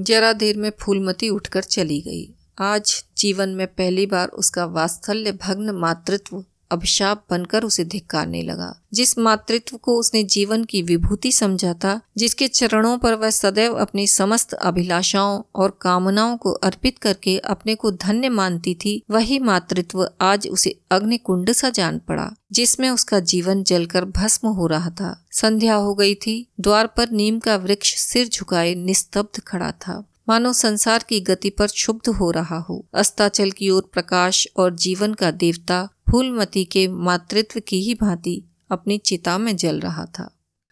जरा 0.00 0.32
देर 0.32 0.56
में 0.56 0.72
फूलमती 0.80 1.28
उठकर 1.28 1.62
चली 1.62 2.00
गई। 2.00 2.34
आज 2.58 3.04
जीवन 3.18 3.48
में 3.48 3.66
पहली 3.66 4.06
बार 4.06 4.28
उसका 4.28 4.64
वात्सल्य 4.64 5.32
भग्न 5.32 5.70
मातृत्व 5.70 6.44
अभिशाप 6.72 7.24
बनकर 7.30 7.64
उसे 7.64 7.84
धिक्कारने 7.84 8.42
लगा। 8.42 8.74
जिस 8.92 9.18
मातृत्व 9.18 9.76
को 9.76 9.96
उसने 9.96 10.24
जीवन 10.24 10.64
की 10.64 10.82
विभूति 10.82 11.32
समझा 11.32 11.74
था, 11.74 12.00
जिसके 12.16 12.48
चरणों 12.48 12.98
पर 12.98 13.14
वह 13.14 13.30
सदैव 13.30 13.74
अपनी 13.74 14.06
समस्त 14.06 14.52
अभिलाषाओं 14.52 15.42
और 15.54 15.78
कामनाओं 15.80 16.36
को 16.36 16.52
अर्पित 16.52 16.98
करके 16.98 17.38
अपने 17.38 17.74
को 17.74 17.90
धन्य 17.90 18.28
मानती 18.28 18.74
थी, 18.74 19.02
वही 19.10 19.38
मातृत्व 19.38 20.10
आज 20.20 20.48
उसे 20.48 20.80
अग्नि 20.90 21.18
कुंड 21.18 21.52
सा 21.52 21.70
जान 21.70 21.98
पड़ा, 21.98 22.32
जिसमें 22.52 22.90
उसका 22.90 23.20
जीवन 23.20 23.62
जलकर 23.62 24.04
भस्म 24.04 24.48
हो 24.48 24.66
रहा 24.66 24.90
था। 24.90 25.26
संध्या 25.32 25.74
हो 25.74 25.94
गई 25.94 26.14
थी, 26.14 26.48
द्वार 26.60 26.86
पर 26.86 27.10
नीम 27.10 27.38
का 27.38 27.56
वृक्ष 27.56 27.96
सिर 27.96 28.28
झुकाए 28.28 28.74
निस्तब्ध 28.74 29.40
खड़ा 29.40 29.72
था। 29.72 30.08
मानो 30.28 30.52
संसार 30.52 31.04
की 31.08 31.20
गति 31.20 31.50
पर 31.50 31.66
क्षुब्ध 31.66 32.08
हो 32.08 32.30
रहा 32.30 32.58
हो। 32.58 32.86
अस्ताचल 32.94 33.50
की 33.50 33.70
ओर 33.70 33.90
प्रकाश 33.92 34.48
और 34.56 34.76
जीवन 34.76 35.14
का 35.14 35.30
देवता 35.30 35.88
फूलमती 36.12 36.64
के 36.64 36.86
मातृत्व 36.88 37.60
की 37.60 37.80
ही 37.80 37.94
भांति 37.94 38.42
अपनी 38.70 38.96
चिता 38.98 39.36
में 39.38 39.56
जल 39.56 39.78
रहा 39.80 40.04
था। 40.04 40.24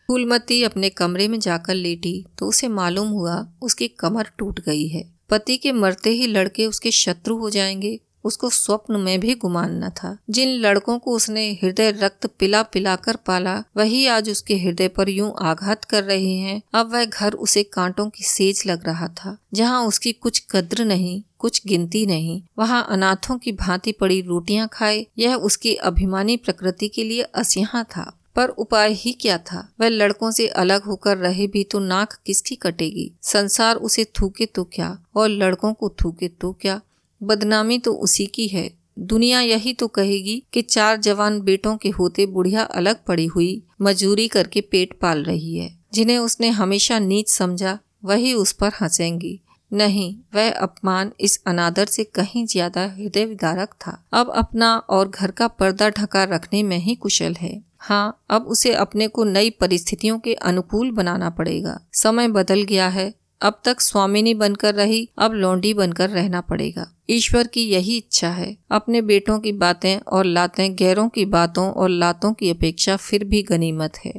फूलमती 0.09 0.62
अपने 0.62 0.88
कमरे 0.90 1.29
में 1.29 1.38
जाकर 1.40 1.74
लेटी 1.74 2.12
तो 2.38 2.46
उसे 2.46 2.68
मालूम 2.68 3.09
हुआ 3.09 3.37
उसकी 3.62 3.88
कमर 3.88 4.29
टूट 4.38 4.61
गई 4.61 4.87
है। 4.88 5.03
पति 5.31 5.57
के 5.57 5.72
मरते 5.72 6.11
ही 6.11 6.26
लड़के 6.26 6.66
उसके 6.66 6.90
शत्रु 6.90 7.37
हो 7.37 7.50
जाएँगे, 7.50 7.98
उसको 8.24 8.50
स्वप्न 8.50 8.96
में 8.96 9.18
भी 9.20 9.35
गुमान 9.35 9.85
न 9.85 9.88
था। 9.90 10.16
जिन 10.31 10.48
लड़कों 10.48 10.98
को 10.98 11.14
उसने 11.16 11.48
हृदय 11.53 11.90
रक्त 11.90 12.26
पिला 12.38 12.62
पिला 12.62 12.96
कर 12.96 13.16
पाला, 13.16 13.62
वही 13.76 14.07
आज 14.07 14.31
उसके 14.31 14.57
हृदय 14.57 14.88
पर 14.88 15.09
यूँ 15.09 15.33
आघात 15.40 15.85
कर 15.85 16.05
रहे 16.05 16.33
हैं। 16.33 16.61
अब 16.74 16.92
वह 16.92 17.05
घर 17.05 17.33
उसे 17.33 17.62
कांटों 17.62 18.09
की 18.11 18.24
सेज 18.24 18.62
लग 18.66 18.87
रहा 18.87 19.09
था, 19.09 19.37
जहाँ 19.55 19.87
उसकी 19.87 20.12
कुछ 20.12 20.44
कद्र 20.50 20.85
नहीं 20.85 21.22
कुछ 21.40 21.62
गिनती 21.66 22.07
नहीं। 22.07 22.42
वहाँ 22.59 22.87
अनाथों 22.90 23.38
की 23.38 23.53
भांति 23.53 23.92
पड़ी 23.92 24.20
रोटियाँ 24.20 24.68
खाए, 24.72 25.07
यह 25.18 25.35
उसकी 25.35 25.74
अभिमानी 25.74 26.37
प्रकृति 26.37 26.88
के 26.88 27.05
लिए 27.05 27.22
अस्या 27.22 27.83
था। 27.83 28.16
पर 28.37 28.48
उपाय 28.48 28.92
ही 28.92 29.12
क्या 29.12 29.38
था? 29.38 29.72
वह 29.81 29.88
लड़कों 29.88 30.31
से 30.31 30.48
अलग 30.48 30.83
होकर 30.83 31.16
रहे 31.16 31.46
भी 31.46 31.64
तो 31.64 31.79
नाक 31.79 32.18
किसकी 32.26 32.55
कटेगी? 32.55 33.12
संसार 33.22 33.76
उसे 33.76 34.05
थूके 34.05 34.46
तो 34.46 34.64
क्या? 34.64 35.05
और 35.16 35.29
लड़कों 35.29 35.72
को 35.72 35.88
थूके 35.88 36.29
तो 36.29 36.53
क्या? 36.53 36.81
बदनामी 37.22 37.79
तो 37.79 37.92
उसी 37.92 38.26
की 38.26 38.48
है। 38.48 38.70
दुनिया 38.98 39.40
यही 39.40 39.72
तो 39.72 39.87
कहेगी 39.87 40.42
कि 40.53 40.62
चार 40.62 40.96
जवान 40.96 41.40
बेटों 41.40 41.76
के 41.76 41.88
होते 41.88 42.26
बुढ़िया 42.26 42.62
अलग 42.62 42.96
पड़ी 43.05 43.26
हुई, 43.26 43.62
मजूरी 43.83 44.29
करके 44.29 44.61
पेट 44.61 44.98
पाल 45.00 45.24
रही 45.24 45.57
है। 45.57 45.79
जिन्हें 45.94 46.18
उसने 46.18 46.48
हमेशा 46.48 46.98
नीच 46.98 47.29
समझा, 47.29 47.79
वही 48.05 48.35
उस 48.35 48.53
पर 48.53 48.68
हंसेंगी। 48.81 49.40
नहीं, 49.72 50.14
वह 50.35 50.50
अपमान 50.50 51.12
इस 51.20 51.42
अनादर 51.46 51.85
से 51.85 52.04
कहीं 52.04 52.46
ज़्यादा 52.46 52.85
हृदय 52.87 53.24
विदारक 53.24 53.74
था। 53.80 54.02
अब 54.12 54.30
अपना 54.30 54.76
और 54.76 55.09
घर 55.09 55.30
का 55.30 55.48
पर्दा 55.48 55.88
ढका 55.88 56.24
रखने 56.24 56.62
में 56.62 56.78
ही 56.78 56.94
कुशल 56.94 57.35
है। 57.35 57.62
हाँ 57.78 58.24
अब 58.30 58.46
उसे 58.46 58.74
अपने 58.74 59.09
को 59.09 59.24
नई 59.24 59.50
परिस्थितियों 59.50 60.18
के 60.18 60.35
अनुकूल 60.35 60.90
बनाना 60.90 61.30
पड़ेगा। 61.30 61.80
समय 61.92 62.28
बदल 62.28 62.62
गया 62.62 62.88
है। 62.88 63.12
अब 63.42 63.61
तक 63.64 63.80
स्वामिनी 63.80 64.35
बनकर 64.35 64.74
रही, 64.74 65.09
अब 65.18 65.33
लौंडी 65.33 65.74
बनकर 65.74 66.11
रहना 66.11 66.40
पड़ेगा। 66.40 66.87
ईश्वर 67.11 67.46
की 67.46 67.62
यही 67.62 67.96
इच्छा 67.96 68.28
है। 68.28 68.56
अपने 68.70 69.02
बेटों 69.02 69.38
की 69.38 69.52
बातें 69.52 69.98
और 69.98 70.24
लातें, 70.24 70.74
गैरों 70.76 71.09
की 71.09 71.24
बातों 71.24 71.70
और 71.72 71.88
लातों 71.88 72.33
की 72.33 72.50
अपेक्षा 72.50 72.96
फिर 72.96 73.24
भी 73.24 73.42
गनीमत 73.42 73.98
है। 74.04 74.12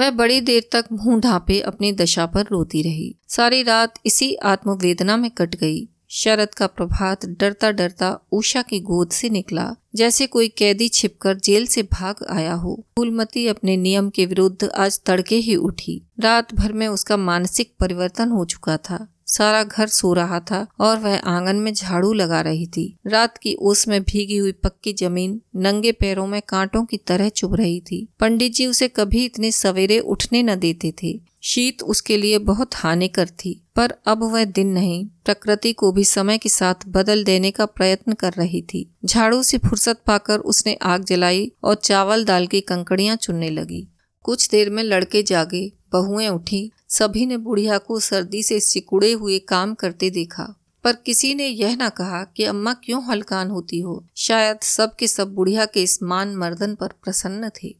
वह 0.00 0.10
बड़ी 0.10 0.40
देर 0.40 0.68
तक 0.72 0.84
मुँह 0.92 1.20
ढांपे 1.20 1.60
अपनी 1.60 1.92
दशा 1.92 2.26
पर 2.26 2.46
रोती 2.50 2.82
रही। 2.82 3.14
सारी 3.28 3.62
रात 3.62 3.94
इसी 4.06 4.34
आत्मवेदना 4.34 5.16
में 5.16 5.30
कट 5.30 5.56
गई। 5.56 5.88
शरद 6.10 6.54
का 6.54 6.66
प्रभात 6.66 7.26
डरता 7.26 7.70
डरता 7.70 8.20
उषा 8.32 8.62
की 8.62 8.80
गोद 8.80 9.10
से 9.10 9.28
निकला, 9.28 9.76
जैसे 9.94 10.26
कोई 10.26 10.48
कैदी 10.48 10.88
छिपकर 10.88 11.36
जेल 11.36 11.66
से 11.66 11.82
भाग 11.82 12.24
आया 12.30 12.54
हो। 12.54 12.86
फूलमती 12.96 13.46
अपने 13.46 13.76
नियम 13.76 14.10
के 14.10 14.26
विरुद्ध 14.26 14.64
आज 14.64 15.00
तड़के 15.06 15.36
ही 15.36 15.56
उठी। 15.56 16.02
रात 16.20 16.54
भर 16.54 16.72
में 16.72 16.88
उसका 16.88 17.16
मानसिक 17.16 17.74
परिवर्तन 17.80 18.28
हो 18.28 18.44
चुका 18.44 18.76
था। 18.76 19.06
सारा 19.30 19.62
घर 19.62 19.86
सो 19.88 20.12
रहा 20.12 20.40
था 20.40 20.66
और 20.80 20.98
वह 20.98 21.18
आँगन 21.18 21.56
में 21.56 21.72
झाड़ू 21.74 22.12
लगा 22.12 22.40
रही 22.40 22.66
थी। 22.66 22.84
रात 23.06 23.38
की 23.38 23.54
ओस 23.60 23.86
में 23.88 24.02
भीगी 24.02 24.36
हुई 24.36 24.52
पक्की 24.52 24.92
ज़मीन 24.92 25.40
नंगे 25.56 25.92
पैरों 25.92 26.26
में 26.26 26.40
कांटों 26.48 26.84
की 26.84 26.96
तरह 26.96 27.28
चुभ 27.28 27.54
रही 27.54 27.80
थी। 27.80 28.06
पंडित 28.20 28.52
जी 28.52 28.66
उसे 28.66 28.88
कभी 28.88 29.24
इतने 29.24 29.52
सवेरे 29.52 29.98
उठने 29.98 30.42
न 30.42 30.56
देते 30.56 30.94
थे। 31.02 31.20
शीत 31.42 31.82
उसके 31.82 32.16
लिए 32.16 32.38
बहुत 32.38 32.74
हानिकर 32.74 33.28
थी, 33.28 33.60
पर 33.76 33.94
अब 34.06 34.22
वह 34.22 34.44
दिन 34.44 34.66
नहीं, 34.66 35.06
प्रकृति 35.24 35.72
को 35.72 35.92
भी 35.92 36.04
समय 36.04 36.38
के 36.38 36.48
साथ 36.48 36.74
बदल 36.88 37.24
देने 37.24 37.50
का 37.50 37.66
प्रयत्न 37.66 38.12
कर 38.12 38.32
रही 38.32 38.62
थी। 38.62 38.90
झाड़ू 39.04 39.42
से 39.42 39.58
फुर्सत 39.58 40.00
पाकर 40.06 40.38
उसने 40.38 40.74
आग 40.82 41.04
जलाई 41.04 41.52
और 41.64 41.74
चावल 41.74 42.24
दाल 42.24 42.46
की 42.46 42.60
कंकड़ियाँ 42.60 43.16
चुनने 43.16 43.50
लगी। 43.50 43.86
कुछ 44.22 44.48
देर 44.48 44.70
में 44.70 44.82
लड़के 44.82 45.22
जागे। 45.22 45.72
बहुएँ 45.92 46.28
उठी। 46.28 46.70
सभी 46.88 47.26
ने 47.26 47.36
बुढ़िया 47.36 47.78
को 47.78 48.00
सर्दी 48.00 48.42
से 48.42 48.60
सिकुड़े 48.60 49.12
हुए 49.12 49.38
काम 49.38 49.74
करते 49.74 50.10
देखा। 50.10 50.56
पर 50.84 50.92
किसी 50.92 51.34
ने 51.34 51.46
यह 51.46 51.76
ना 51.76 51.88
कहा 51.88 52.24
कि 52.36 52.44
अम्मा 52.44 52.72
क्यों 52.72 53.04
हलकान 53.04 53.50
होती 53.50 53.80
हो। 53.80 54.04
शायद 54.16 54.58
सब 54.60 54.96
के 54.96 55.06
सब 55.06 55.34
बुढ़िया 55.34 55.66
के 55.66 55.82
इस 55.82 56.02
मान 56.02 56.36
मर्दन 56.36 56.74
पर 56.74 56.88
प्रसन्न 56.88 57.50
थे। 57.62 57.76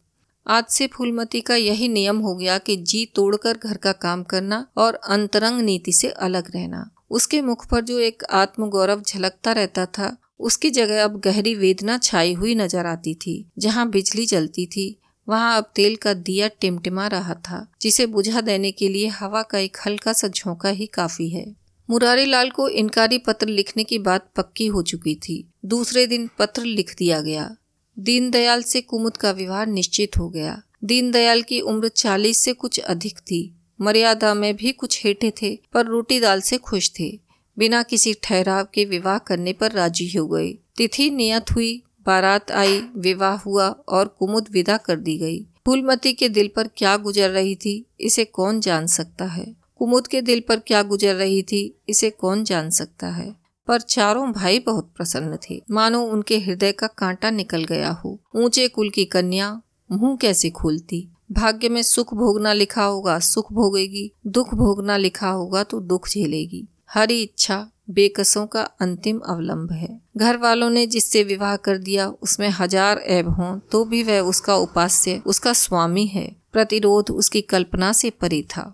आज 0.49 0.65
से 0.65 0.87
फूलमती 0.87 1.41
का 1.41 1.55
यही 1.55 1.89
नियम 1.89 2.19
हो 2.19 2.35
गया 2.35 2.59
कि 2.59 2.77
जी 2.77 3.13
तोड़कर 3.15 3.59
घर 3.65 3.77
का 3.77 3.93
काम 3.93 4.23
करना 4.23 4.67
और 4.77 4.95
अंतरंग 4.95 5.61
नीति 5.61 5.93
से 5.93 6.09
अलग 6.09 6.51
रहना। 6.55 6.91
उसके 7.11 7.43
मुख 7.43 7.67
पर 7.67 7.81
जो 7.81 7.99
एक 7.99 8.25
आत्मगौरव 8.25 9.03
झलकता 9.09 9.53
रहता 9.53 9.87
था, 9.87 10.17
उसकी 10.41 10.71
जगह 10.71 11.05
अब 11.05 11.21
गहरी 11.21 11.55
वेदना 11.55 11.99
छाई 11.99 12.35
हुई 12.35 12.55
नज़र 12.55 12.87
आती 12.87 13.15
थी, 13.15 13.47
जहाँ 13.59 13.91
बिजली 13.91 14.27
जलती 14.27 14.67
थी। 14.67 15.00
वहाँ 15.29 15.59
अब 15.59 15.73
तेल 15.75 15.97
का 15.97 16.15
दिया 16.15 16.49
टिमटिमा 16.49 17.07
रहा 17.07 17.35
था, 17.35 17.73
जिसे 17.83 18.07
बुझा 18.07 18.41
देने 18.41 18.73
के 18.73 18.89
लिए 18.89 19.07
हवा 19.07 19.43
का 19.43 19.59
एक 19.59 19.77
हल्का 19.87 20.13
सा 20.13 20.29
झोंका 20.29 20.69
ही 20.69 20.87
काफ़ी 20.87 21.29
है। 21.29 21.57
मुरारी 21.91 22.25
लाल 22.25 22.51
को 22.51 22.69
इनकारी 22.69 23.19
पत्र 23.19 23.47
लिखने 23.47 23.85
की 23.85 23.99
बात 23.99 24.31
पक्की 24.37 24.67
हो 24.67 24.83
चुकी 24.83 25.15
थी। 25.15 25.49
दूसरे 25.65 26.07
दिन 26.07 26.31
पत्र 26.39 26.65
लिख 26.65 26.95
दिया 26.99 27.21
गया। 27.21 27.57
दीनदयाल 27.99 28.63
से 28.63 28.81
कुमुद 28.81 29.17
का 29.17 29.31
विवाह 29.31 29.65
निश्चित 29.65 30.17
हो 30.19 30.29
गया। 30.31 30.63
दीनदयाल 30.85 31.43
की 31.43 31.61
उम्र 31.61 31.89
चालीस 31.89 32.39
से 32.39 32.53
कुछ 32.53 32.79
अधिक 32.79 33.19
थी। 33.19 33.57
मर्यादा 33.81 34.35
में 34.35 34.57
भी 34.57 34.73
कुछ 34.73 35.05
हेठे 35.05 35.33
थे, 35.43 35.59
पर 35.73 35.87
रोटी 35.87 36.21
दाल 36.21 36.41
से 36.41 36.59
खुश 36.59 36.91
थे। 37.01 37.21
बिना 37.59 37.83
किसी 37.83 38.15
ठहराव 38.23 38.67
के 38.75 38.85
विवाह 38.85 39.19
करने 39.19 39.53
पर 39.53 39.73
राज़ी 39.73 40.19
हो 40.19 40.27
गए। 40.27 40.59
तिथि 40.77 41.11
नियत 41.11 41.45
हुई। 41.51 41.83
बारात 42.11 42.51
आई, 42.51 42.83
विवाह 42.97 43.37
हुआ 43.37 43.69
और 43.69 44.09
कुमुद 44.09 44.49
विदा 44.51 44.77
कर 44.77 44.97
दी 44.97 45.19
गई। 45.19 45.43
फूलमती 45.67 46.13
के 46.13 46.29
दिल 46.29 46.51
पर 46.57 46.69
क्या 46.77 46.97
गुजर 46.97 47.31
रही 47.31 47.55
थी, 47.55 47.87
इसे 48.01 48.25
कौन 48.25 48.61
जान 48.61 48.87
सकता 48.87 49.25
है? 49.25 49.57
कुमुद 49.79 50.07
के 50.07 50.23
दिल 50.23 50.43
पर 50.49 50.57
क्या 50.57 50.83
गुजर 50.83 51.15
रही 51.15 51.43
थी, 51.43 51.81
इसे 51.89 52.11
कौन 52.11 52.45
जान 52.45 52.71
सकता 52.71 53.07
है? 53.07 53.37
पर 53.67 53.81
चारों 53.81 54.33
भाई 54.33 54.59
बहुत 54.59 54.93
प्रसन्न 54.97 55.39
थे। 55.51 55.63
मानो 55.71 56.03
उनके 56.03 56.39
हृदय 56.39 56.73
का 56.73 56.87
कांटा 56.87 57.31
निकल 57.31 57.65
गया 57.65 57.91
हो। 57.91 58.21
ऊँचे 58.37 58.69
कुल 58.69 58.91
की 58.91 59.05
कन्या, 59.05 59.63
मुँह 59.93 60.17
कैसे 60.17 60.51
खोलती? 60.51 61.09
भाग्य 61.33 61.69
में 61.69 61.83
सुख 61.83 62.15
भोगना 62.15 62.53
लिखा 62.53 62.85
होगा, 62.85 63.19
सुख 63.19 63.53
भोगेगी, 63.53 64.13
दुख 64.27 64.55
भोगना 64.55 64.97
लिखा 64.97 65.31
होगा 65.31 65.63
तो 65.63 65.81
दुख 65.81 66.09
झेलेगी। 66.09 66.69
हरी 66.91 67.21
इच्छा 67.23 67.67
बेकसों 67.91 68.47
का 68.47 68.63
अंतिम 68.81 69.19
अवलंब 69.19 69.73
है। 69.73 69.89
घर 70.17 70.37
वालों 70.37 70.71
ने 70.71 70.87
जिससे 70.87 71.23
विवाह 71.25 71.55
कर 71.57 71.79
दिया, 71.79 72.09
उसमें 72.09 72.49
हज़ार 72.51 72.99
ऐब 72.99 73.29
हों 73.29 73.59
तो 73.73 73.85
भी 73.85 74.03
वह 74.03 74.21
उसका 74.21 74.55
उपास्य, 74.57 75.21
उसका 75.27 75.53
स्वामी 75.53 76.07
है। 76.07 76.27
प्रतिरोध 76.53 77.11
उसकी 77.11 77.41
कल्पना 77.41 77.93
से 77.93 78.11
परी 78.11 78.43
था। 78.43 78.65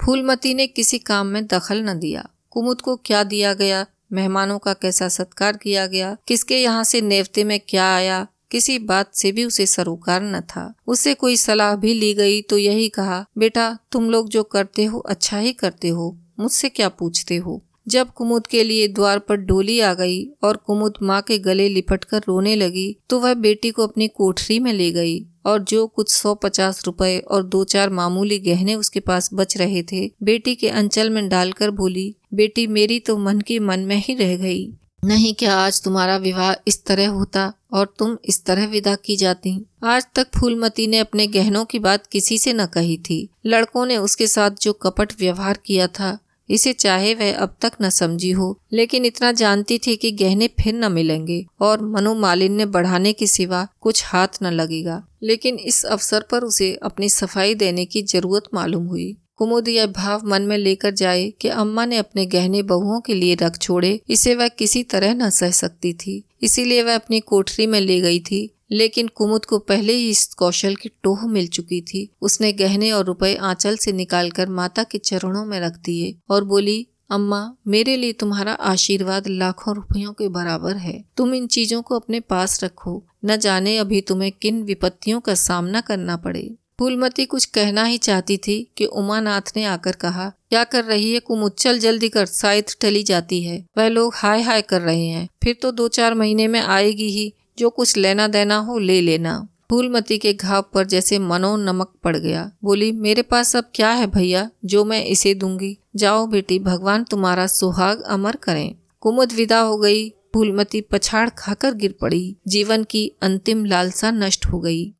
फूलमती 0.00 0.54
ने 0.54 0.66
किसी 0.66 0.98
काम 0.98 1.26
में 1.26 1.46
दखल 1.46 1.82
न 1.82 1.98
दिया। 1.98 2.28
कुमुद 2.50 2.80
को 2.80 2.96
क्या 2.96 3.22
दिया 3.24 3.54
गया? 3.54 3.86
मेहमानों 4.12 4.58
का 4.58 4.72
कैसा 4.72 5.08
सत्कार 5.08 5.56
किया 5.56 5.86
गया? 5.86 6.16
किसके 6.28 6.56
यहाँ 6.56 6.84
से 6.84 7.00
नेवते 7.00 7.44
में 7.44 7.58
क्या 7.68 7.86
आया? 7.94 8.26
किसी 8.50 8.78
बात 8.78 9.10
से 9.14 9.32
भी 9.32 9.44
उसे 9.44 9.66
सरोकार 9.66 10.22
न 10.22 10.40
था। 10.40 10.72
उससे 10.86 11.14
कोई 11.14 11.36
सलाह 11.36 11.74
भी 11.76 11.94
ली 11.94 12.14
गई 12.14 12.40
तो 12.42 12.58
यही 12.58 12.88
कहा, 12.88 13.24
बेटा, 13.38 13.76
तुम 13.92 14.10
लोग 14.10 14.28
जो 14.28 14.42
करते 14.42 14.84
हो 14.84 14.98
अच्छा 14.98 15.38
ही 15.38 15.52
करते 15.52 15.88
हो। 15.88 16.16
मुझसे 16.38 16.68
क्या 16.68 16.88
पूछते 16.88 17.36
हो? 17.36 17.62
जब 17.88 18.10
कुमुद 18.10 18.46
के 18.46 18.62
लिए 18.64 18.88
द्वार 18.88 19.18
पर 19.18 19.36
डोली 19.36 19.78
आ 19.80 19.92
गई 19.94 20.24
और 20.42 20.56
कुमुद 20.56 20.94
माँ 21.02 21.20
के 21.22 21.38
गले 21.38 21.68
लिपट 21.68 22.04
कर 22.04 22.22
रोने 22.28 22.54
लगी 22.56 22.96
तो 23.10 23.20
वह 23.20 23.34
बेटी 23.34 23.70
को 23.70 23.86
अपनी 23.86 24.08
कोठरी 24.08 24.58
में 24.58 24.72
ले 24.72 24.90
गई 24.90 25.24
और 25.46 25.62
जो 25.62 25.86
कुछ 25.86 26.10
सौ 26.10 26.34
पचास 26.34 26.82
रुपए 26.86 27.18
और 27.18 27.42
दो 27.42 27.64
चार 27.64 27.90
मामूली 27.90 28.38
गहने 28.38 28.74
उसके 28.74 29.00
पास 29.00 29.30
बच 29.34 29.56
रहे 29.56 29.82
थे, 29.82 30.10
बेटी 30.22 30.54
के 30.54 30.68
अंचल 30.68 31.10
में 31.10 31.28
डालकर 31.28 31.70
बोली, 31.70 32.14
बेटी, 32.34 32.66
मेरी 32.66 33.00
तो 33.00 33.16
मन 33.18 33.40
की 33.40 33.58
मन 33.58 33.80
में 33.80 33.96
ही 33.96 34.14
रह 34.14 34.36
गई। 34.36 34.72
नहीं 35.04 35.34
क्या 35.34 35.56
आज 35.56 35.82
तुम्हारा 35.82 36.16
विवाह 36.16 36.52
इस 36.68 36.84
तरह 36.84 37.08
होता 37.08 37.52
और 37.72 37.94
तुम 37.98 38.16
इस 38.24 38.44
तरह 38.44 38.66
विदा 38.66 38.94
की 38.94 39.16
जाती? 39.16 39.58
आज 39.84 40.06
तक 40.14 40.26
फूलमती 40.38 40.86
ने 40.86 40.98
अपने 40.98 41.26
गहनों 41.26 41.64
की 41.64 41.78
बात 41.78 42.06
किसी 42.06 42.38
से 42.38 42.52
न 42.52 42.66
कही 42.66 42.96
थी। 42.98 43.28
लड़कों 43.46 43.86
ने 43.86 43.96
उसके 43.96 44.26
साथ 44.26 44.50
जो 44.62 44.72
कपट 44.72 45.12
व्यवहार 45.20 45.58
किया 45.66 45.86
था 45.86 46.18
इसे 46.50 46.72
चाहे 46.72 47.14
वह 47.14 47.34
अब 47.34 47.56
तक 47.60 47.72
न 47.82 47.90
समझी 47.90 48.30
हो। 48.30 48.60
लेकिन 48.72 49.04
इतना 49.04 49.32
जानती 49.32 49.78
थी 49.78 49.96
कि 49.96 50.10
गहने 50.10 50.46
फिर 50.46 50.74
न 50.74 50.92
मिलेंगे 50.92 51.46
और 51.60 51.82
मनोमालिन्य 51.82 52.66
बढ़ाने 52.66 53.12
के 53.12 53.26
सिवा 53.26 53.68
कुछ 53.80 54.02
हाथ 54.06 54.28
न 54.42 54.46
लगेगा। 54.46 55.06
लेकिन 55.22 55.54
इस 55.54 55.84
अवसर 55.84 56.24
पर 56.30 56.42
उसे 56.42 56.78
अपनी 56.82 57.08
सफ़ाई 57.08 57.54
देने 57.54 57.84
की 57.84 58.02
ज़रूरत 58.02 58.42
मालूम 58.54 58.86
हुई। 58.86 59.16
कुमुद 59.36 59.68
यह 59.68 59.86
भाव 59.86 60.20
मन 60.24 60.42
में 60.42 60.58
लेकर 60.58 60.90
जाए 60.90 61.32
कि 61.40 61.48
अम्मा 61.48 61.84
ने 61.84 61.96
अपने 61.96 62.26
गहने 62.26 62.62
बहुओं 62.62 63.00
के 63.00 63.14
लिए 63.14 63.34
रख 63.34 63.58
छोड़े, 63.58 64.00
इसे 64.10 64.34
वह 64.34 64.48
किसी 64.48 64.82
तरह 64.82 65.14
न 65.14 65.30
सह 65.30 65.50
सकती 65.50 65.92
थी। 65.92 66.24
इसीलिए 66.42 66.82
वह 66.82 66.94
अपनी 66.94 67.20
कोठरी 67.20 67.66
में 67.66 67.80
ले 67.80 68.00
गई 68.00 68.20
थी। 68.20 68.54
लेकिन 68.70 69.08
कुमुद 69.08 69.44
को 69.44 69.58
पहले 69.58 69.92
ही 69.92 70.10
इस 70.10 70.34
कौशल 70.34 70.74
की 70.74 70.88
टोह 70.88 71.26
मिल 71.26 71.46
चुकी 71.46 71.80
थी। 71.80 72.10
उसने 72.22 72.52
गहने 72.52 72.92
और 72.92 73.04
रुपए 73.04 73.34
आंचल 73.34 73.76
से 73.76 73.92
निकालकर 73.92 74.48
माता 74.48 74.84
के 74.84 74.98
चरणों 74.98 75.46
में 75.46 75.60
रख 75.60 75.72
दिए 75.72 76.16
और 76.30 76.44
बोली, 76.44 76.86
अम्मा, 77.10 77.54
मेरे 77.66 77.96
लिए 77.96 78.12
तुम्हारा 78.12 78.52
आशीर्वाद 78.52 79.28
लाखों 79.28 79.74
रुपयों 79.74 80.12
के 80.12 80.28
बराबर 80.28 80.76
है। 80.76 81.04
तुम 81.16 81.34
इन 81.34 81.46
चीज़ों 81.46 81.82
को 81.82 81.94
अपने 81.98 82.20
पास 82.20 82.64
रखो। 82.64 83.04
न 83.24 83.36
जाने 83.36 83.78
अभी 83.78 84.00
तुम्हें 84.00 84.32
किन 84.32 84.62
विपत्तियों 84.62 85.20
का 85.20 85.34
सामना 85.34 85.80
करना 85.80 86.16
पड़े। 86.16 86.54
फूलमती 86.78 87.24
कुछ 87.24 87.44
कहना 87.44 87.84
ही 87.84 87.98
चाहती 87.98 88.36
थी 88.36 88.72
कि 88.76 88.84
उमानाथ 88.84 89.42
ने 89.56 89.64
आकर 89.64 89.92
कहा, 89.92 90.32
क्या 90.50 90.64
कर 90.64 90.84
रही 90.84 91.12
है 91.12 91.20
कुमुद? 91.20 91.52
चल 91.52 91.78
जल्दी 91.78 92.08
कर 92.08 92.26
साइथ 92.26 92.62
टली 92.80 93.02
जाती 93.02 93.42
है। 93.42 93.66
वह 93.78 93.88
लोग 93.88 94.12
हाय 94.16 94.42
हाय 94.42 94.62
कर 94.62 94.80
रहे 94.80 95.06
हैं। 95.06 95.28
फिर 95.42 95.56
तो 95.62 95.72
दो 95.72 95.88
चार 95.88 96.14
महीने 96.14 96.48
में 96.48 96.60
आएगी 96.60 97.08
ही। 97.08 97.34
जो 97.58 97.70
कुछ 97.70 97.96
लेना 97.96 98.28
देना 98.28 98.56
हो 98.56 98.78
ले 98.78 99.00
लेना। 99.00 99.48
फूलमती 99.70 100.18
के 100.18 100.34
घाव 100.34 100.62
पर 100.74 100.86
जैसे 100.86 101.18
मनो 101.18 101.56
नमक 101.56 101.92
पड़ 102.04 102.16
गया। 102.16 102.52
बोली, 102.64 102.92
मेरे 102.92 103.22
पास 103.22 103.56
अब 103.56 103.70
क्या 103.74 103.90
है 103.90 104.06
भैया? 104.06 104.50
जो 104.64 104.84
मैं 104.84 105.04
इसे 105.04 105.34
दूँगी। 105.34 105.78
जाओ 105.96 106.26
बेटी, 106.26 106.58
भगवान 106.58 107.04
तुम्हारा 107.04 107.46
सुहाग 107.46 108.00
अमर 108.00 108.36
करें। 108.36 108.74
कुमुद 109.00 109.32
विदा 109.32 109.60
हो 109.60 109.78
गई। 109.78 110.10
फूलमती 110.10 110.80
पछाड़ 110.80 111.30
खाकर 111.38 111.74
गिर 111.74 111.94
पड़ी। 112.00 112.36
जीवन 112.48 112.84
की 112.84 113.12
अंतिम 113.22 113.64
लालसा 113.64 114.10
नष्ट 114.10 114.46
हो 114.46 114.60
गई। 114.60 114.94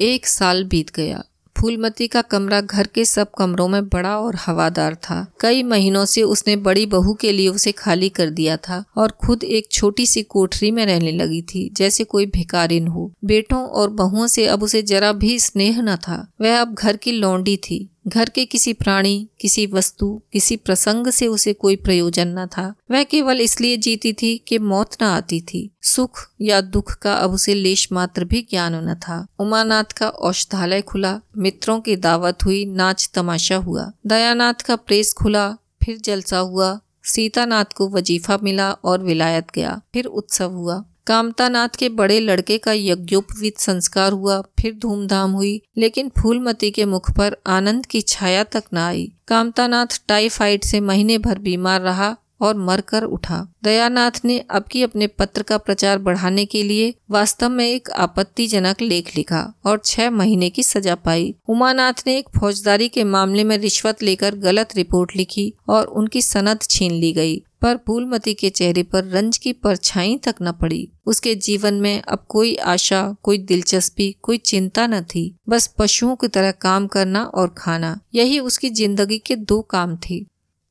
एक 0.00 0.26
साल 0.26 0.64
बीत 0.64 0.90
गया। 0.90 1.24
फूलमती 1.56 2.06
का 2.08 2.22
कमरा 2.22 2.60
घर 2.60 2.86
के 2.86 3.04
सब 3.04 3.30
कमरों 3.38 3.68
में 3.68 3.88
बड़ा 3.88 4.18
और 4.18 4.36
हवादार 4.36 4.94
था। 4.94 5.26
कई 5.40 5.62
महीनों 5.62 6.04
से 6.04 6.22
उसने 6.22 6.56
बड़ी 6.56 6.86
बहू 6.86 7.14
के 7.14 7.32
लिए 7.32 7.48
उसे 7.48 7.72
खाली 7.72 8.08
कर 8.08 8.30
दिया 8.30 8.56
था 8.56 8.84
और 8.96 9.10
खुद 9.10 9.44
एक 9.44 9.68
छोटी 9.72 10.06
सी 10.06 10.22
कोठरी 10.22 10.70
में 10.70 10.86
रहने 10.86 11.12
लगी 11.12 11.42
थी, 11.42 11.70
जैसे 11.72 12.04
कोई 12.04 12.26
भिकारिन 12.26 12.86
हो। 12.86 13.12
बेटों 13.24 13.66
और 13.66 13.90
बहुओं 13.90 14.26
से 14.26 14.46
अब 14.46 14.62
उसे 14.62 14.82
जरा 14.82 15.12
भी 15.12 15.38
स्नेह 15.38 15.82
न 15.82 15.96
था। 15.96 16.32
वह 16.40 16.60
अब 16.60 16.74
घर 16.74 16.96
की 16.96 17.12
लौंडी 17.12 17.56
थी। 17.56 17.90
घर 18.08 18.28
के 18.28 18.44
किसी 18.44 18.72
प्राणी, 18.72 19.28
किसी 19.40 19.66
वस्तु, 19.66 20.22
किसी 20.32 20.56
प्रसंग 20.56 21.06
से 21.06 21.26
उसे 21.26 21.52
कोई 21.52 21.76
प्रयोजन 21.76 22.28
न 22.28 22.46
था। 22.46 22.74
वह 22.90 23.02
केवल 23.02 23.40
इसलिए 23.40 23.76
जीती 23.76 24.12
थी 24.12 24.38
कि 24.38 24.58
मौत 24.58 25.02
न 25.02 25.04
आती 25.04 25.40
थी। 25.40 25.70
सुख 25.82 26.30
या 26.40 26.60
दुख 26.60 26.94
का 26.94 27.14
अब 27.14 27.30
उसे 27.30 27.54
लेश 27.54 27.92
मात्र 27.92 28.24
भी 28.24 28.46
ज्ञान 28.50 28.88
न 28.88 28.94
था। 28.94 29.26
उमानाथ 29.38 29.84
का 29.84 30.08
औषधालय 30.08 30.82
खुला, 30.82 31.20
मित्रों 31.36 31.80
की 31.80 31.96
दावत 31.96 32.38
हुई, 32.44 32.64
नाच 32.64 33.10
तमाशा 33.14 33.56
हुआ। 33.56 33.92
दयानाथ 34.06 34.54
का 34.54 34.76
प्रेस 34.76 35.12
खुला, 35.12 35.56
फिर 35.84 35.96
जलसा 35.96 36.38
हुआ। 36.38 36.80
सीतानाथ 37.04 37.64
को 37.64 37.88
वजीफा 37.88 38.38
मिला 38.42 38.72
और 38.72 39.02
विलायत 39.02 39.46
गया, 39.54 39.80
फिर 39.94 40.04
उत्सव 40.04 40.52
हुआ। 40.52 40.84
कामतानाथ 41.06 41.68
के 41.68 41.88
बड़े 41.88 42.20
लड़के 42.20 42.58
का 42.58 42.72
यज्ञोपवीत 42.72 43.58
संस्कार 43.58 44.12
हुआ, 44.12 44.40
फिर 44.40 44.74
धूमधाम 44.74 45.30
हुई, 45.30 45.62
लेकिन 45.78 46.10
फूलमती 46.18 46.70
के 46.70 46.84
मुख 46.84 47.10
पर 47.10 47.36
आनंद 47.46 47.86
की 47.86 48.00
छाया 48.00 48.44
तक 48.44 48.64
न 48.74 48.76
आई। 48.76 49.12
कामतानाथ 49.28 50.00
टाइफाइड 50.08 50.64
से 50.64 50.80
महीने 50.80 51.18
भर 51.18 51.38
बीमार 51.38 51.80
रहा 51.80 52.16
और 52.40 52.56
मरकर 52.56 53.02
उठा। 53.02 53.52
दयानाथ 53.62 54.10
ने 54.24 54.38
अब 54.50 54.64
की 54.64 54.82
अपने 54.82 55.06
पत्र 55.06 55.42
का 55.42 55.58
प्रचार 55.58 55.98
बढ़ाने 55.98 56.44
के 56.44 56.62
लिए 56.62 56.94
वास्तव 57.10 57.48
में 57.48 57.66
एक 57.66 57.90
आपत्तिजनक 57.90 58.82
लेख 58.82 59.16
लिखा 59.16 59.54
और 59.66 59.80
छह 59.84 60.10
महीने 60.10 60.50
की 60.50 60.62
सजा 60.62 60.94
पाई। 60.94 61.34
उमानाथ 61.48 62.02
ने 62.06 62.18
एक 62.18 62.28
फौजदारी 62.40 62.88
के 62.88 63.04
मामले 63.04 63.44
में 63.44 63.58
रिश्वत 63.58 64.02
लेकर 64.02 64.34
गलत 64.34 64.76
रिपोर्ट 64.76 65.16
लिखी 65.16 65.52
और 65.68 65.86
उनकी 65.86 66.22
सनद 66.22 66.62
छीन 66.62 66.92
ली 66.92 67.12
गई। 67.12 67.42
पर 67.62 67.76
फूलमती 67.76 68.34
के 68.34 68.50
चेहरे 68.50 68.82
पर 68.82 69.04
रंज 69.04 69.38
की 69.38 69.52
परछाई 69.52 70.16
तक 70.16 70.34
न 70.42 70.52
पड़ी। 70.52 70.88
उसके 71.06 71.34
जीवन 71.34 71.74
में 71.74 72.02
अब 72.02 72.24
कोई 72.28 72.54
आशा, 72.54 73.16
कोई 73.22 73.38
दिलचस्पी, 73.38 74.16
कोई 74.22 74.38
चिंता 74.38 74.86
न 74.86 75.02
थी। 75.02 75.34
बस 75.48 75.66
पशुओं 75.78 76.16
की 76.16 76.28
तरह 76.28 76.50
काम 76.50 76.86
करना 76.86 77.24
और 77.24 77.54
खाना, 77.58 78.00
यही 78.14 78.38
उसकी 78.38 78.70
ज़िंदगी 78.70 79.18
के 79.18 79.36
दो 79.36 79.60
काम 79.60 79.98
थे। 80.10 80.24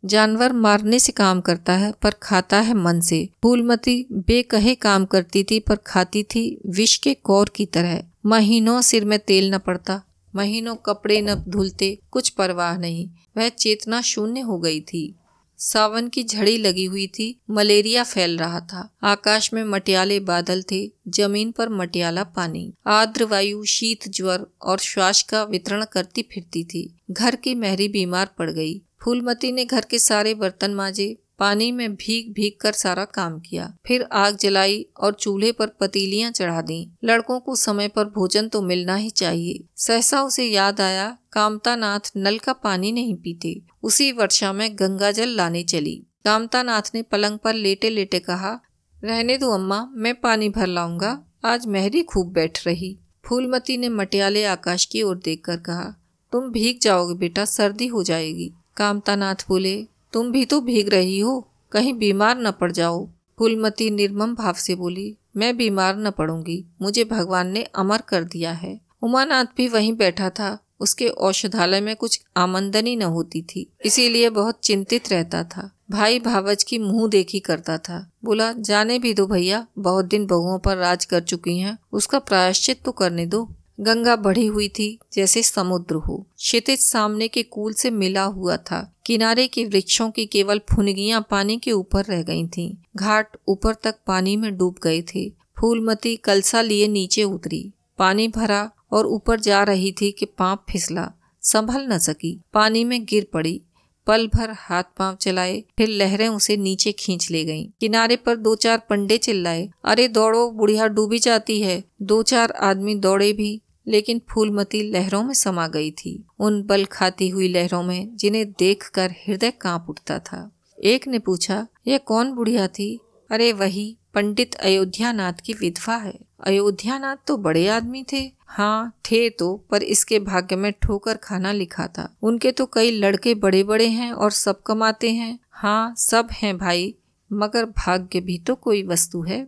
जानवर 0.06 0.54
मारने 0.54 1.00
से 1.00 1.12
काम 1.12 1.42
करता 1.42 1.74
है, 1.74 1.92
पर 2.02 2.12
खाता 2.24 2.58
है 2.58 2.74
मन 2.74 3.00
से। 3.00 3.30
फूलमती 3.44 4.08
बेकहे 4.12 4.76
काम 4.76 5.06
करती 5.06 5.44
थी, 5.44 5.60
पर 5.60 5.76
खाती 5.76 6.24
थी 6.24 6.62
विष 6.68 6.98
के 6.98 7.14
कौर 7.14 7.52
की 7.56 7.66
तरह। 7.66 8.04
महीनों 8.26 8.82
सिर 8.82 9.06
में 9.06 9.20
तेल 9.20 9.54
न 9.54 9.58
पड़ता, 9.58 10.02
महीनों 10.36 10.76
कपड़े 10.76 11.22
न 11.22 11.36
धुलते, 11.36 11.98
कुछ 12.12 12.30
परवाह 12.30 12.78
नहीं। 12.78 13.10
वह 13.38 13.50
चेतना 13.50 14.02
शून्य 14.02 14.40
हो 14.40 14.58
गई 14.60 14.82
थी। 14.82 15.16
सावन 15.58 16.08
की 16.08 16.24
झड़ी 16.24 16.58
लगी 16.58 16.86
हुई 16.86 17.08
थी, 17.08 17.40
मलेरिया 17.50 18.04
फैल 18.04 18.38
रहा 18.38 18.60
था। 18.60 18.96
आकाश 19.04 19.54
में 19.54 19.64
मटियाले 19.64 20.20
बादल 20.20 20.64
थे, 20.72 20.92
ज़मीन 21.10 21.52
पर 21.52 21.70
मटियाला 21.70 22.24
पानी। 22.24 22.74
आर्द्र 22.88 23.24
वायु, 23.24 23.66
शीत 23.66 24.10
ज्वर 24.10 24.46
और 24.62 24.80
श्वास 24.80 25.22
का 25.24 25.44
वितरण 25.44 25.86
करती 25.92 26.22
फिरती 26.22 26.64
थी। 26.64 26.96
घर 27.12 27.36
की 27.36 27.56
महरी 27.56 27.88
बीमार 27.88 28.30
पड़ 28.38 28.52
गई। 28.52 28.82
फूलमती 29.04 29.52
ने 29.52 29.66
घर 29.66 29.86
के 29.90 30.00
सारे 30.00 30.34
बर्तन 30.34 30.74
माजे 30.74 31.18
पानी 31.40 31.72
में 31.72 31.96
भीग 31.96 32.32
भीग 32.34 32.60
कर 32.62 32.72
सारा 32.72 33.06
काम 33.06 33.40
किया। 33.40 33.72
फिर 33.86 34.08
आग 34.14 34.38
जलाई 34.38 34.86
और 35.00 35.14
चूल्हे 35.14 35.52
पर 35.52 35.68
पतीलियाँ 35.80 36.32
चढ़ा 36.32 36.62
दी। 36.62 36.78
लड़कों 37.04 37.40
को 37.40 37.56
समय 37.56 37.88
पर 37.88 38.06
भोजन 38.06 38.48
तो 38.48 38.62
मिलना 38.62 38.96
ही 38.96 39.10
चाहिए। 39.10 39.64
सहसा 39.76 40.22
उसे 40.24 40.46
याद 40.46 40.82
आया 40.82 41.18
कामता 41.32 41.76
नाथ 41.76 42.12
नल 42.18 42.38
का 42.38 42.54
पानी 42.54 42.92
नहीं 42.92 43.16
पीते। 43.16 43.60
उसी 43.84 44.12
वर्षा 44.12 44.54
में 44.54 44.70
गंगा 44.74 45.12
जल 45.12 45.30
लाने 45.30 45.64
चली। 45.64 45.96
कामता 46.26 46.64
नाथ 46.64 46.82
ने 46.96 47.02
पलंग 47.02 47.40
पर 47.40 47.54
लेटे 47.54 47.90
लेटे 47.90 48.20
कहा, 48.20 48.60
रहने 49.04 49.38
दो 49.38 49.50
अम्मा, 49.52 49.90
मैं 49.94 50.14
पानी 50.16 50.50
भर 50.50 50.68
लाऊँगा। 50.68 51.20
आज 51.46 51.66
मेहरी 51.68 52.02
खूब 52.04 52.32
बैठ 52.34 52.66
रही। 52.68 52.98
फूलमती 53.26 53.78
ने 53.78 53.90
मटियाले 53.90 54.44
आकाश 54.46 54.86
की 54.86 55.02
ओर 55.04 55.18
देखकर 55.18 55.58
कहा, 55.58 55.96
तुम 56.32 56.50
भीग 56.50 56.80
जाओगे 56.82 57.14
बेटा, 57.14 57.46
सर्दी 57.46 57.88
हो 57.88 58.04
जाएगी। 58.04 58.52
कामतानाथ 58.78 59.46
बोले 59.48 59.76
तुम 60.16 60.32
भी 60.32 60.46
तो 60.46 60.62
भीग 60.62 60.90
रही 60.90 61.20
हो, 61.20 61.48
कहीं 61.72 61.94
बीमार 61.94 62.38
न 62.38 62.52
पड़ 62.52 62.72
जाओ। 62.72 63.08
फूलमती 63.40 63.90
निर्मम 63.90 64.36
भाव 64.36 64.54
से 64.54 64.76
बोली, 64.76 65.18
मैं 65.38 65.58
बीमार 65.58 65.98
न 65.98 66.12
पड़ूँगी, 66.12 66.66
मुझे 66.82 67.04
भगवान 67.04 67.48
ने 67.48 67.64
अमर 67.64 68.02
कर 68.02 68.24
दिया 68.24 68.52
है। 68.52 68.80
उमानाथ 69.04 69.46
भी 69.58 69.68
वहीं 69.68 69.94
बैठा 69.94 70.30
था, 70.30 70.58
उसके 70.80 71.08
औषधालय 71.08 71.82
में 71.82 71.96
कुछ 71.96 72.20
आमंदनी 72.38 72.96
न 72.96 73.02
होती 73.02 73.42
थी, 73.42 73.68
इसीलिए 73.86 74.30
बहुत 74.30 74.60
चिंतित 74.64 75.12
रहता 75.12 75.44
था। 75.44 75.70
भाई 75.92 76.20
भावज 76.20 76.64
की 76.64 76.78
मुँह 76.78 77.10
देखी 77.10 77.40
करता 77.40 77.78
था। 77.78 78.12
बोला, 78.24 78.52
जाने 78.52 79.00
भी 79.00 79.14
दो 79.14 79.28
भैया, 79.28 79.66
बहुत 79.78 80.06
दिन 80.06 80.26
बहुओं 80.26 80.60
पर 80.60 80.78
राज 80.78 81.06
कर 81.06 81.20
चुकी 81.20 81.58
हैं, 81.60 81.78
उसका 81.92 82.20
प्रायश्चित 82.20 82.82
तो 82.86 82.92
करने 82.92 83.26
दो। 83.26 83.50
गंगा 83.80 84.16
बढ़ी 84.16 84.46
हुई 84.46 84.68
थी 84.68 85.00
जैसे 85.14 85.44
समुद्र 85.44 85.96
हो। 85.96 86.28
क्षितिज 86.38 86.80
सामने 86.80 87.28
के 87.28 87.44
कूल 87.44 87.74
से 87.74 87.92
मिला 87.92 88.24
हुआ 88.24 88.58
था। 88.58 88.96
किनारे 89.06 89.48
के 89.48 89.66
वृक्षों 89.66 90.12
की 90.12 90.26
केवल 90.26 90.60
फुनगियाँ 90.60 91.28
पानी 91.32 91.58
के 91.58 91.72
ऊपर 91.72 92.06
रह 92.06 92.22
गई 92.22 92.48
थीं। 92.48 92.76
घाट 92.96 93.38
ऊपर 93.48 93.74
तक 93.74 93.96
पानी 94.08 94.36
में 94.36 94.58
डूब 94.58 94.76
गए 94.84 95.02
थे। 95.02 95.30
फूलमती 95.30 96.16
कलसा 96.16 96.62
लिए 96.62 96.88
नीचे 96.88 97.24
उतरी। 97.24 97.72
पानी 97.98 98.28
भरा 98.28 98.72
और 98.92 99.06
ऊपर 99.08 99.40
जा 99.40 99.64
रही 99.64 99.92
थी 99.92 100.12
कि 100.12 100.26
पाँव 100.26 100.60
फिसला। 100.70 101.12
संभल 101.42 101.82
न 101.82 101.98
सकी। 101.98 102.42
पानी 102.54 102.84
में 102.84 103.06
गिर 103.06 103.28
पड़ी। 103.34 103.62
पल 104.08 104.28
भर 104.28 104.50
हाथ 104.52 104.84
पाँव 104.84 105.16
चलाए, 105.16 105.64
फिर 105.78 105.88
लहरें 105.88 106.28
उसे 106.28 106.58
नीचे 106.58 106.92
खींच 106.92 107.32
ले 107.32 107.46
गईं। 107.46 107.70
किनारे 107.80 108.16
पर 108.16 108.36
दो 108.36 108.56
चार 108.56 108.78
पंडे 108.90 109.18
चिल्लाए। 109.18 109.70
अरे, 109.86 110.08
दौड़ो, 110.08 110.52
बुढ़िया 110.52 110.88
डूबी 110.88 111.20
जाती 111.20 111.62
है। 111.62 111.84
दो 112.02 112.24
चार 112.24 112.52
आदमी 112.52 112.96
दौड़े 112.96 113.34
भी। 113.34 113.62
लेकिन 113.88 114.22
फूलमती 114.30 114.82
लहरों 114.82 115.24
में 115.24 115.34
समा 115.34 115.68
गई 115.68 115.92
थी। 115.92 116.24
उन 116.40 116.64
बल 116.64 116.86
खाती 116.86 117.30
हुई 117.30 117.48
लहरों 117.48 117.84
में 117.84 118.16
जिन्हें 118.18 118.52
देखकर 118.52 119.12
हृदय 119.12 119.52
काँप 119.52 119.86
उठता 119.90 120.20
था। 120.20 120.52
एक 120.84 121.08
ने 121.08 121.20
पूछा, 121.20 121.68
यह 121.88 121.98
कौन 121.98 122.32
बुढ़िया 122.32 122.68
थी? 122.68 123.00
अरे 123.32 123.54
वही 123.54 123.98
पंडित 124.14 124.56
अयोध्यानाथ 124.56 125.34
की 125.46 125.54
विधवा 125.54 125.96
है। 125.96 126.18
अयोध्यानाथ 126.40 127.18
तो 127.28 127.38
बड़े 127.38 127.68
आदमी 127.68 128.06
थे। 128.14 128.32
हाँ 128.48 128.98
थे 129.06 129.30
तो 129.30 129.56
पर 129.72 129.84
इसके 129.84 130.20
भाग्य 130.20 130.56
में 130.56 130.72
ठोकर 130.82 131.18
खाना 131.18 131.52
लिखा 131.52 131.88
था। 131.88 132.16
उनके 132.22 132.52
तो 132.52 132.66
कई 132.66 132.92
लड़के 132.92 133.34
बड़े 133.36 133.64
बड़े 133.64 133.88
हैं 133.88 134.12
और 134.12 134.32
सब 134.32 134.62
कमाते 134.62 135.12
हैं। 135.12 135.40
हाँ 135.50 135.96
सब 135.98 136.28
हैं 136.32 136.58
भाई, 136.58 136.96
मगर 137.34 137.66
भाग्य 137.66 138.20
भी 138.20 138.38
तो 138.40 138.56
कोई 138.56 138.84
वस्तु 138.84 139.22
है। 139.22 139.48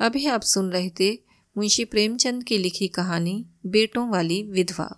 अभी 0.00 0.26
आप 0.26 0.40
सुन 0.40 0.70
रहे 0.70 0.90
थे 1.00 1.12
मुंशी 1.58 1.84
प्रेमचंद 1.84 2.44
की 2.44 2.58
लिखी 2.58 2.88
कहानी। 2.88 3.46
बेटों 3.66 4.08
वाली 4.10 4.42
विधवा। 4.42 4.88